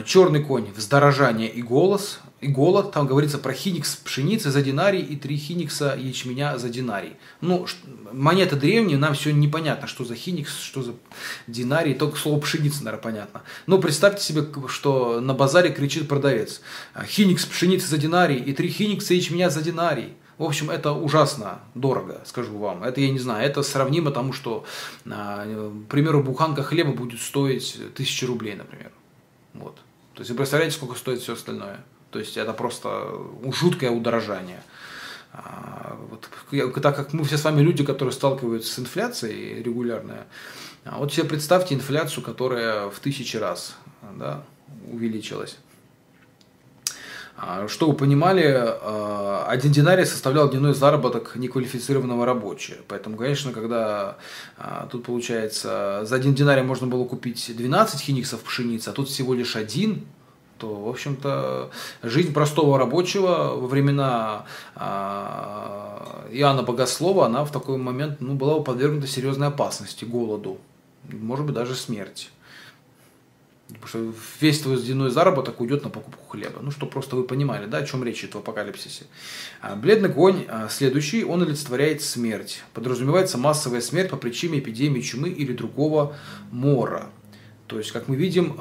Черный 0.07 0.43
конь– 0.43 0.71
вздорожание 0.77 1.51
и 1.51 1.61
голос, 1.61 2.21
и 2.45 2.49
голод. 2.49 2.93
Там 2.93 3.07
говорится 3.07 3.39
про 3.39 3.53
хиникс 3.53 3.97
пшеницы 3.97 4.51
за 4.51 4.63
динарий 4.63 5.01
и 5.01 5.17
три 5.17 5.37
хиникса 5.37 5.97
ячменя 5.99 6.59
за 6.59 6.69
динарий. 6.69 7.17
Ну, 7.41 7.67
монеты 8.13 8.57
древние, 8.57 8.99
нам 8.99 9.15
все 9.15 9.33
непонятно, 9.33 9.87
что 9.87 10.05
за 10.05 10.15
хиникс, 10.15 10.61
что 10.61 10.83
за 10.83 10.93
динарий, 11.47 11.95
только 11.95 12.19
слово 12.19 12.41
пшеница, 12.41 12.85
наверное, 12.85 13.03
понятно. 13.03 13.43
Но 13.67 13.79
представьте 13.79 14.23
себе, 14.23 14.47
что 14.69 15.21
на 15.21 15.35
базаре 15.35 15.71
кричит 15.71 16.07
продавец. 16.07 16.61
Хиникс 17.07 17.47
пшеницы 17.47 17.89
за 17.89 17.97
динарий 17.97 18.37
и 18.37 18.53
три 18.53 18.69
хиникса 18.69 19.15
ячменя 19.15 19.49
за 19.49 19.63
динарий. 19.63 20.13
В 20.37 20.43
общем, 20.43 20.69
это 20.69 20.93
ужасно 20.93 21.61
дорого, 21.75 22.21
скажу 22.27 22.59
вам. 22.59 22.83
Это 22.83 23.01
я 23.01 23.11
не 23.11 23.21
знаю, 23.21 23.47
это 23.47 23.63
сравнимо 23.63 24.11
тому, 24.11 24.33
что, 24.33 24.65
а, 25.07 25.47
к 25.87 25.91
примеру, 25.91 26.23
буханка 26.23 26.63
хлеба 26.63 26.93
будет 26.93 27.21
стоить 27.21 27.79
тысячи 27.95 28.25
рублей, 28.25 28.57
например. 28.57 28.91
Вот. 29.55 29.77
То 30.15 30.21
есть 30.21 30.31
вы 30.31 30.37
представляете, 30.37 30.77
сколько 30.77 30.97
стоит 30.97 31.21
все 31.21 31.35
остальное? 31.35 31.85
То 32.15 32.21
есть 32.21 32.37
это 32.37 32.53
просто 32.53 33.09
жуткое 33.51 33.91
удорожание. 33.91 34.63
А, 35.33 35.99
вот, 36.09 36.29
так 36.81 36.95
как 36.95 37.13
мы 37.13 37.25
все 37.25 37.37
с 37.37 37.43
вами 37.43 37.61
люди, 37.61 37.85
которые 37.85 38.13
сталкиваются 38.13 38.73
с 38.73 38.79
инфляцией 38.79 39.61
регулярно, 39.61 40.19
а 40.85 40.99
вот 40.99 41.13
себе 41.13 41.27
представьте 41.27 41.75
инфляцию, 41.75 42.23
которая 42.23 42.89
в 42.89 43.01
тысячи 43.01 43.37
раз 43.37 43.75
да, 44.17 44.45
увеличилась. 44.93 45.57
А, 47.37 47.67
что 47.67 47.89
вы 47.89 47.95
понимали, 47.95 48.45
один 49.49 49.73
динарий 49.73 50.07
составлял 50.07 50.49
дневной 50.49 50.73
заработок 50.73 51.35
неквалифицированного 51.35 52.25
рабочего. 52.25 52.79
Поэтому, 52.87 53.17
конечно, 53.17 53.51
когда 53.51 54.19
тут 54.93 55.03
получается 55.03 56.03
за 56.05 56.15
один 56.15 56.33
динарий 56.37 56.63
можно 56.63 56.87
было 56.87 57.07
купить 57.07 57.57
12 57.57 58.01
хиниксов 58.01 58.41
пшеницы, 58.43 58.91
а 58.91 58.93
тут 58.93 59.09
всего 59.09 59.35
лишь 59.35 59.57
один, 59.57 60.07
то, 60.65 60.75
в 60.75 60.89
общем-то, 60.89 61.71
жизнь 62.03 62.33
простого 62.33 62.79
рабочего 62.79 63.55
во 63.55 63.67
времена 63.67 64.47
а, 64.75 66.27
Иоанна 66.33 66.63
Богослова, 66.63 67.27
она 67.27 67.45
в 67.45 67.53
такой 67.53 67.77
момент 67.77 68.23
ну, 68.23 68.35
была 68.35 68.63
подвергнута 68.63 69.07
серьезной 69.07 69.49
опасности, 69.49 70.07
голоду, 70.07 70.57
может 71.11 71.45
быть, 71.45 71.55
даже 71.55 71.75
смерти. 71.75 72.29
Потому 73.69 73.89
что 73.89 74.15
весь 74.41 74.61
твой 74.61 74.81
дневной 74.81 75.11
заработок 75.11 75.61
уйдет 75.61 75.85
на 75.85 75.91
покупку 75.91 76.25
хлеба. 76.29 76.61
Ну, 76.63 76.71
что 76.71 76.87
просто 76.87 77.17
вы 77.17 77.25
понимали, 77.25 77.67
да, 77.67 77.79
о 77.79 77.87
чем 77.87 78.03
речь 78.03 78.27
в 78.27 78.35
апокалипсисе. 78.35 79.05
А, 79.61 79.77
бледный 79.77 80.11
конь, 80.11 80.47
а, 80.49 80.69
следующий, 80.71 81.25
он 81.25 81.43
олицетворяет 81.43 82.01
смерть. 82.01 82.63
Подразумевается 82.73 83.37
массовая 83.37 83.83
смерть 83.83 84.09
по 84.09 84.17
причине 84.17 84.61
эпидемии 84.61 85.03
чумы 85.03 85.29
или 85.29 85.53
другого 85.53 86.17
мора. 86.51 87.11
То 87.67 87.77
есть, 87.77 87.93
как 87.93 88.09
мы 88.09 88.17
видим, 88.17 88.57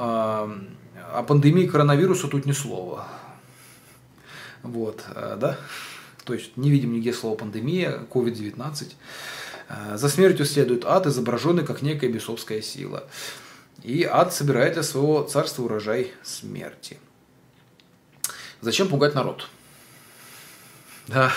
о 1.14 1.24
пандемии 1.24 1.68
коронавируса 1.68 2.28
тут 2.28 2.46
ни 2.46 2.52
слова. 2.52 3.08
Вот, 4.64 5.04
э, 5.14 5.38
да? 5.40 5.58
То 6.24 6.34
есть 6.34 6.58
не 6.58 6.72
видим 6.72 6.94
нигде 6.94 7.14
слова 7.14 7.36
пандемия, 7.36 8.00
COVID-19. 8.10 8.94
Э, 9.70 9.98
за 9.98 10.10
смертью 10.10 10.46
следует 10.46 10.86
ад, 10.86 11.06
изображенный 11.06 11.66
как 11.66 11.82
некая 11.82 12.10
бесовская 12.10 12.62
сила. 12.62 13.08
И 13.84 14.04
ад 14.04 14.34
собирает 14.34 14.74
для 14.74 14.84
своего 14.84 15.24
царства 15.24 15.64
урожай 15.64 16.12
смерти. 16.24 16.98
Зачем 18.62 18.88
пугать 18.88 19.14
народ? 19.14 19.50
Да. 21.08 21.32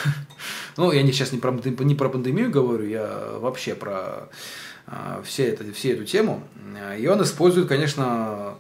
Ну, 0.77 0.93
я 0.93 1.03
не, 1.03 1.11
сейчас 1.13 1.33
не 1.33 1.39
про, 1.39 1.51
не 1.53 1.95
про 1.95 2.09
пандемию 2.09 2.51
говорю, 2.51 2.87
я 2.87 3.39
вообще 3.39 3.75
про 3.75 4.29
э, 4.87 5.23
все, 5.25 5.47
это, 5.47 5.73
все 5.73 5.93
эту 5.93 6.05
тему. 6.05 6.47
И 6.99 7.07
он 7.09 7.23
использует, 7.23 7.67
конечно, 7.67 8.59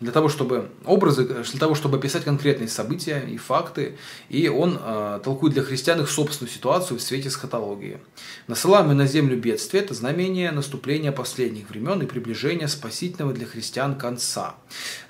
для 0.00 0.12
того, 0.12 0.28
чтобы 0.28 0.70
образы, 0.84 1.24
для 1.24 1.60
того, 1.60 1.74
чтобы 1.74 1.98
описать 1.98 2.24
конкретные 2.24 2.68
события 2.68 3.20
и 3.20 3.36
факты, 3.36 3.98
и 4.30 4.48
он 4.48 4.78
э, 4.82 5.20
толкует 5.22 5.52
для 5.52 5.62
христиан 5.62 6.00
их 6.00 6.10
собственную 6.10 6.52
ситуацию 6.52 6.98
в 6.98 7.02
свете 7.02 7.28
схотологии. 7.28 7.98
Насылаемые 8.46 8.96
на 8.96 9.06
землю 9.06 9.36
бедствия– 9.36 9.80
это 9.80 9.92
знамение 9.92 10.50
наступления 10.52 11.12
последних 11.12 11.68
времен 11.68 12.00
и 12.02 12.06
приближения 12.06 12.66
спасительного 12.66 13.34
для 13.34 13.46
христиан 13.46 13.94
конца. 13.94 14.54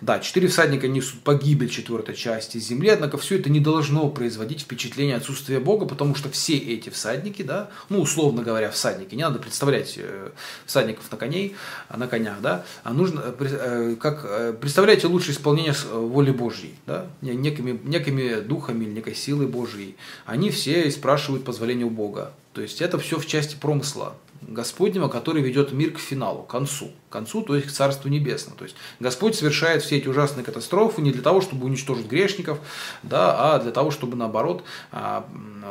Да, 0.01 0.18
четыре 0.18 0.49
всадника 0.49 0.88
несут 0.88 1.20
погибель 1.20 1.68
четвертой 1.68 2.16
части 2.16 2.59
земли, 2.59 2.88
однако 2.88 3.16
все 3.16 3.38
это 3.38 3.49
не 3.49 3.61
должно 3.61 4.09
производить 4.11 4.62
впечатление 4.62 5.16
отсутствия 5.16 5.61
Бога, 5.61 5.86
потому 5.86 6.16
что 6.16 6.30
все 6.30 6.59
эти 6.59 6.91
всадники, 6.91 7.43
да, 7.43 7.70
ну, 7.91 8.01
условно 8.01 8.43
говоря, 8.43 8.70
всадники, 8.70 9.14
не 9.14 9.22
надо 9.22 9.38
представлять 9.38 9.95
э, 9.97 10.30
всадников 10.66 11.11
на 11.12 11.16
коней, 11.16 11.55
на 11.95 12.09
конях, 12.09 12.41
да, 12.41 12.64
а 12.82 12.93
нужно 12.93 13.20
э, 13.20 13.34
э 13.38 13.97
как 14.01 14.24
э, 14.24 14.53
представлять 14.53 14.80
представляете 14.81 15.09
лучшее 15.09 15.35
исполнение 15.35 15.74
э, 15.74 15.99
воли 15.99 16.31
Божьей, 16.31 16.74
да? 16.87 17.07
некими, 17.20 17.78
некими 17.85 18.41
духами 18.41 18.87
или 18.87 18.93
некой 18.93 19.14
силой 19.14 19.47
Божьей. 19.47 19.95
Они 20.24 20.49
все 20.49 20.91
спрашивают 20.91 21.45
позволения 21.45 21.85
у 21.85 21.91
Бога. 21.91 22.33
То 22.55 22.62
есть 22.62 22.81
это 22.81 22.99
все 22.99 23.18
в 23.18 23.26
части 23.26 23.57
промысла 23.61 24.16
Господнего, 24.41 25.09
который 25.09 25.43
ведет 25.43 25.72
мир 25.72 25.91
к 25.93 25.99
финалу, 25.99 26.45
к 26.45 26.47
концу. 26.47 26.93
К 27.11 27.12
концу, 27.12 27.43
то 27.43 27.57
есть 27.57 27.68
к 27.68 27.70
Царству 27.70 28.09
Небесному. 28.09 28.57
То 28.57 28.64
есть 28.64 28.74
Господь 29.01 29.35
совершает 29.35 29.83
все 29.83 29.99
эти 29.99 30.09
ужасные 30.09 30.45
катастрофы 30.45 31.03
не 31.03 31.12
для 31.12 31.22
того, 31.22 31.43
чтобы 31.43 31.66
уничтожить 31.66 32.07
грешников, 32.07 32.59
да, 33.03 33.55
а 33.55 33.59
для 33.59 33.72
того, 33.72 33.91
чтобы 33.91 34.16
наоборот 34.16 34.64
а, 34.93 35.28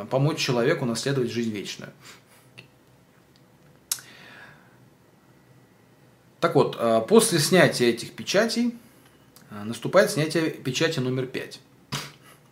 помочь 0.08 0.38
человеку 0.38 0.84
наследовать 0.84 1.32
жизнь 1.32 1.50
вечную. 1.50 1.90
Так 6.38 6.54
вот, 6.54 6.76
а, 6.78 7.00
после 7.00 7.40
снятия 7.40 7.88
этих 7.88 8.12
печатей 8.12 8.72
Э, 8.72 8.89
наступает 9.50 10.10
снятие 10.10 10.50
печати 10.50 11.00
номер 11.00 11.26
5. 11.26 11.60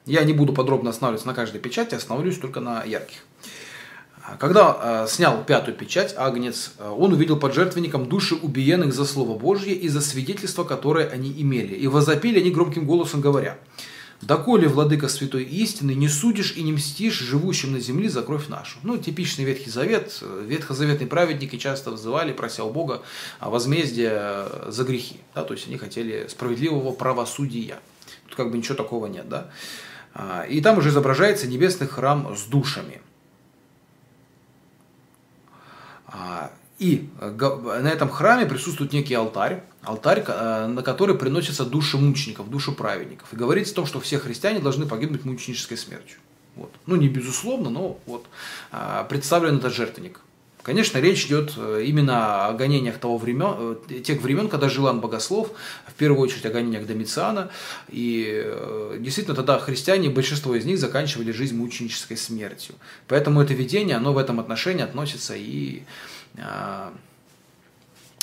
Я 0.06 0.24
не 0.24 0.32
буду 0.32 0.52
подробно 0.52 0.90
останавливаться 0.90 1.26
на 1.26 1.34
каждой 1.34 1.60
печати, 1.60 1.94
остановлюсь 1.94 2.38
только 2.38 2.60
на 2.60 2.82
ярких. 2.82 3.18
А, 4.22 4.36
когда 4.36 5.04
э, 5.04 5.06
снял 5.08 5.44
пятую 5.44 5.76
печать, 5.76 6.14
Агнец, 6.16 6.72
э, 6.78 6.88
он 6.88 7.12
увидел 7.12 7.38
под 7.38 7.54
жертвенником 7.54 8.08
души 8.08 8.34
убиенных 8.34 8.92
за 8.92 9.04
Слово 9.04 9.38
Божье 9.38 9.74
и 9.74 9.88
за 9.88 10.00
свидетельство, 10.00 10.64
которое 10.64 11.08
они 11.08 11.30
имели. 11.30 11.74
И 11.74 11.86
возопили 11.86 12.40
они 12.40 12.50
громким 12.50 12.86
голосом, 12.86 13.20
говоря, 13.20 13.58
Доколе, 14.20 14.66
владыка 14.66 15.08
святой 15.08 15.44
истины, 15.44 15.92
не 15.92 16.08
судишь 16.08 16.52
и 16.56 16.62
не 16.62 16.72
мстишь 16.72 17.20
живущим 17.20 17.72
на 17.72 17.80
земле 17.80 18.10
за 18.10 18.22
кровь 18.22 18.48
нашу. 18.48 18.78
Ну, 18.82 18.98
типичный 18.98 19.44
Ветхий 19.44 19.70
Завет. 19.70 20.22
Ветхозаветные 20.42 21.06
праведники 21.06 21.56
часто 21.56 21.92
взывали, 21.92 22.32
прося 22.32 22.64
у 22.64 22.70
Бога 22.70 23.02
возмездия 23.40 24.48
за 24.66 24.82
грехи. 24.82 25.20
Да, 25.36 25.44
то 25.44 25.54
есть 25.54 25.68
они 25.68 25.78
хотели 25.78 26.26
справедливого 26.28 26.92
правосудия. 26.92 27.78
Тут 28.26 28.34
как 28.34 28.50
бы 28.50 28.58
ничего 28.58 28.74
такого 28.74 29.06
нет. 29.06 29.28
Да? 29.28 29.50
А, 30.14 30.42
и 30.42 30.60
там 30.60 30.78
уже 30.78 30.88
изображается 30.88 31.46
небесный 31.46 31.86
храм 31.86 32.36
с 32.36 32.42
душами. 32.44 33.00
А, 36.08 36.50
и 36.80 37.08
на 37.20 37.88
этом 37.88 38.08
храме 38.08 38.46
присутствует 38.46 38.92
некий 38.92 39.14
алтарь, 39.14 39.62
алтарь, 39.82 40.24
э, 40.26 40.66
на 40.66 40.82
который 40.82 41.14
приносятся 41.16 41.64
души 41.64 41.96
мучеников, 41.96 42.50
души 42.50 42.72
праведников. 42.72 43.32
И 43.32 43.36
говорится 43.36 43.72
о 43.72 43.76
том, 43.76 43.86
что 43.86 44.00
все 44.00 44.18
христиане 44.18 44.60
должны 44.60 44.86
погибнуть 44.86 45.24
мученической 45.24 45.76
смертью. 45.76 46.18
Вот. 46.56 46.72
Ну, 46.86 46.96
не 46.96 47.08
безусловно, 47.08 47.70
но 47.70 48.00
вот 48.06 48.26
а, 48.72 49.04
представлен 49.04 49.58
этот 49.58 49.72
жертвенник. 49.72 50.20
Конечно, 50.64 50.98
речь 50.98 51.24
идет 51.26 51.52
э, 51.56 51.84
именно 51.86 52.46
о 52.46 52.52
гонениях 52.52 52.98
того 52.98 53.16
времен, 53.16 53.78
э, 53.88 54.00
тех 54.00 54.20
времен, 54.20 54.48
когда 54.48 54.68
жил 54.68 54.88
Ан 54.88 55.00
Богослов, 55.00 55.52
в 55.86 55.94
первую 55.94 56.20
очередь 56.20 56.44
о 56.46 56.50
гонениях 56.50 56.84
Домициана. 56.84 57.50
И 57.88 58.44
действительно, 58.98 59.36
тогда 59.36 59.58
христиане, 59.60 60.10
большинство 60.10 60.54
из 60.56 60.64
них 60.64 60.78
заканчивали 60.78 61.30
жизнь 61.30 61.56
мученической 61.56 62.16
смертью. 62.16 62.74
Поэтому 63.06 63.40
это 63.40 63.54
видение, 63.54 63.96
оно 63.96 64.12
в 64.12 64.18
этом 64.18 64.40
отношении 64.40 64.82
относится 64.82 65.34
и 65.36 65.84
а, 66.36 66.92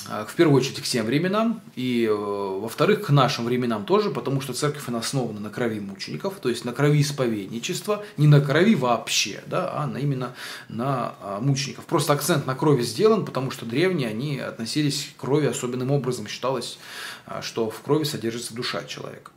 в 0.08 0.36
первую 0.36 0.58
очередь 0.58 0.82
к 0.82 0.84
тем 0.84 1.06
временам, 1.06 1.62
и 1.76 2.06
э, 2.06 2.14
во-вторых, 2.14 3.08
к 3.08 3.10
нашим 3.10 3.46
временам 3.46 3.86
тоже, 3.86 4.12
потому 4.12 4.40
что 4.40 4.54
церковь 4.54 4.88
она 4.88 5.00
основана 5.00 5.40
на 5.40 5.50
крови 5.50 5.80
мучеников, 5.80 6.36
то 6.36 6.50
есть 6.50 6.64
на 6.64 6.74
крови 6.74 7.02
исповедничества, 7.02 8.04
не 8.18 8.28
на 8.28 8.40
крови 8.40 8.76
вообще, 8.76 9.44
да, 9.48 9.72
а 9.74 9.88
на, 9.88 9.98
именно 9.98 10.36
на 10.70 11.16
а, 11.22 11.40
мучеников. 11.40 11.86
Просто 11.86 12.14
акцент 12.14 12.46
на 12.46 12.54
крови 12.54 12.84
сделан, 12.84 13.26
потому 13.26 13.50
что 13.50 13.66
древние, 13.66 14.10
они 14.10 14.40
относились 14.40 15.12
к 15.18 15.22
крови 15.22 15.48
особенным 15.48 15.90
образом, 15.90 16.28
считалось, 16.28 16.78
что 17.42 17.72
в 17.72 17.82
крови 17.82 18.04
содержится 18.04 18.54
душа 18.54 18.84
человека. 18.84 19.32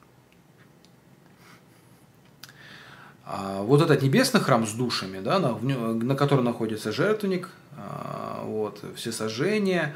А 3.24 3.62
вот 3.62 3.82
этот 3.82 4.02
небесный 4.02 4.40
храм 4.40 4.66
с 4.66 4.72
душами, 4.72 5.20
да, 5.20 5.38
на, 5.38 5.58
на 5.58 6.14
котором 6.14 6.44
находится 6.44 6.92
жертвенник, 6.92 7.50
а, 7.76 8.42
вот, 8.44 8.82
все 8.96 9.12
сожжения, 9.12 9.94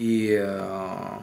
и 0.00 0.34
а, 0.34 1.22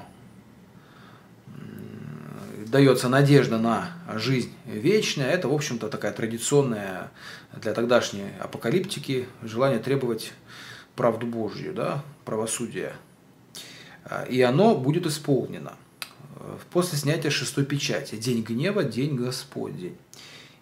дается 2.67 3.09
надежда 3.09 3.57
на 3.57 3.89
жизнь 4.13 4.53
вечную, 4.65 5.30
это, 5.30 5.47
в 5.47 5.53
общем-то, 5.53 5.89
такая 5.89 6.11
традиционная 6.11 7.09
для 7.59 7.73
тогдашней 7.73 8.28
апокалиптики 8.39 9.28
желание 9.41 9.80
требовать 9.80 10.32
правду 10.95 11.25
Божью, 11.25 11.73
да, 11.73 12.03
правосудие. 12.23 12.93
И 14.30 14.43
оно 14.43 14.75
будет 14.75 15.07
исполнено 15.07 15.73
после 16.69 16.99
снятия 16.99 17.32
шестой 17.32 17.65
печати. 17.65 18.15
День 18.15 18.43
гнева, 18.43 18.84
день 18.84 19.15
Господень. 19.15 19.97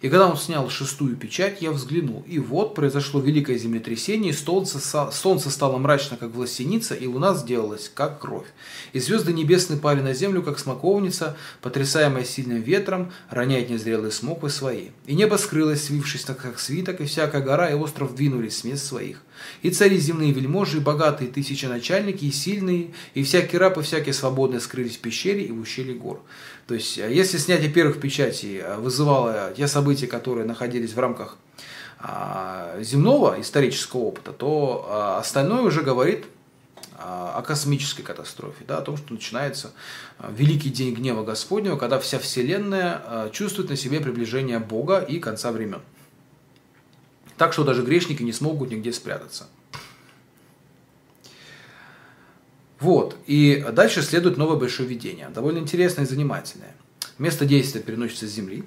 И 0.02 0.10
когда 0.10 0.28
он 0.28 0.36
снял 0.36 0.68
шестую 0.68 1.16
печать, 1.16 1.62
я 1.62 1.72
взглянул, 1.72 2.22
и 2.28 2.38
вот 2.38 2.74
произошло 2.74 3.18
великое 3.18 3.56
землетрясение, 3.56 4.34
солнце, 4.34 4.78
солнце 5.10 5.50
стало 5.50 5.78
мрачно, 5.78 6.18
как 6.18 6.30
властеница, 6.30 6.94
и 6.94 7.06
луна 7.06 7.34
сделалась, 7.34 7.90
как 7.92 8.20
кровь. 8.20 8.46
И 8.92 9.00
звезды 9.00 9.32
небесные 9.32 9.80
пали 9.80 10.02
на 10.02 10.12
землю, 10.12 10.42
как 10.42 10.58
смоковница, 10.58 11.36
потрясаемая 11.62 12.24
сильным 12.24 12.60
ветром, 12.60 13.10
роняет 13.30 13.70
незрелые 13.70 14.12
смоквы 14.12 14.50
свои. 14.50 14.88
И 15.06 15.14
небо 15.14 15.36
скрылось, 15.36 15.84
свившись 15.84 16.24
так, 16.24 16.36
как 16.36 16.60
свиток, 16.60 17.00
и 17.00 17.06
всякая 17.06 17.42
гора 17.42 17.70
и 17.70 17.74
остров 17.74 18.14
двинулись 18.14 18.58
с 18.58 18.64
мест 18.64 18.84
своих. 18.84 19.22
И 19.62 19.70
цари 19.70 19.98
земные 19.98 20.32
вельможи, 20.32 20.78
и 20.78 20.80
богатые 20.80 21.30
тысяченачальники, 21.30 22.26
и 22.26 22.32
сильные, 22.32 22.92
и 23.14 23.22
всякий 23.22 23.56
раб, 23.58 23.78
и 23.78 23.82
всякие 23.82 24.12
свободные 24.12 24.60
скрылись 24.60 24.96
в 24.96 25.00
пещере 25.00 25.42
и 25.42 25.52
в 25.52 25.60
ущелье 25.60 25.94
гор. 25.94 26.22
То 26.66 26.74
есть, 26.74 26.98
а 26.98 27.08
если 27.08 27.38
снятие 27.38 27.70
первых 27.70 28.00
печатей 28.00 28.60
а, 28.60 28.78
вызывало 28.78 29.52
те 29.56 29.68
события, 29.68 30.06
которые 30.06 30.46
находились 30.46 30.94
в 30.94 30.98
рамках 30.98 31.36
а, 31.98 32.76
земного 32.80 33.40
исторического 33.40 34.00
опыта, 34.00 34.32
то 34.32 35.16
остальное 35.18 35.62
уже 35.62 35.82
говорит 35.82 36.26
о 36.98 37.42
космической 37.42 38.02
катастрофе, 38.02 38.64
да, 38.66 38.78
о 38.78 38.82
том, 38.82 38.96
что 38.96 39.12
начинается 39.12 39.72
великий 40.30 40.70
день 40.70 40.94
гнева 40.94 41.24
Господнего, 41.24 41.76
когда 41.76 41.98
вся 41.98 42.18
Вселенная 42.18 43.28
чувствует 43.32 43.68
на 43.68 43.76
себе 43.76 44.00
приближение 44.00 44.58
Бога 44.58 45.00
и 45.00 45.18
конца 45.18 45.52
времен. 45.52 45.82
Так 47.36 47.52
что 47.52 47.64
даже 47.64 47.82
грешники 47.82 48.22
не 48.22 48.32
смогут 48.32 48.70
нигде 48.70 48.94
спрятаться. 48.94 49.46
Вот, 52.78 53.16
и 53.26 53.64
дальше 53.72 54.02
следует 54.02 54.36
новое 54.36 54.56
большое 54.56 54.88
видение, 54.88 55.28
довольно 55.30 55.58
интересное 55.58 56.04
и 56.04 56.08
занимательное. 56.08 56.74
Место 57.18 57.46
действия 57.46 57.80
переносится 57.80 58.26
с 58.26 58.30
земли. 58.30 58.64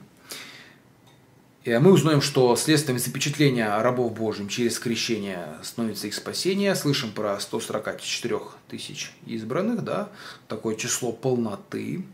И 1.66 1.78
мы 1.78 1.92
узнаем, 1.92 2.22
что 2.22 2.56
следствием 2.56 2.98
запечатления 2.98 3.70
рабов 3.82 4.14
Божьим 4.14 4.48
через 4.48 4.80
крещение 4.80 5.58
становится 5.62 6.08
их 6.08 6.16
спасение. 6.16 6.74
Слышим 6.74 7.12
про 7.12 7.40
144 7.40 8.40
тысяч 8.70 9.12
избранных, 9.26 9.84
да, 9.84 10.10
такое 10.48 10.76
число 10.76 11.12
полноты. 11.12 12.06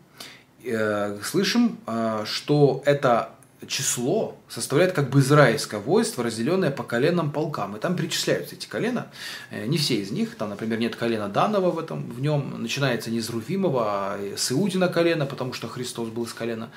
Э, 0.63 1.19
слышим, 1.23 1.77
э, 1.85 2.23
что 2.25 2.81
это 2.85 3.34
число 3.67 4.37
составляет 4.49 4.93
как 4.93 5.09
бы 5.09 5.19
израильское 5.19 5.79
войство, 5.79 6.23
разделенное 6.23 6.71
по 6.71 6.83
коленам 6.83 7.31
полкам. 7.31 7.75
И 7.75 7.79
там 7.79 7.95
перечисляются 7.95 8.55
эти 8.55 8.67
колена. 8.67 9.07
Э, 9.49 9.65
не 9.65 9.77
все 9.77 9.95
из 9.95 10.11
них. 10.11 10.35
Там, 10.35 10.49
например, 10.49 10.79
нет 10.79 10.95
колена 10.95 11.29
Данова 11.29 11.71
в, 11.71 11.79
этом, 11.79 12.09
в 12.11 12.21
нем. 12.21 12.61
Начинается 12.61 13.09
не 13.09 13.17
из 13.19 13.29
Рувимова, 13.29 13.83
а 13.85 14.33
с 14.35 14.51
Иудина 14.51 14.87
колена, 14.87 15.25
потому 15.25 15.53
что 15.53 15.67
Христос 15.67 16.09
был 16.09 16.25
из 16.25 16.33
колена. 16.33 16.69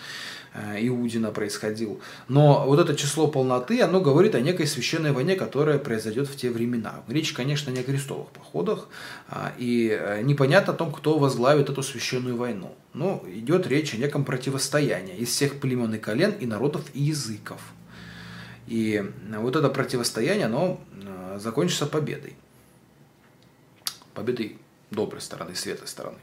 Э, 0.55 0.77
Иудина 0.81 1.31
происходил. 1.31 2.01
Но 2.29 2.65
вот 2.67 2.79
это 2.79 2.97
число 2.97 3.29
полноты, 3.29 3.81
оно 3.83 4.01
говорит 4.01 4.35
о 4.35 4.41
некой 4.41 4.67
священной 4.67 5.13
войне, 5.13 5.37
которая 5.37 5.79
произойдет 5.79 6.29
в 6.29 6.37
те 6.37 6.51
времена. 6.51 7.03
Речь, 7.09 7.33
конечно, 7.33 7.71
не 7.71 7.81
о 7.81 7.83
крестовых 7.83 8.29
походах, 8.29 8.89
а, 9.29 9.53
и 9.59 9.89
э, 9.91 10.23
непонятно 10.23 10.73
о 10.73 10.77
том, 10.77 10.93
кто 10.93 11.19
возглавит 11.19 11.69
эту 11.69 11.83
священную 11.83 12.37
войну. 12.37 12.75
Но 12.95 13.23
идет 13.29 13.67
речь 13.67 13.95
о 13.95 13.99
неком 13.99 14.25
противостоянии 14.25 15.17
из 15.17 15.29
всех 15.29 15.61
племен 15.61 15.95
и 15.95 15.99
колен, 15.99 16.33
и 16.33 16.47
народов, 16.47 16.85
и 16.95 17.03
языков. 17.03 17.61
И 18.67 19.03
вот 19.37 19.57
это 19.57 19.69
противостояние, 19.69 20.47
оно 20.47 20.81
э, 20.93 21.39
закончится 21.41 21.87
победой. 21.87 22.35
Победой 24.15 24.59
доброй 24.91 25.21
стороны, 25.21 25.55
светлой 25.55 25.89
стороны. 25.89 26.19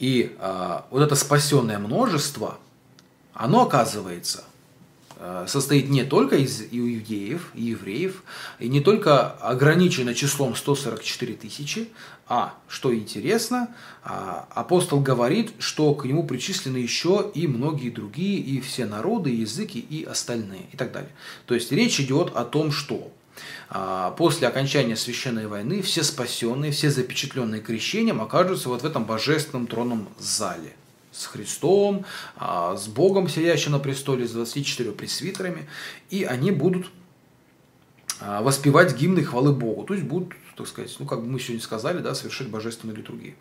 И 0.00 0.34
э, 0.36 0.80
вот 0.90 1.02
это 1.02 1.14
спасенное 1.14 1.78
множество, 1.78 2.58
оно 3.34 3.66
оказывается 3.66 4.44
э, 5.16 5.44
состоит 5.46 5.90
не 5.90 6.04
только 6.04 6.36
из 6.36 6.62
иудеев 6.70 7.50
и 7.54 7.64
евреев, 7.64 8.22
и 8.58 8.68
не 8.68 8.80
только 8.80 9.30
ограничено 9.30 10.14
числом 10.14 10.56
144 10.56 11.34
тысячи, 11.34 11.90
а, 12.26 12.54
что 12.66 12.94
интересно, 12.94 13.74
а, 14.02 14.48
апостол 14.54 15.00
говорит, 15.00 15.52
что 15.58 15.92
к 15.94 16.06
нему 16.06 16.24
причислены 16.24 16.78
еще 16.78 17.30
и 17.34 17.46
многие 17.46 17.90
другие, 17.90 18.38
и 18.38 18.58
все 18.60 18.86
народы, 18.86 19.30
и 19.30 19.40
языки, 19.40 19.78
и 19.80 20.04
остальные, 20.04 20.62
и 20.72 20.78
так 20.78 20.92
далее. 20.92 21.10
То 21.44 21.54
есть 21.54 21.72
речь 21.72 22.00
идет 22.00 22.34
о 22.34 22.44
том, 22.44 22.72
что 22.72 23.12
после 24.16 24.48
окончания 24.48 24.96
священной 24.96 25.46
войны 25.46 25.82
все 25.82 26.02
спасенные, 26.02 26.72
все 26.72 26.90
запечатленные 26.90 27.60
крещением 27.60 28.20
окажутся 28.20 28.68
вот 28.68 28.82
в 28.82 28.86
этом 28.86 29.04
божественном 29.04 29.66
тронном 29.66 30.08
зале. 30.18 30.74
С 31.12 31.26
Христом, 31.26 32.04
а, 32.36 32.76
с 32.76 32.86
Богом, 32.86 33.28
сидящим 33.28 33.72
на 33.72 33.80
престоле, 33.80 34.28
с 34.28 34.30
24 34.30 34.92
пресвитерами, 34.92 35.68
и 36.08 36.22
они 36.22 36.52
будут 36.52 36.86
а, 38.20 38.42
воспевать 38.42 38.96
гимны 38.96 39.24
хвалы 39.24 39.52
Богу, 39.52 39.84
то 39.84 39.94
есть 39.94 40.06
будут, 40.06 40.34
так 40.56 40.68
сказать, 40.68 40.94
ну, 40.98 41.06
как 41.06 41.20
мы 41.20 41.40
сегодня 41.40 41.62
сказали, 41.62 41.98
да, 41.98 42.14
совершить 42.14 42.48
божественную 42.48 42.96
литургию. 42.96 43.34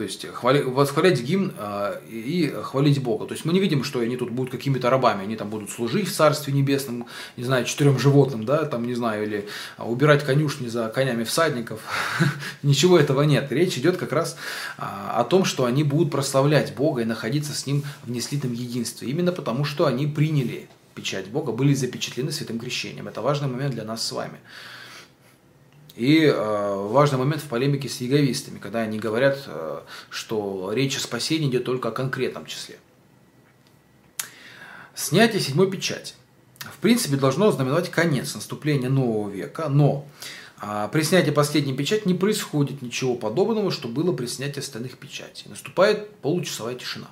То 0.00 0.04
есть 0.04 0.26
хвали, 0.28 0.62
восхвалять 0.62 1.20
гимн 1.20 1.52
э, 1.58 2.00
и 2.08 2.54
хвалить 2.62 3.02
Бога. 3.02 3.26
То 3.26 3.34
есть 3.34 3.44
мы 3.44 3.52
не 3.52 3.60
видим, 3.60 3.84
что 3.84 3.98
они 3.98 4.16
тут 4.16 4.30
будут 4.30 4.50
какими-то 4.50 4.88
рабами, 4.88 5.24
они 5.24 5.36
там 5.36 5.50
будут 5.50 5.68
служить 5.68 6.08
в 6.08 6.14
Царстве 6.14 6.54
Небесном, 6.54 7.04
не 7.36 7.44
знаю, 7.44 7.66
четырем 7.66 7.98
животным, 7.98 8.46
да, 8.46 8.64
там, 8.64 8.86
не 8.86 8.94
знаю, 8.94 9.24
или 9.24 9.46
убирать 9.76 10.24
конюшни 10.24 10.68
за 10.68 10.88
конями 10.88 11.24
всадников. 11.24 11.82
Ничего 12.62 12.98
этого 12.98 13.20
нет. 13.24 13.52
Речь 13.52 13.76
идет 13.76 13.98
как 13.98 14.12
раз 14.12 14.38
э, 14.78 14.80
о 14.80 15.22
том, 15.24 15.44
что 15.44 15.66
они 15.66 15.84
будут 15.84 16.10
прославлять 16.10 16.74
Бога 16.74 17.02
и 17.02 17.04
находиться 17.04 17.52
с 17.52 17.66
Ним 17.66 17.84
в 18.02 18.10
неслитом 18.10 18.54
единстве. 18.54 19.10
Именно 19.10 19.32
потому, 19.32 19.66
что 19.66 19.84
они 19.84 20.06
приняли 20.06 20.70
печать 20.94 21.28
Бога, 21.28 21.52
были 21.52 21.74
запечатлены 21.74 22.32
святым 22.32 22.58
крещением. 22.58 23.06
Это 23.06 23.20
важный 23.20 23.48
момент 23.48 23.74
для 23.74 23.84
нас 23.84 24.02
с 24.02 24.12
вами. 24.12 24.38
И 25.96 26.24
э, 26.24 26.74
важный 26.88 27.18
момент 27.18 27.42
в 27.42 27.48
полемике 27.48 27.88
с 27.88 28.00
яговистами, 28.00 28.58
когда 28.58 28.80
они 28.80 28.98
говорят, 28.98 29.44
э, 29.46 29.80
что 30.08 30.72
речь 30.72 30.96
о 30.96 31.00
спасении 31.00 31.48
идет 31.48 31.64
только 31.64 31.88
о 31.88 31.92
конкретном 31.92 32.46
числе. 32.46 32.78
Снятие 34.94 35.40
седьмой 35.40 35.70
печати. 35.70 36.14
В 36.60 36.78
принципе, 36.78 37.16
должно 37.16 37.50
знаменовать 37.50 37.90
конец 37.90 38.34
наступления 38.34 38.90
нового 38.90 39.30
века, 39.30 39.68
но 39.68 40.06
э, 40.62 40.88
при 40.92 41.02
снятии 41.02 41.30
последней 41.30 41.74
печати 41.74 42.06
не 42.06 42.14
происходит 42.14 42.82
ничего 42.82 43.14
подобного, 43.14 43.70
что 43.70 43.88
было 43.88 44.12
при 44.12 44.26
снятии 44.26 44.60
остальных 44.60 44.98
печатей. 44.98 45.46
Наступает 45.48 46.10
получасовая 46.16 46.74
тишина. 46.74 47.08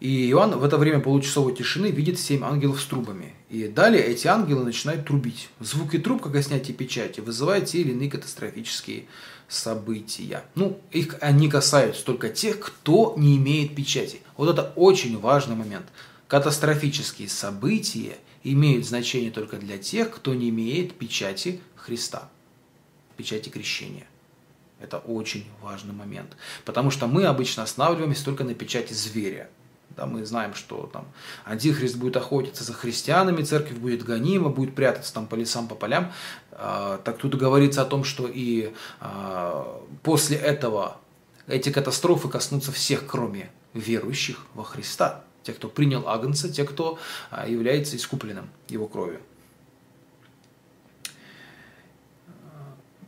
И 0.00 0.30
Иоанн 0.30 0.58
в 0.58 0.64
это 0.64 0.78
время 0.78 1.00
получасовой 1.00 1.54
тишины 1.54 1.90
видит 1.90 2.18
семь 2.18 2.42
ангелов 2.42 2.80
с 2.80 2.86
трубами. 2.86 3.34
И 3.50 3.68
далее 3.68 4.02
эти 4.02 4.26
ангелы 4.26 4.64
начинают 4.64 5.06
трубить. 5.06 5.50
Звуки 5.60 5.98
труб, 5.98 6.22
как 6.22 6.34
о 6.34 6.42
снятии 6.42 6.72
печати, 6.72 7.20
вызывают 7.20 7.66
те 7.66 7.82
или 7.82 7.92
иные 7.92 8.10
катастрофические 8.10 9.04
события. 9.46 10.44
Ну, 10.54 10.80
их 10.90 11.16
они 11.20 11.50
касаются 11.50 12.02
только 12.02 12.30
тех, 12.30 12.60
кто 12.60 13.14
не 13.18 13.36
имеет 13.36 13.74
печати. 13.74 14.22
Вот 14.38 14.48
это 14.48 14.72
очень 14.74 15.18
важный 15.18 15.54
момент. 15.54 15.86
Катастрофические 16.28 17.28
события 17.28 18.16
имеют 18.42 18.86
значение 18.86 19.30
только 19.30 19.58
для 19.58 19.76
тех, 19.76 20.10
кто 20.10 20.32
не 20.32 20.48
имеет 20.48 20.94
печати 20.94 21.60
Христа, 21.76 22.30
печати 23.18 23.50
крещения. 23.50 24.06
Это 24.80 24.96
очень 24.96 25.44
важный 25.60 25.92
момент. 25.92 26.36
Потому 26.64 26.90
что 26.90 27.06
мы 27.06 27.26
обычно 27.26 27.64
останавливаемся 27.64 28.24
только 28.24 28.44
на 28.44 28.54
печати 28.54 28.94
зверя. 28.94 29.50
Да, 29.96 30.06
мы 30.06 30.24
знаем, 30.24 30.54
что 30.54 30.88
там 30.92 31.06
Антихрист 31.44 31.96
будет 31.96 32.16
охотиться 32.16 32.64
за 32.64 32.72
христианами, 32.72 33.42
церковь 33.42 33.76
будет 33.76 34.04
гонима, 34.04 34.48
будет 34.48 34.74
прятаться 34.74 35.12
там 35.12 35.26
по 35.26 35.34
лесам, 35.34 35.68
по 35.68 35.74
полям. 35.74 36.12
А, 36.52 36.98
так 36.98 37.18
тут 37.18 37.34
говорится 37.34 37.82
о 37.82 37.84
том, 37.84 38.04
что 38.04 38.28
и 38.28 38.72
а, 39.00 39.82
после 40.02 40.36
этого 40.36 40.98
эти 41.46 41.70
катастрофы 41.70 42.28
коснутся 42.28 42.70
всех, 42.70 43.06
кроме 43.06 43.50
верующих 43.74 44.46
во 44.54 44.64
Христа. 44.64 45.24
Тех, 45.42 45.56
кто 45.56 45.68
принял 45.68 46.08
Агнца, 46.08 46.52
тех, 46.52 46.70
кто 46.70 46.98
а, 47.30 47.48
является 47.48 47.96
искупленным 47.96 48.48
его 48.68 48.86
кровью. 48.86 49.20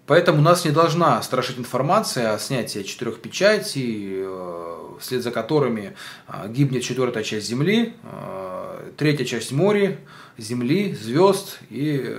Поэтому 0.07 0.42
нас 0.42 0.64
не 0.64 0.72
должна 0.72 1.22
страшить 1.22 1.59
информация 1.59 2.34
о 2.34 2.38
снятии 2.38 2.82
четырех 2.82 3.20
печатей, 3.20 4.24
э, 4.24 4.96
вслед 5.00 5.22
за 5.22 5.30
которыми 5.30 5.94
э, 6.26 6.48
гибнет 6.48 6.82
четвертая 6.82 7.22
часть 7.22 7.46
Земли, 7.46 7.94
э, 8.03 8.90
третья 8.96 9.24
часть 9.24 9.53
моря, 9.53 9.98
Земли, 10.38 10.94
звезд 10.94 11.59
и 11.70 12.16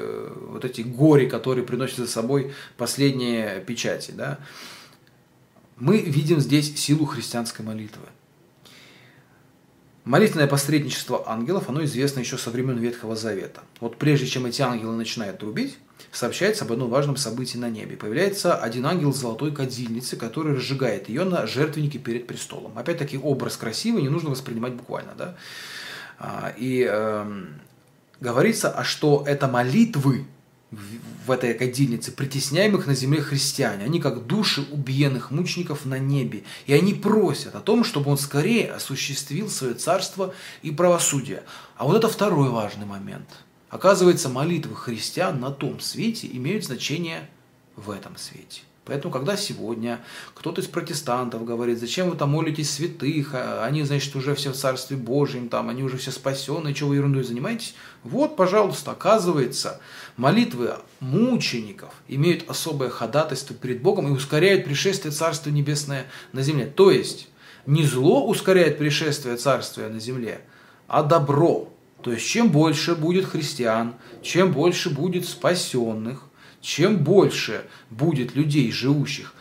вот 0.47 0.63
эти 0.63 0.81
гори, 0.81 1.27
которые 1.27 1.65
приносят 1.65 1.97
за 1.97 2.07
собой 2.07 2.53
последние 2.77 3.59
печати. 3.61 4.11
Да? 4.11 4.39
Мы 5.77 5.97
видим 5.97 6.39
здесь 6.39 6.79
силу 6.79 7.05
христианской 7.05 7.65
молитвы. 7.65 8.05
Молитвенное 10.05 10.47
посредничество 10.47 11.23
ангелов, 11.27 11.69
оно 11.69 11.84
известно 11.86 12.19
еще 12.19 12.38
со 12.38 12.49
времен 12.49 12.77
Ветхого 12.77 13.15
Завета. 13.15 13.61
Вот 13.79 13.97
прежде 13.97 14.27
чем 14.27 14.45
эти 14.45 14.61
ангелы 14.61 14.95
начинают 14.95 15.39
трубить, 15.39 15.77
сообщается 16.14 16.64
об 16.64 16.72
одном 16.72 16.89
важном 16.89 17.18
событии 17.18 17.57
на 17.57 17.70
небе. 17.70 17.97
Появляется 17.97 18.55
один 18.55 18.86
ангел 18.86 19.11
золотой 19.11 19.51
кадильницы, 19.51 20.16
который 20.16 20.55
разжигает 20.55 21.09
ее 21.09 21.26
на 21.26 21.47
жертвеннике 21.47 21.97
перед 21.97 22.28
престолом. 22.28 22.78
Опять-таки 22.78 23.18
образ 23.18 23.57
красивый, 23.57 24.03
не 24.03 24.09
нужно 24.09 24.30
воспринимать 24.30 24.74
буквально. 24.74 25.14
Да? 25.18 25.36
А, 26.20 26.53
и 26.55 26.88
э, 26.89 27.43
говорится, 28.22 28.70
а 28.70 28.84
что 28.84 29.24
это 29.26 29.47
молитвы 29.47 30.26
в 31.26 31.32
этой 31.32 31.53
кадильнице, 31.53 32.11
притесняемых 32.11 32.88
на 32.88 32.95
земле 32.95 33.22
христиане. 33.22 33.86
Они 33.86 33.99
как 33.99 34.26
души 34.26 34.66
убиенных 34.72 35.32
мучеников 35.32 35.86
на 35.86 35.99
небе. 35.99 36.43
И 36.66 36.74
они 36.74 36.93
просят 36.93 37.55
о 37.55 37.59
том, 37.59 37.84
чтобы 37.84 38.11
он 38.11 38.18
скорее 38.18 38.72
осуществил 38.72 39.49
свое 39.49 39.74
царство 39.74 40.34
и 40.61 40.72
правосудие. 40.72 41.43
А 41.78 41.86
вот 41.86 41.95
это 41.95 42.07
второй 42.07 42.49
важный 42.49 42.86
момент. 42.86 43.28
Оказывается, 43.74 44.30
молитвы 44.30 44.76
христиан 44.76 45.39
на 45.39 45.49
том 45.49 45.80
свете 45.80 46.30
имеют 46.32 46.63
значение 46.63 47.28
в 47.76 47.89
этом 47.89 48.17
свете. 48.17 48.61
Поэтому, 48.86 49.11
когда 49.11 49.36
сегодня 49.36 49.99
кто-то 50.36 50.61
из 50.61 50.67
протестантов 50.67 51.43
говорит, 51.43 51.80
зачем 51.80 52.11
вы 52.11 52.15
там 52.15 52.30
молитесь 52.30 52.69
святых, 52.69 53.32
а 53.34 53.65
они, 53.65 53.82
значит, 53.82 54.15
уже 54.15 54.36
все 54.36 54.51
в 54.51 54.55
Царстве 54.55 54.95
Божьем, 54.95 55.49
там, 55.49 55.69
они 55.69 55.82
уже 55.82 55.97
все 55.97 56.11
спасены, 56.11 56.76
чего 56.76 56.89
вы 56.89 56.97
ерундой 56.97 57.24
занимаетесь? 57.24 57.74
Вот, 58.03 58.36
пожалуйста, 58.36 58.91
оказывается, 58.91 59.82
молитвы 60.17 60.76
мучеников 60.99 61.95
имеют 62.07 62.47
особое 62.47 62.91
ходатайство 62.91 63.55
перед 63.55 63.82
Богом 63.82 64.07
и 64.07 64.11
ускоряют 64.11 64.65
пришествие 64.65 65.11
Царства 65.11 65.49
Небесное 65.49 66.05
на 66.32 66.43
земле. 66.43 66.67
То 66.67 66.91
есть, 66.91 67.28
не 67.65 67.86
зло 67.86 68.28
ускоряет 68.28 68.78
пришествие 68.78 69.36
Царствия 69.36 69.88
на 69.88 69.99
земле, 69.99 70.41
а 70.88 71.01
добро. 71.01 71.72
То 72.04 72.12
есть, 72.12 72.28
чем 72.28 72.49
больше 72.49 72.95
будет 72.95 73.26
христиан, 73.26 73.95
чем 74.22 74.51
больше 74.51 74.89
будет 74.89 75.26
спасенных, 75.26 76.26
чем 76.60 76.97
больше 76.97 77.66
будет 77.89 78.36
людей, 78.36 78.72
живущих 78.72 79.34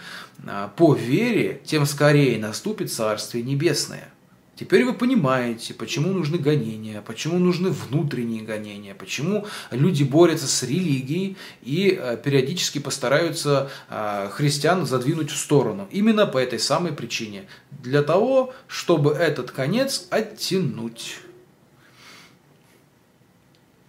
а, 0.46 0.68
по 0.68 0.94
вере, 0.94 1.60
тем 1.64 1.86
скорее 1.86 2.38
наступит 2.38 2.92
Царствие 2.92 3.42
Небесное. 3.42 4.12
Теперь 4.54 4.84
вы 4.84 4.94
понимаете, 4.94 5.74
почему 5.74 6.12
нужны 6.12 6.38
гонения, 6.38 7.02
почему 7.02 7.40
нужны 7.40 7.70
внутренние 7.70 8.42
гонения, 8.42 8.94
почему 8.94 9.46
люди 9.72 10.04
борются 10.04 10.46
с 10.46 10.62
религией 10.62 11.36
и 11.62 11.98
а, 12.00 12.16
периодически 12.16 12.78
постараются 12.78 13.72
а, 13.88 14.28
христиан 14.28 14.86
задвинуть 14.86 15.32
в 15.32 15.36
сторону. 15.36 15.88
Именно 15.90 16.26
по 16.26 16.38
этой 16.38 16.60
самой 16.60 16.92
причине. 16.92 17.46
Для 17.72 18.02
того, 18.02 18.54
чтобы 18.68 19.14
этот 19.14 19.50
конец 19.50 20.06
оттянуть. 20.10 21.16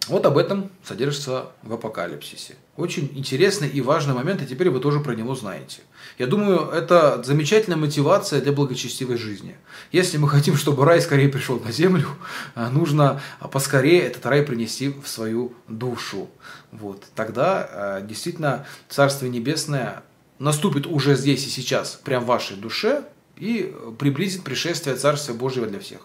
Вот 0.07 0.25
об 0.25 0.37
этом 0.37 0.69
содержится 0.83 1.51
в 1.61 1.73
апокалипсисе. 1.73 2.55
Очень 2.75 3.09
интересный 3.15 3.69
и 3.69 3.79
важный 3.79 4.13
момент, 4.13 4.41
и 4.41 4.45
теперь 4.45 4.69
вы 4.69 4.79
тоже 4.79 4.99
про 4.99 5.13
него 5.15 5.33
знаете. 5.33 5.81
Я 6.17 6.27
думаю, 6.27 6.69
это 6.69 7.23
замечательная 7.23 7.77
мотивация 7.77 8.41
для 8.41 8.51
благочестивой 8.51 9.17
жизни. 9.17 9.55
Если 9.91 10.17
мы 10.17 10.27
хотим, 10.27 10.57
чтобы 10.57 10.83
рай 10.83 11.01
скорее 11.01 11.29
пришел 11.29 11.59
на 11.59 11.71
землю, 11.71 12.07
нужно 12.55 13.21
поскорее 13.51 14.01
этот 14.01 14.25
рай 14.25 14.43
принести 14.43 14.89
в 14.89 15.07
свою 15.07 15.53
душу. 15.67 16.29
Вот. 16.71 17.05
Тогда 17.15 17.99
э, 18.01 18.05
действительно 18.05 18.65
Царствие 18.89 19.31
Небесное 19.31 20.03
наступит 20.37 20.85
уже 20.85 21.15
здесь 21.15 21.45
и 21.45 21.49
сейчас, 21.49 21.99
прямо 22.03 22.25
в 22.25 22.27
вашей 22.27 22.57
душе, 22.57 23.05
и 23.37 23.73
приблизит 23.99 24.43
пришествие 24.43 24.95
Царствия 24.95 25.33
Божьего 25.33 25.67
для 25.67 25.79
всех. 25.79 26.01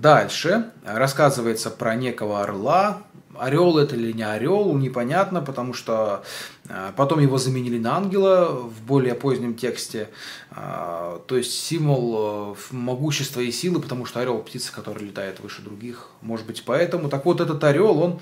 Дальше 0.00 0.70
рассказывается 0.84 1.70
про 1.70 1.96
некого 1.96 2.42
орла. 2.42 3.02
Орел 3.36 3.78
это 3.78 3.96
или 3.96 4.12
не 4.12 4.22
орел, 4.22 4.72
непонятно, 4.74 5.42
потому 5.42 5.72
что 5.74 6.22
э, 6.68 6.92
потом 6.96 7.18
его 7.18 7.36
заменили 7.36 7.78
на 7.78 7.96
ангела 7.96 8.46
в 8.46 8.80
более 8.82 9.14
позднем 9.14 9.54
тексте. 9.54 10.08
Э, 10.50 11.18
то 11.26 11.36
есть 11.36 11.52
символ 11.52 12.54
э, 12.54 12.56
могущества 12.70 13.40
и 13.40 13.50
силы, 13.50 13.80
потому 13.80 14.06
что 14.06 14.20
орел 14.20 14.38
птица, 14.38 14.72
которая 14.72 15.04
летает 15.04 15.40
выше 15.40 15.62
других. 15.62 16.08
Может 16.20 16.46
быть 16.46 16.62
поэтому. 16.64 17.08
Так 17.08 17.24
вот 17.24 17.40
этот 17.40 17.62
орел, 17.64 18.00
он 18.00 18.20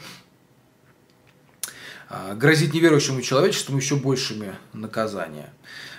грозит 2.37 2.73
неверующему 2.73 3.21
человечеству 3.21 3.77
еще 3.77 3.97
большими 3.97 4.55
наказания, 4.73 5.53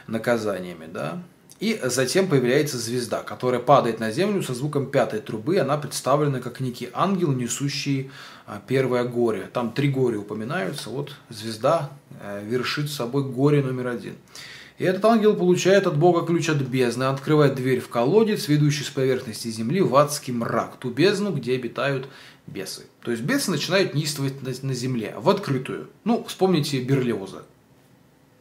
наказаниями. 0.08 0.88
Да? 0.88 1.22
И 1.60 1.80
затем 1.84 2.28
появляется 2.28 2.78
звезда, 2.78 3.24
которая 3.24 3.60
падает 3.60 4.00
на 4.00 4.12
землю 4.12 4.44
со 4.44 4.54
звуком 4.54 4.92
пятой 4.92 5.22
трубы. 5.22 5.58
Она 5.58 5.78
представлена 5.78 6.40
как 6.40 6.60
некий 6.60 6.90
ангел, 6.94 7.32
несущий 7.32 8.12
а, 8.46 8.62
первое 8.66 9.04
горе. 9.04 9.50
Там 9.52 9.72
три 9.72 9.90
горя 9.90 10.20
упоминаются. 10.20 10.92
Вот 10.92 11.16
звезда 11.30 11.90
э, 12.22 12.44
вершит 12.46 12.92
собой 12.92 13.24
горе 13.24 13.64
номер 13.64 13.88
один. 13.88 14.14
И 14.78 14.84
этот 14.84 15.04
ангел 15.06 15.36
получает 15.36 15.88
от 15.88 15.98
Бога 15.98 16.26
ключ 16.26 16.50
от 16.50 16.58
бездны, 16.58 17.06
открывает 17.06 17.56
дверь 17.56 17.80
в 17.80 17.90
колодец, 17.90 18.48
ведущий 18.48 18.84
с 18.84 18.90
поверхности 18.90 19.48
земли 19.48 19.82
в 19.82 19.96
адский 19.96 20.34
мрак, 20.34 20.76
ту 20.78 20.92
бездну, 20.92 21.32
где 21.32 21.56
обитают 21.56 22.08
бесы. 22.46 22.84
То 23.02 23.10
есть 23.10 23.24
бесы 23.24 23.50
начинают 23.50 23.96
неистовать 23.96 24.44
на, 24.44 24.74
земле, 24.74 25.16
в 25.18 25.30
открытую. 25.30 25.90
Ну, 26.04 26.24
вспомните 26.28 26.80
Берлиоза, 26.80 27.44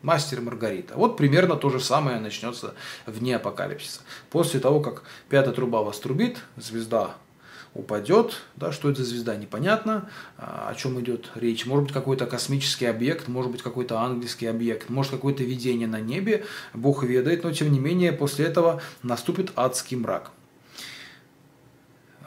Мастер 0.07 0.38
и 0.38 0.40
Маргарита. 0.40 0.94
Вот 0.94 1.16
примерно 1.16 1.57
то 1.57 1.68
же 1.68 1.80
самое 1.80 2.20
начнется 2.20 2.74
вне 3.07 3.34
апокалипсиса. 3.34 4.02
После 4.30 4.61
того, 4.61 4.78
как 4.78 5.02
пятая 5.28 5.52
труба 5.52 5.82
вас 5.82 5.98
трубит, 5.98 6.38
звезда 6.57 7.16
упадет, 7.74 8.36
да, 8.54 8.70
что 8.70 8.88
это 8.88 9.02
за 9.02 9.11
звезда, 9.11 9.34
непонятно, 9.34 10.09
а, 10.38 10.68
о 10.70 10.76
чем 10.76 11.00
идет 11.00 11.32
речь. 11.34 11.66
Может 11.66 11.86
быть, 11.86 11.92
какой-то 11.92 12.26
космический 12.26 12.86
объект, 12.86 13.26
может 13.26 13.50
быть, 13.50 13.62
какой-то 13.62 13.98
ангельский 13.98 14.48
объект, 14.48 14.90
может, 14.90 15.11
какое-то 15.11 15.42
видение 15.42 15.88
на 15.88 16.00
небе, 16.00 16.46
Бог 16.72 17.02
ведает, 17.02 17.42
но, 17.42 17.50
тем 17.50 17.72
не 17.72 17.80
менее, 17.80 18.12
после 18.12 18.46
этого 18.46 18.80
наступит 19.02 19.50
адский 19.57 19.96
мрак. 19.96 20.30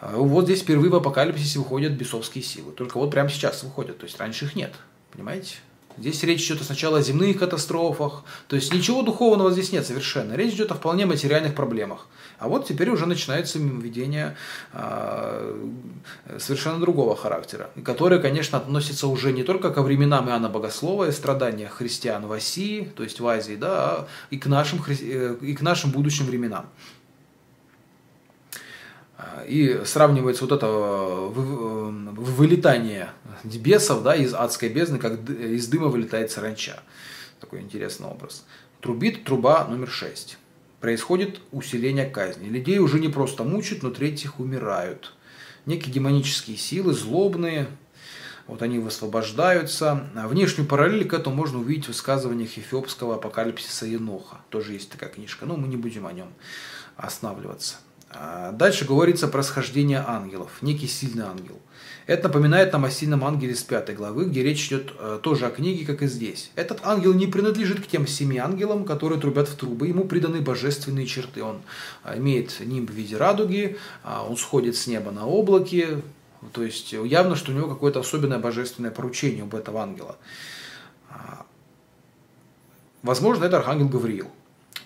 А, 0.02 0.18
вот 0.18 0.44
здесь 0.44 0.64
впервые 0.64 0.92
в 0.92 0.96
апокалипсисе 0.96 1.60
выходят 1.60 1.94
бесовские 1.94 2.44
силы. 2.44 2.74
Только 2.74 2.98
вот 2.98 3.10
прямо 3.10 3.30
сейчас 3.30 3.64
выходят, 3.64 4.00
то 4.00 4.04
есть 4.04 4.20
раньше 4.20 4.44
их 4.44 4.56
нет. 4.58 4.74
Понимаете? 5.14 5.56
Здесь 6.00 6.24
речь 6.24 6.50
идет 6.50 6.64
сначала 6.64 7.00
о 7.00 7.02
земных 7.02 7.38
катастрофах, 7.38 8.24
то 8.48 8.56
есть 8.56 8.74
ничего 8.74 9.02
духовного 9.02 9.52
здесь 9.52 9.72
нет 9.72 9.86
совершенно. 9.86 10.34
Речь 10.34 10.54
идет 10.54 10.72
о 10.72 10.76
вполне 10.76 11.06
материальных 11.06 11.56
проблемах. 11.56 12.08
А 12.38 12.48
вот 12.48 12.68
теперь 12.68 12.90
уже 12.90 13.06
начинается 13.06 13.60
видение 13.60 14.38
э, 14.72 15.68
совершенно 16.38 16.80
другого 16.80 17.16
характера, 17.16 17.70
которое, 17.84 18.20
конечно, 18.20 18.58
относится 18.58 19.08
уже 19.08 19.34
не 19.34 19.44
только 19.44 19.72
ко 19.72 19.82
временам 19.82 20.30
Иоанна 20.30 20.50
Богослова 20.50 21.10
и 21.10 21.12
страдания 21.12 21.68
христиан 21.68 22.26
в 22.26 22.32
России, 22.32 22.92
то 22.96 23.04
есть 23.04 23.20
в 23.20 23.28
Азии, 23.28 23.56
да, 23.56 23.70
а 23.70 24.08
и 24.30 24.38
к 24.38 24.46
нашим, 24.48 24.82
э, 24.88 25.36
и 25.42 25.54
к 25.54 25.62
нашим 25.62 25.92
будущим 25.92 26.26
временам. 26.26 26.70
И 29.48 29.82
сравнивается 29.86 30.46
вот 30.46 30.52
это 30.52 30.66
э, 30.68 31.30
вылетание 32.16 33.10
бесов 33.44 34.04
да, 34.04 34.16
из 34.16 34.34
адской 34.34 34.70
бездны, 34.70 35.00
как 35.00 35.30
из 35.30 35.68
дыма 35.68 35.88
вылетает 35.88 36.32
саранча. 36.32 36.82
Такой 37.40 37.62
интересный 37.62 38.08
образ. 38.08 38.46
Трубит 38.82 39.24
труба 39.24 39.66
номер 39.66 39.90
6. 39.90 40.38
Происходит 40.80 41.42
усиление 41.52 42.06
казни. 42.06 42.48
Людей 42.48 42.80
уже 42.80 43.00
не 43.00 43.10
просто 43.10 43.44
мучают, 43.44 43.84
но 43.84 43.90
третьих 43.90 44.40
умирают. 44.40 45.14
Некие 45.66 45.94
демонические 45.94 46.58
силы, 46.58 46.94
злобные, 46.94 47.68
вот 48.50 48.64
они 48.64 48.80
высвобождаются. 48.80 50.10
Внешнюю 50.16 50.68
параллель 50.68 51.08
к 51.08 51.14
этому 51.14 51.36
можно 51.36 51.60
увидеть 51.60 51.86
в 51.86 51.88
высказываниях 51.90 52.58
эфиопского 52.58 53.16
апокалипсиса 53.16 53.86
Еноха. 53.86 54.38
Тоже 54.50 54.74
есть 54.74 54.90
такая 54.90 55.10
книжка, 55.10 55.46
но 55.46 55.56
мы 55.56 55.68
не 55.68 55.78
будем 55.78 56.08
о 56.08 56.14
нем 56.14 56.30
останавливаться. 56.98 57.76
А 58.12 58.52
дальше 58.52 58.86
говорится 58.86 59.28
про 59.28 59.44
схождение 59.44 60.04
ангелов, 60.06 60.52
некий 60.62 60.88
сильный 60.88 61.26
ангел. 61.26 61.60
Это 62.08 62.28
напоминает 62.28 62.74
нам 62.74 62.86
о 62.86 62.90
сильном 62.90 63.24
ангеле 63.24 63.54
с 63.54 63.62
пятой 63.62 63.94
главы, 63.94 64.26
где 64.26 64.42
речь 64.42 64.66
идет 64.68 64.94
э, 64.98 65.20
тоже 65.22 65.46
о 65.46 65.52
книге, 65.52 65.86
как 65.86 66.02
и 66.02 66.08
здесь. 66.08 66.50
Этот 66.56 66.80
ангел 66.84 67.14
не 67.14 67.28
принадлежит 67.28 67.86
к 67.86 67.88
тем 67.88 68.08
семи 68.08 68.40
ангелам, 68.40 68.84
которые 68.84 69.20
трубят 69.22 69.48
в 69.48 69.56
трубы. 69.56 69.88
Ему 69.88 70.06
приданы 70.06 70.42
божественные 70.42 71.06
черты. 71.06 71.44
Он 71.44 71.62
э, 72.04 72.18
имеет 72.18 72.60
нимб 72.62 72.90
в 72.90 72.94
виде 72.94 73.16
радуги, 73.16 73.78
а 74.04 74.26
он 74.28 74.38
сходит 74.38 74.76
с 74.76 74.88
неба 74.88 75.12
на 75.12 75.28
облаке. 75.28 76.02
То 76.52 76.64
есть 76.64 76.94
явно, 76.94 77.36
что 77.36 77.52
у 77.52 77.56
него 77.56 77.68
какое-то 77.68 78.00
особенное 78.00 78.40
божественное 78.40 78.90
поручение 78.90 79.44
об 79.44 79.54
этого 79.54 79.80
ангела. 79.84 80.18
А, 81.12 81.46
возможно, 83.04 83.46
это 83.46 83.58
архангел 83.58 83.88
Гавриил. 83.88 84.32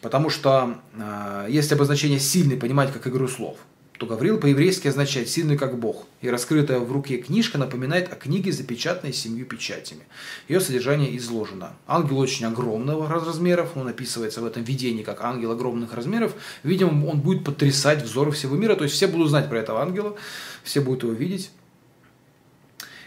Потому 0.04 0.30
что 0.30 0.82
э, 0.96 1.48
если 1.50 1.76
обозначение 1.76 2.20
сильный 2.20 2.58
понимать 2.58 2.92
как 2.92 3.08
игру 3.08 3.26
слов, 3.30 3.58
то 3.98 4.06
Гавриил 4.06 4.38
по-еврейски 4.38 4.90
означает 4.90 5.30
«сильный 5.30 5.58
как 5.58 5.80
Бог», 5.80 6.08
и 6.20 6.30
раскрытая 6.30 6.80
в 6.80 6.92
руке 6.92 7.20
книжка 7.20 7.58
напоминает 7.58 8.12
о 8.12 8.18
книге, 8.18 8.52
запечатанной 8.52 9.14
семью 9.14 9.46
печатями. 9.46 10.02
Ее 10.50 10.60
содержание 10.60 11.16
изложено. 11.16 11.72
Ангел 11.88 12.20
очень 12.20 12.46
огромного 12.46 13.08
размеров, 13.08 13.78
он 13.78 13.88
описывается 13.88 14.42
в 14.42 14.46
этом 14.46 14.66
видении 14.66 15.04
как 15.04 15.24
ангел 15.24 15.52
огромных 15.52 15.94
размеров. 15.94 16.34
Видимо, 16.64 17.06
он 17.06 17.22
будет 17.22 17.46
потрясать 17.46 18.04
взоры 18.04 18.32
всего 18.32 18.58
мира, 18.58 18.76
то 18.76 18.84
есть 18.84 18.96
все 18.96 19.08
будут 19.08 19.30
знать 19.30 19.48
про 19.48 19.60
этого 19.60 19.82
ангела, 19.82 20.18
все 20.66 20.82
будут 20.82 21.04
его 21.04 21.14
видеть. 21.14 21.50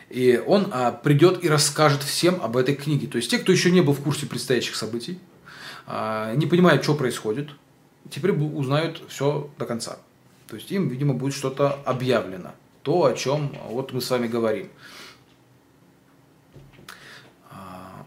И 0.09 0.43
он 0.47 0.69
а, 0.71 0.93
придет 0.93 1.45
и 1.45 1.49
расскажет 1.51 2.03
всем 2.03 2.41
об 2.41 2.57
этой 2.57 2.75
книге. 2.75 3.07
То 3.07 3.19
есть 3.19 3.31
те, 3.31 3.39
кто 3.39 3.53
еще 3.53 3.71
не 3.71 3.83
был 3.83 3.93
в 3.93 4.01
курсе 4.01 4.25
предстоящих 4.25 4.77
событий, 4.77 5.19
не 5.87 6.47
понимают, 6.47 6.83
что 6.83 6.95
происходит, 6.95 7.51
теперь 8.11 8.33
узнают 8.33 9.03
все 9.09 9.51
до 9.59 9.67
конца. 9.67 9.99
То 10.49 10.57
есть 10.57 10.71
им, 10.71 10.89
видимо, 10.89 11.15
будет 11.15 11.35
что-то 11.35 11.73
объявлено. 11.85 12.53
То, 12.83 13.05
о 13.05 13.15
чем 13.15 13.53
вот 13.69 13.93
мы 13.93 14.01
с 14.01 14.11
вами 14.11 14.29
говорим. 14.29 14.69
А, 17.51 18.07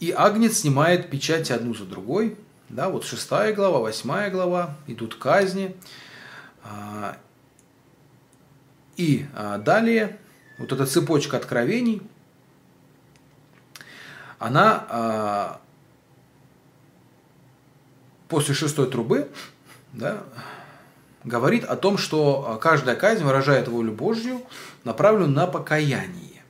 и 0.00 0.10
Агнец 0.10 0.58
снимает 0.58 1.10
печати 1.10 1.52
одну 1.52 1.74
за 1.74 1.84
другой. 1.84 2.36
Да, 2.68 2.88
вот 2.88 3.04
шестая 3.04 3.54
глава, 3.54 3.78
восьмая 3.78 4.30
глава, 4.30 4.76
идут 4.88 5.14
казни. 5.14 5.76
А, 6.64 7.16
и 8.96 9.26
а, 9.34 9.58
далее 9.58 10.18
вот 10.58 10.72
эта 10.72 10.86
цепочка 10.86 11.36
откровений, 11.36 12.02
она 14.38 15.60
после 18.28 18.54
шестой 18.54 18.90
трубы, 18.90 19.28
да, 19.92 20.24
говорит 21.24 21.64
о 21.64 21.76
том, 21.76 21.98
что 21.98 22.46
а, 22.48 22.56
каждая 22.56 22.96
казнь 22.96 23.24
выражает 23.24 23.68
волю 23.68 23.92
Божью, 23.92 24.42
направленную 24.84 25.30
на 25.30 25.46
покаяние. 25.46 26.42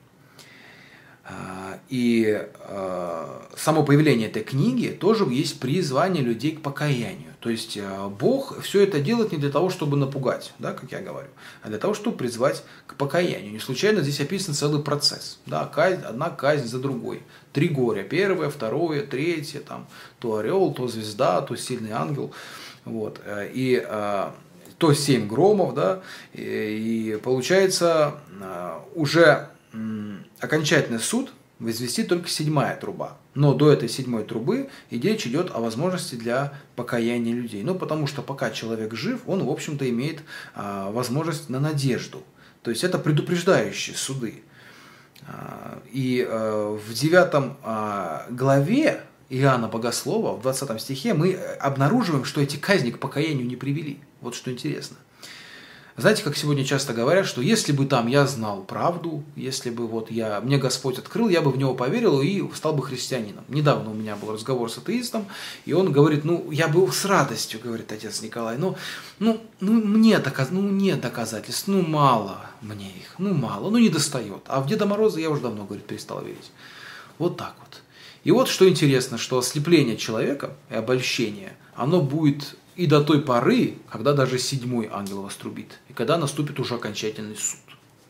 А, 1.25 1.79
и 1.89 2.47
а, 2.59 3.47
само 3.55 3.83
появление 3.83 4.29
этой 4.29 4.43
книги 4.43 4.89
тоже 4.89 5.25
есть 5.25 5.59
призвание 5.59 6.23
людей 6.23 6.53
к 6.53 6.61
покаянию. 6.61 7.33
То 7.47 7.51
есть 7.51 7.79
Бог 8.19 8.61
все 8.61 8.83
это 8.83 8.99
делает 8.99 9.31
не 9.31 9.37
для 9.37 9.49
того, 9.49 9.69
чтобы 9.69 9.95
напугать, 9.95 10.51
да, 10.59 10.73
как 10.73 10.91
я 10.91 10.99
говорю, 10.99 11.29
а 11.63 11.69
для 11.69 11.77
того, 11.77 11.93
чтобы 11.93 12.17
призвать 12.17 12.61
к 12.87 12.95
покаянию. 12.95 13.53
Не 13.53 13.59
случайно 13.59 14.01
здесь 14.01 14.19
описан 14.19 14.53
целый 14.53 14.83
процесс. 14.83 15.39
Да, 15.45 15.65
казнь, 15.65 16.01
одна 16.01 16.29
казнь 16.29 16.67
за 16.67 16.77
другой. 16.77 17.23
Три 17.53 17.69
горя. 17.69 18.03
Первое, 18.03 18.49
второе, 18.49 19.07
третье, 19.07 19.61
там, 19.61 19.87
то 20.19 20.35
орел, 20.35 20.73
то 20.73 20.89
звезда, 20.89 21.41
то 21.41 21.55
сильный 21.55 21.91
ангел. 21.91 22.33
Вот. 22.83 23.21
Э, 23.23 23.49
и 23.53 23.81
то 24.77 24.93
7 24.93 25.25
громов, 25.29 25.73
да, 25.73 26.01
и, 26.33 27.17
получается 27.23 28.15
уже 28.93 29.47
окончательный 30.41 30.99
суд 30.99 31.31
возвестит 31.59 32.09
только 32.09 32.27
седьмая 32.27 32.75
труба. 32.75 33.15
Но 33.37 33.53
до 33.53 33.71
этой 33.71 33.87
седьмой 33.87 34.23
трубы 34.23 34.67
и 34.89 34.99
речь 34.99 35.27
идет 35.27 35.51
о 35.53 35.59
возможности 35.59 36.15
для 36.15 36.55
покаяния 36.75 37.35
людей. 37.35 37.61
Ну, 37.61 37.75
потому 37.75 38.07
что 38.07 38.23
пока 38.23 38.49
человек 38.49 38.95
жив, 38.95 39.21
он, 39.27 39.45
в 39.45 39.51
общем-то, 39.51 39.87
имеет 39.87 40.23
а, 40.55 40.89
возможность 40.89 41.47
на 41.47 41.59
надежду. 41.59 42.23
То 42.63 42.71
есть 42.71 42.83
это 42.83 42.97
предупреждающие 42.97 43.95
суды. 43.95 44.41
А, 45.27 45.77
и 45.91 46.25
а, 46.27 46.75
в 46.77 46.91
девятом 46.95 47.57
а, 47.61 48.25
главе 48.31 49.03
Иоанна 49.29 49.67
Богослова, 49.67 50.35
в 50.35 50.41
20 50.41 50.81
стихе, 50.81 51.13
мы 51.13 51.33
обнаруживаем, 51.59 52.25
что 52.25 52.41
эти 52.41 52.57
казни 52.57 52.89
к 52.89 52.97
покаянию 52.97 53.45
не 53.45 53.55
привели. 53.55 53.99
Вот 54.19 54.33
что 54.33 54.51
интересно. 54.51 54.97
Знаете, 55.97 56.21
как 56.21 56.37
сегодня 56.37 56.63
часто 56.63 56.93
говорят, 56.93 57.25
что 57.25 57.41
если 57.41 57.71
бы 57.71 57.87
там 57.87 58.05
я 58.05 58.27
знал 58.27 58.61
правду, 58.61 59.23
если 59.35 59.71
бы 59.71 59.87
вот 59.87 60.11
я, 60.11 60.39
мне 60.41 60.59
Господь 60.59 60.99
открыл, 60.99 61.27
я 61.27 61.41
бы 61.41 61.49
в 61.49 61.57
него 61.57 61.73
поверил 61.73 62.21
и 62.21 62.47
стал 62.53 62.73
бы 62.73 62.83
христианином. 62.83 63.43
Недавно 63.47 63.89
у 63.89 63.93
меня 63.95 64.15
был 64.15 64.31
разговор 64.31 64.71
с 64.71 64.77
атеистом, 64.77 65.25
и 65.65 65.73
он 65.73 65.91
говорит, 65.91 66.23
ну, 66.23 66.51
я 66.51 66.67
бы 66.67 66.87
с 66.91 67.03
радостью, 67.03 67.59
говорит 67.63 67.91
отец 67.91 68.21
Николай, 68.21 68.59
но 68.59 68.77
ну, 69.17 69.41
ну, 69.59 69.73
мне 69.73 70.19
доказ, 70.19 70.49
ну, 70.51 70.61
нет 70.61 71.01
доказательств, 71.01 71.67
ну, 71.67 71.81
мало 71.81 72.45
мне 72.61 72.89
их, 72.89 73.15
ну, 73.17 73.33
мало, 73.33 73.71
ну, 73.71 73.79
не 73.79 73.89
достает. 73.89 74.43
А 74.45 74.61
в 74.61 74.67
Деда 74.67 74.85
Мороза 74.85 75.19
я 75.19 75.31
уже 75.31 75.41
давно, 75.41 75.65
говорит, 75.65 75.87
перестал 75.87 76.23
верить. 76.23 76.51
Вот 77.17 77.37
так 77.37 77.55
вот. 77.59 77.81
И 78.23 78.29
вот 78.29 78.49
что 78.49 78.69
интересно, 78.69 79.17
что 79.17 79.39
ослепление 79.39 79.97
человека 79.97 80.51
и 80.69 80.75
обольщение, 80.75 81.53
оно 81.75 82.01
будет 82.01 82.55
и 82.77 82.85
до 82.85 83.03
той 83.03 83.21
поры, 83.21 83.75
когда 83.89 84.13
даже 84.13 84.37
седьмой 84.37 84.87
ангел 84.91 85.23
вас 85.23 85.35
трубит, 85.35 85.79
и 85.89 85.93
когда 85.93 86.17
наступит 86.17 86.59
уже 86.59 86.75
окончательный 86.75 87.35
суд. 87.35 87.59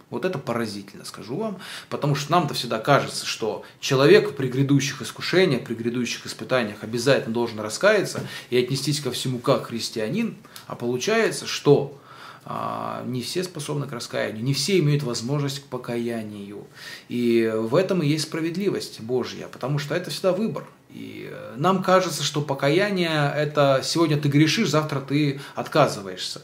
Вот 0.09 0.23
это 0.23 0.39
поразительно, 0.39 1.03
скажу 1.03 1.35
вам, 1.35 1.57
потому 1.89 2.15
что 2.15 2.31
нам-то 2.31 2.53
всегда 2.53 2.79
кажется, 2.79 3.25
что 3.25 3.63
человек 3.79 4.35
при 4.37 4.47
грядущих 4.47 5.01
искушениях, 5.01 5.63
при 5.63 5.73
грядущих 5.73 6.25
испытаниях 6.25 6.83
обязательно 6.83 7.33
должен 7.33 7.59
раскаяться 7.59 8.25
и 8.49 8.57
отнестись 8.57 9.01
ко 9.01 9.11
всему 9.11 9.39
как 9.39 9.67
христианин, 9.67 10.37
а 10.67 10.75
получается, 10.75 11.45
что 11.45 11.99
а, 12.45 13.03
не 13.05 13.21
все 13.21 13.43
способны 13.43 13.85
к 13.85 13.91
раскаянию, 13.91 14.43
не 14.43 14.53
все 14.53 14.79
имеют 14.79 15.03
возможность 15.03 15.59
к 15.59 15.65
покаянию. 15.65 16.65
И 17.09 17.51
в 17.53 17.75
этом 17.75 18.01
и 18.01 18.07
есть 18.07 18.25
справедливость 18.25 19.01
Божья, 19.01 19.47
потому 19.47 19.79
что 19.79 19.93
это 19.93 20.09
всегда 20.09 20.31
выбор. 20.31 20.65
И 20.97 21.29
э, 21.31 21.53
нам 21.57 21.83
кажется, 21.83 22.23
что 22.23 22.41
покаяние– 22.41 23.31
это 23.35 23.81
сегодня 23.83 24.17
ты 24.17 24.29
грешишь, 24.29 24.69
завтра 24.69 24.99
ты 24.99 25.39
отказываешься 25.53 26.41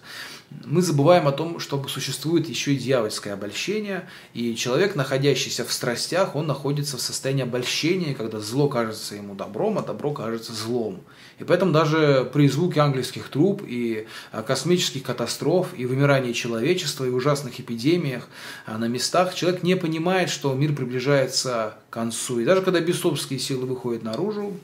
мы 0.65 0.81
забываем 0.81 1.27
о 1.27 1.31
том, 1.31 1.59
что 1.59 1.83
существует 1.87 2.47
еще 2.47 2.73
и 2.73 2.77
дьявольское 2.77 3.33
обольщение, 3.33 4.07
и 4.33 4.55
человек, 4.55 4.95
находящийся 4.95 5.65
в 5.65 5.71
страстях, 5.71 6.35
он 6.35 6.47
находится 6.47 6.97
в 6.97 7.01
состоянии 7.01 7.43
обольщения, 7.43 8.13
когда 8.13 8.39
зло 8.39 8.67
кажется 8.67 9.15
ему 9.15 9.35
добром, 9.35 9.77
а 9.77 9.81
добро 9.81 10.11
кажется 10.11 10.53
злом. 10.53 11.01
И 11.39 11.43
поэтому 11.43 11.71
даже 11.71 12.29
при 12.31 12.47
звуке 12.47 12.81
английских 12.81 13.29
труб 13.29 13.63
и 13.65 14.07
а, 14.31 14.43
космических 14.43 15.03
катастроф, 15.03 15.69
и 15.75 15.85
вымирании 15.85 16.33
человечества, 16.33 17.05
и 17.05 17.09
ужасных 17.09 17.59
эпидемиях 17.59 18.27
а, 18.65 18.77
на 18.77 18.85
местах, 18.85 19.33
человек 19.33 19.63
не 19.63 19.75
понимает, 19.75 20.29
что 20.29 20.53
мир 20.53 20.73
приближается 20.73 21.77
к 21.89 21.93
концу. 21.93 22.39
И 22.39 22.45
даже 22.45 22.61
когда 22.61 22.79
бесовские 22.79 23.39
силы 23.39 23.65
выходят 23.65 24.03
наружу, 24.03 24.57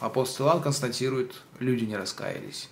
апостол 0.00 0.46
Иоанн 0.46 0.60
констатирует, 0.60 1.32
люди 1.60 1.84
не 1.84 1.96
раскаялись. 1.96 2.68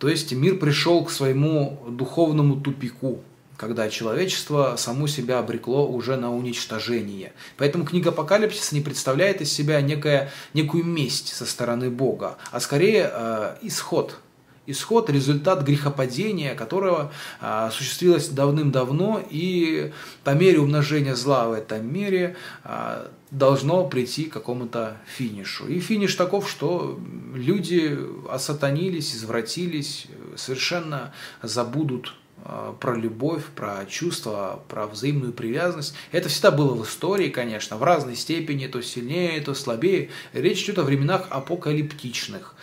То 0.00 0.08
есть 0.08 0.32
мир 0.32 0.56
пришел 0.56 1.04
к 1.04 1.10
своему 1.10 1.78
духовному 1.86 2.58
тупику, 2.58 3.20
когда 3.58 3.90
человечество 3.90 4.76
само 4.78 5.06
себя 5.06 5.38
обрекло 5.38 5.86
уже 5.86 6.16
на 6.16 6.34
уничтожение. 6.34 7.34
Поэтому 7.58 7.84
книга 7.84 8.08
Апокалипсиса 8.08 8.74
не 8.74 8.80
представляет 8.80 9.42
из 9.42 9.52
себя 9.52 9.78
некая, 9.82 10.32
некую 10.54 10.84
месть 10.84 11.34
со 11.34 11.44
стороны 11.44 11.90
Бога, 11.90 12.38
а 12.50 12.60
скорее 12.60 13.10
э, 13.12 13.56
исход– 13.60 14.16
исход, 14.70 15.10
результат 15.10 15.62
грехопадения, 15.62 16.54
которого 16.54 17.12
а, 17.40 17.66
осуществилось 17.68 18.28
давным-давно, 18.28 19.22
и 19.30 19.92
по 20.24 20.30
мере 20.30 20.60
умножения 20.60 21.14
зла 21.14 21.48
в 21.48 21.52
этом 21.52 21.92
мире 21.92 22.36
а, 22.64 23.10
должно 23.30 23.86
прийти 23.88 24.24
к 24.24 24.32
какому-то 24.32 24.96
финишу. 25.06 25.66
И 25.66 25.80
финиш 25.80 26.14
таков, 26.14 26.50
что 26.50 26.98
люди 27.34 27.98
осатанились, 28.30 29.14
извратились, 29.14 30.06
совершенно 30.36 31.12
забудут 31.42 32.14
а, 32.42 32.72
про 32.80 32.94
любовь, 32.94 33.44
про 33.54 33.84
чувства, 33.86 34.62
про 34.68 34.86
взаимную 34.86 35.32
привязанность. 35.32 35.94
Это 36.10 36.28
всегда 36.28 36.50
было 36.50 36.74
в 36.74 36.84
истории, 36.84 37.28
конечно, 37.28 37.76
в 37.76 37.82
разной 37.82 38.16
степени, 38.16 38.66
то 38.66 38.82
сильнее, 38.82 39.40
то 39.40 39.54
слабее. 39.54 40.10
Речь 40.32 40.64
идет 40.64 40.78
о 40.78 40.82
временах 40.82 41.26
апокалиптичных. 41.30 42.54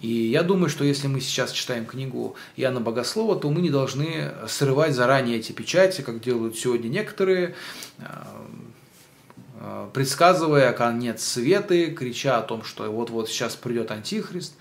И 0.00 0.08
я 0.08 0.42
думаю, 0.42 0.68
что 0.68 0.84
если 0.84 1.06
мы 1.06 1.20
сейчас 1.20 1.52
читаем 1.52 1.86
книгу 1.86 2.34
Иоанна 2.56 2.80
Богослова, 2.80 3.36
то 3.36 3.50
мы 3.50 3.60
не 3.60 3.70
должны 3.70 4.32
срывать 4.48 4.94
заранее 4.94 5.38
эти 5.38 5.52
печати, 5.52 6.00
как 6.00 6.20
делают 6.20 6.56
сегодня 6.56 6.88
некоторые, 6.88 7.54
э, 7.98 8.04
э, 9.60 9.88
предсказывая 9.92 10.72
конец 10.72 11.22
света, 11.22 11.86
крича 11.86 12.38
о 12.38 12.42
том, 12.42 12.64
что 12.64 12.90
вот-вот 12.90 13.28
сейчас 13.28 13.54
придет 13.54 13.90
Антихрист. 13.90 14.54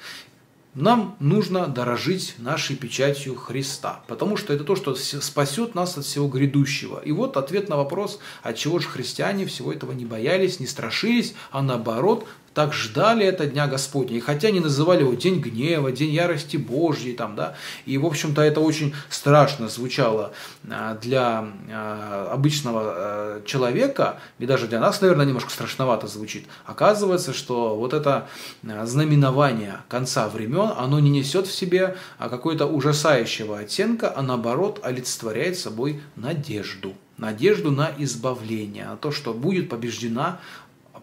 Нам 0.73 1.17
нужно 1.19 1.67
дорожить 1.67 2.35
нашей 2.37 2.77
печатью 2.77 3.35
Христа, 3.35 4.03
потому 4.07 4.37
что 4.37 4.53
это 4.53 4.63
то, 4.63 4.77
что 4.77 4.95
спасет 4.95 5.75
нас 5.75 5.97
от 5.97 6.05
всего 6.05 6.29
грядущего. 6.29 7.01
И 7.03 7.11
вот 7.11 7.35
ответ 7.35 7.67
на 7.67 7.75
вопрос, 7.75 8.19
от 8.41 8.55
чего 8.55 8.79
же 8.79 8.87
христиане 8.87 9.45
всего 9.45 9.73
этого 9.73 9.91
не 9.91 10.05
боялись, 10.05 10.61
не 10.61 10.67
страшились, 10.67 11.33
а 11.51 11.61
наоборот 11.61 12.25
так 12.53 12.73
ждали 12.73 13.25
это 13.25 13.45
Дня 13.45 13.67
Господня. 13.67 14.17
И 14.17 14.19
хотя 14.19 14.49
они 14.49 14.59
называли 14.59 15.01
его 15.01 15.13
День 15.13 15.39
гнева, 15.39 15.91
День 15.91 16.11
ярости 16.11 16.57
Божьей, 16.57 17.13
там, 17.13 17.35
да, 17.35 17.55
и, 17.85 17.97
в 17.97 18.05
общем-то, 18.05 18.41
это 18.41 18.59
очень 18.59 18.93
страшно 19.09 19.69
звучало 19.69 20.33
а, 20.69 20.95
для 20.95 21.47
а, 21.69 22.29
обычного 22.33 22.81
а, 22.83 23.41
человека, 23.45 24.19
и 24.39 24.45
даже 24.45 24.67
для 24.67 24.79
нас, 24.79 25.01
наверное, 25.01 25.25
немножко 25.25 25.51
страшновато 25.51 26.07
звучит. 26.07 26.45
Оказывается, 26.65 27.33
что 27.33 27.75
вот 27.75 27.93
это 27.93 28.27
знаменование 28.63 29.77
конца 29.87 30.27
времен, 30.27 30.71
оно 30.77 30.99
не 30.99 31.09
несет 31.09 31.47
в 31.47 31.53
себе 31.53 31.95
какой-то 32.19 32.65
ужасающего 32.65 33.59
оттенка, 33.59 34.13
а 34.15 34.21
наоборот 34.21 34.79
олицетворяет 34.83 35.57
собой 35.57 36.01
надежду 36.15 36.95
надежду 37.21 37.69
на 37.69 37.91
избавление, 37.99 38.85
на 38.85 38.97
то, 38.97 39.11
что 39.11 39.33
будет 39.33 39.69
побеждена 39.69 40.39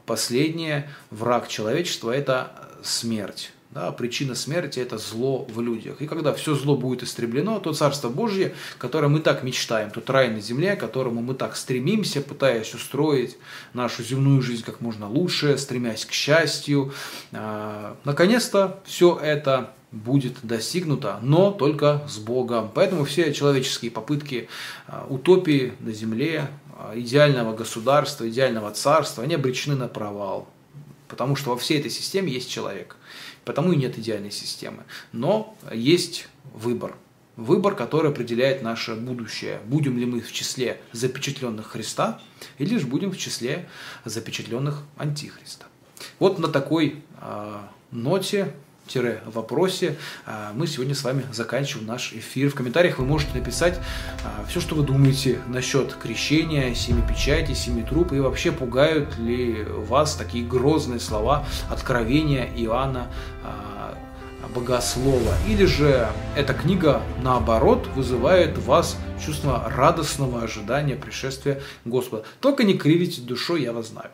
последняя 0.08 0.90
враг 1.10 1.46
человечества– 1.46 2.10
это 2.16 2.50
смерть. 2.82 3.52
Да, 3.70 3.92
причина 3.92 4.34
смерти– 4.34 4.78
это 4.80 4.96
зло 4.96 5.44
в 5.44 5.60
людях. 5.60 6.00
И 6.00 6.06
когда 6.06 6.32
все 6.32 6.54
зло 6.54 6.74
будет 6.74 7.02
истреблено, 7.02 7.60
то 7.60 7.74
Царство 7.74 8.08
Божье, 8.08 8.54
которое 8.78 9.08
мы 9.08 9.20
так 9.20 9.42
мечтаем, 9.42 9.90
тот 9.90 10.08
рай 10.08 10.30
на 10.30 10.40
земле, 10.40 10.74
к 10.74 10.80
которому 10.80 11.20
мы 11.20 11.34
так 11.34 11.54
стремимся, 11.54 12.22
пытаясь 12.22 12.74
устроить 12.74 13.36
нашу 13.74 14.02
земную 14.02 14.40
жизнь 14.40 14.64
как 14.64 14.80
можно 14.80 15.06
лучше, 15.06 15.58
стремясь 15.58 16.06
к 16.06 16.12
счастью, 16.12 16.94
а, 17.32 17.98
наконец-то 18.04 18.80
все 18.86 19.18
это 19.22 19.74
будет 19.90 20.38
достигнуто, 20.42 21.18
но 21.22 21.50
только 21.50 22.02
с 22.08 22.18
Богом. 22.18 22.70
Поэтому 22.74 23.04
все 23.04 23.32
человеческие 23.32 23.90
попытки 23.90 24.48
а, 24.86 25.06
утопии 25.08 25.72
на 25.80 25.92
земле, 25.92 26.50
а, 26.76 26.92
идеального 26.94 27.54
государства, 27.54 28.28
идеального 28.28 28.70
царства, 28.72 29.24
они 29.24 29.34
обречены 29.34 29.76
на 29.76 29.88
провал. 29.88 30.48
Потому 31.08 31.36
что 31.36 31.50
во 31.50 31.56
всей 31.56 31.78
этой 31.78 31.90
системе 31.90 32.30
есть 32.30 32.50
человек. 32.50 32.96
Потому 33.44 33.72
и 33.72 33.76
нет 33.76 33.98
идеальной 33.98 34.30
системы. 34.30 34.84
Но 35.12 35.56
есть 35.72 36.28
выбор. 36.52 36.94
Выбор, 37.36 37.74
который 37.74 38.10
определяет 38.10 38.62
наше 38.62 38.94
будущее. 38.94 39.60
Будем 39.64 39.96
ли 39.96 40.04
мы 40.04 40.20
в 40.20 40.32
числе 40.32 40.80
запечатленных 40.92 41.68
Христа, 41.68 42.20
или 42.58 42.76
же 42.76 42.86
будем 42.86 43.10
в 43.10 43.16
числе 43.16 43.68
запечатленных 44.04 44.82
Антихриста. 44.96 45.66
Вот 46.18 46.38
на 46.38 46.48
такой 46.48 47.02
э, 47.20 47.60
ноте 47.90 48.54
вопросе 49.26 49.96
а, 50.26 50.52
мы 50.54 50.66
сегодня 50.66 50.94
с 50.94 51.04
вами 51.04 51.24
заканчиваем 51.32 51.86
наш 51.86 52.12
эфир. 52.12 52.50
В 52.50 52.54
комментариях 52.54 52.98
вы 52.98 53.04
можете 53.04 53.34
написать 53.34 53.78
а, 54.24 54.44
все, 54.48 54.60
что 54.60 54.74
вы 54.74 54.82
думаете 54.82 55.38
насчет 55.46 55.94
крещения, 55.94 56.74
семи 56.74 57.02
печати, 57.02 57.52
семи 57.52 57.82
труп 57.82 58.12
и 58.12 58.20
вообще 58.20 58.52
пугают 58.52 59.18
ли 59.18 59.64
вас 59.64 60.14
такие 60.14 60.44
грозные 60.44 61.00
слова 61.00 61.46
откровения 61.70 62.48
Иоанна 62.56 63.08
а, 63.44 63.96
Богослова. 64.54 65.34
Или 65.46 65.64
же 65.64 66.08
эта 66.36 66.54
книга, 66.54 67.02
наоборот, 67.22 67.86
вызывает 67.94 68.56
в 68.56 68.66
вас 68.66 68.96
чувство 69.24 69.70
радостного 69.74 70.42
ожидания 70.42 70.96
пришествия 70.96 71.60
Господа. 71.84 72.24
Только 72.40 72.64
не 72.64 72.74
кривите 72.74 73.20
душой, 73.20 73.62
я 73.62 73.72
вас 73.72 73.88
знаю. 73.88 74.10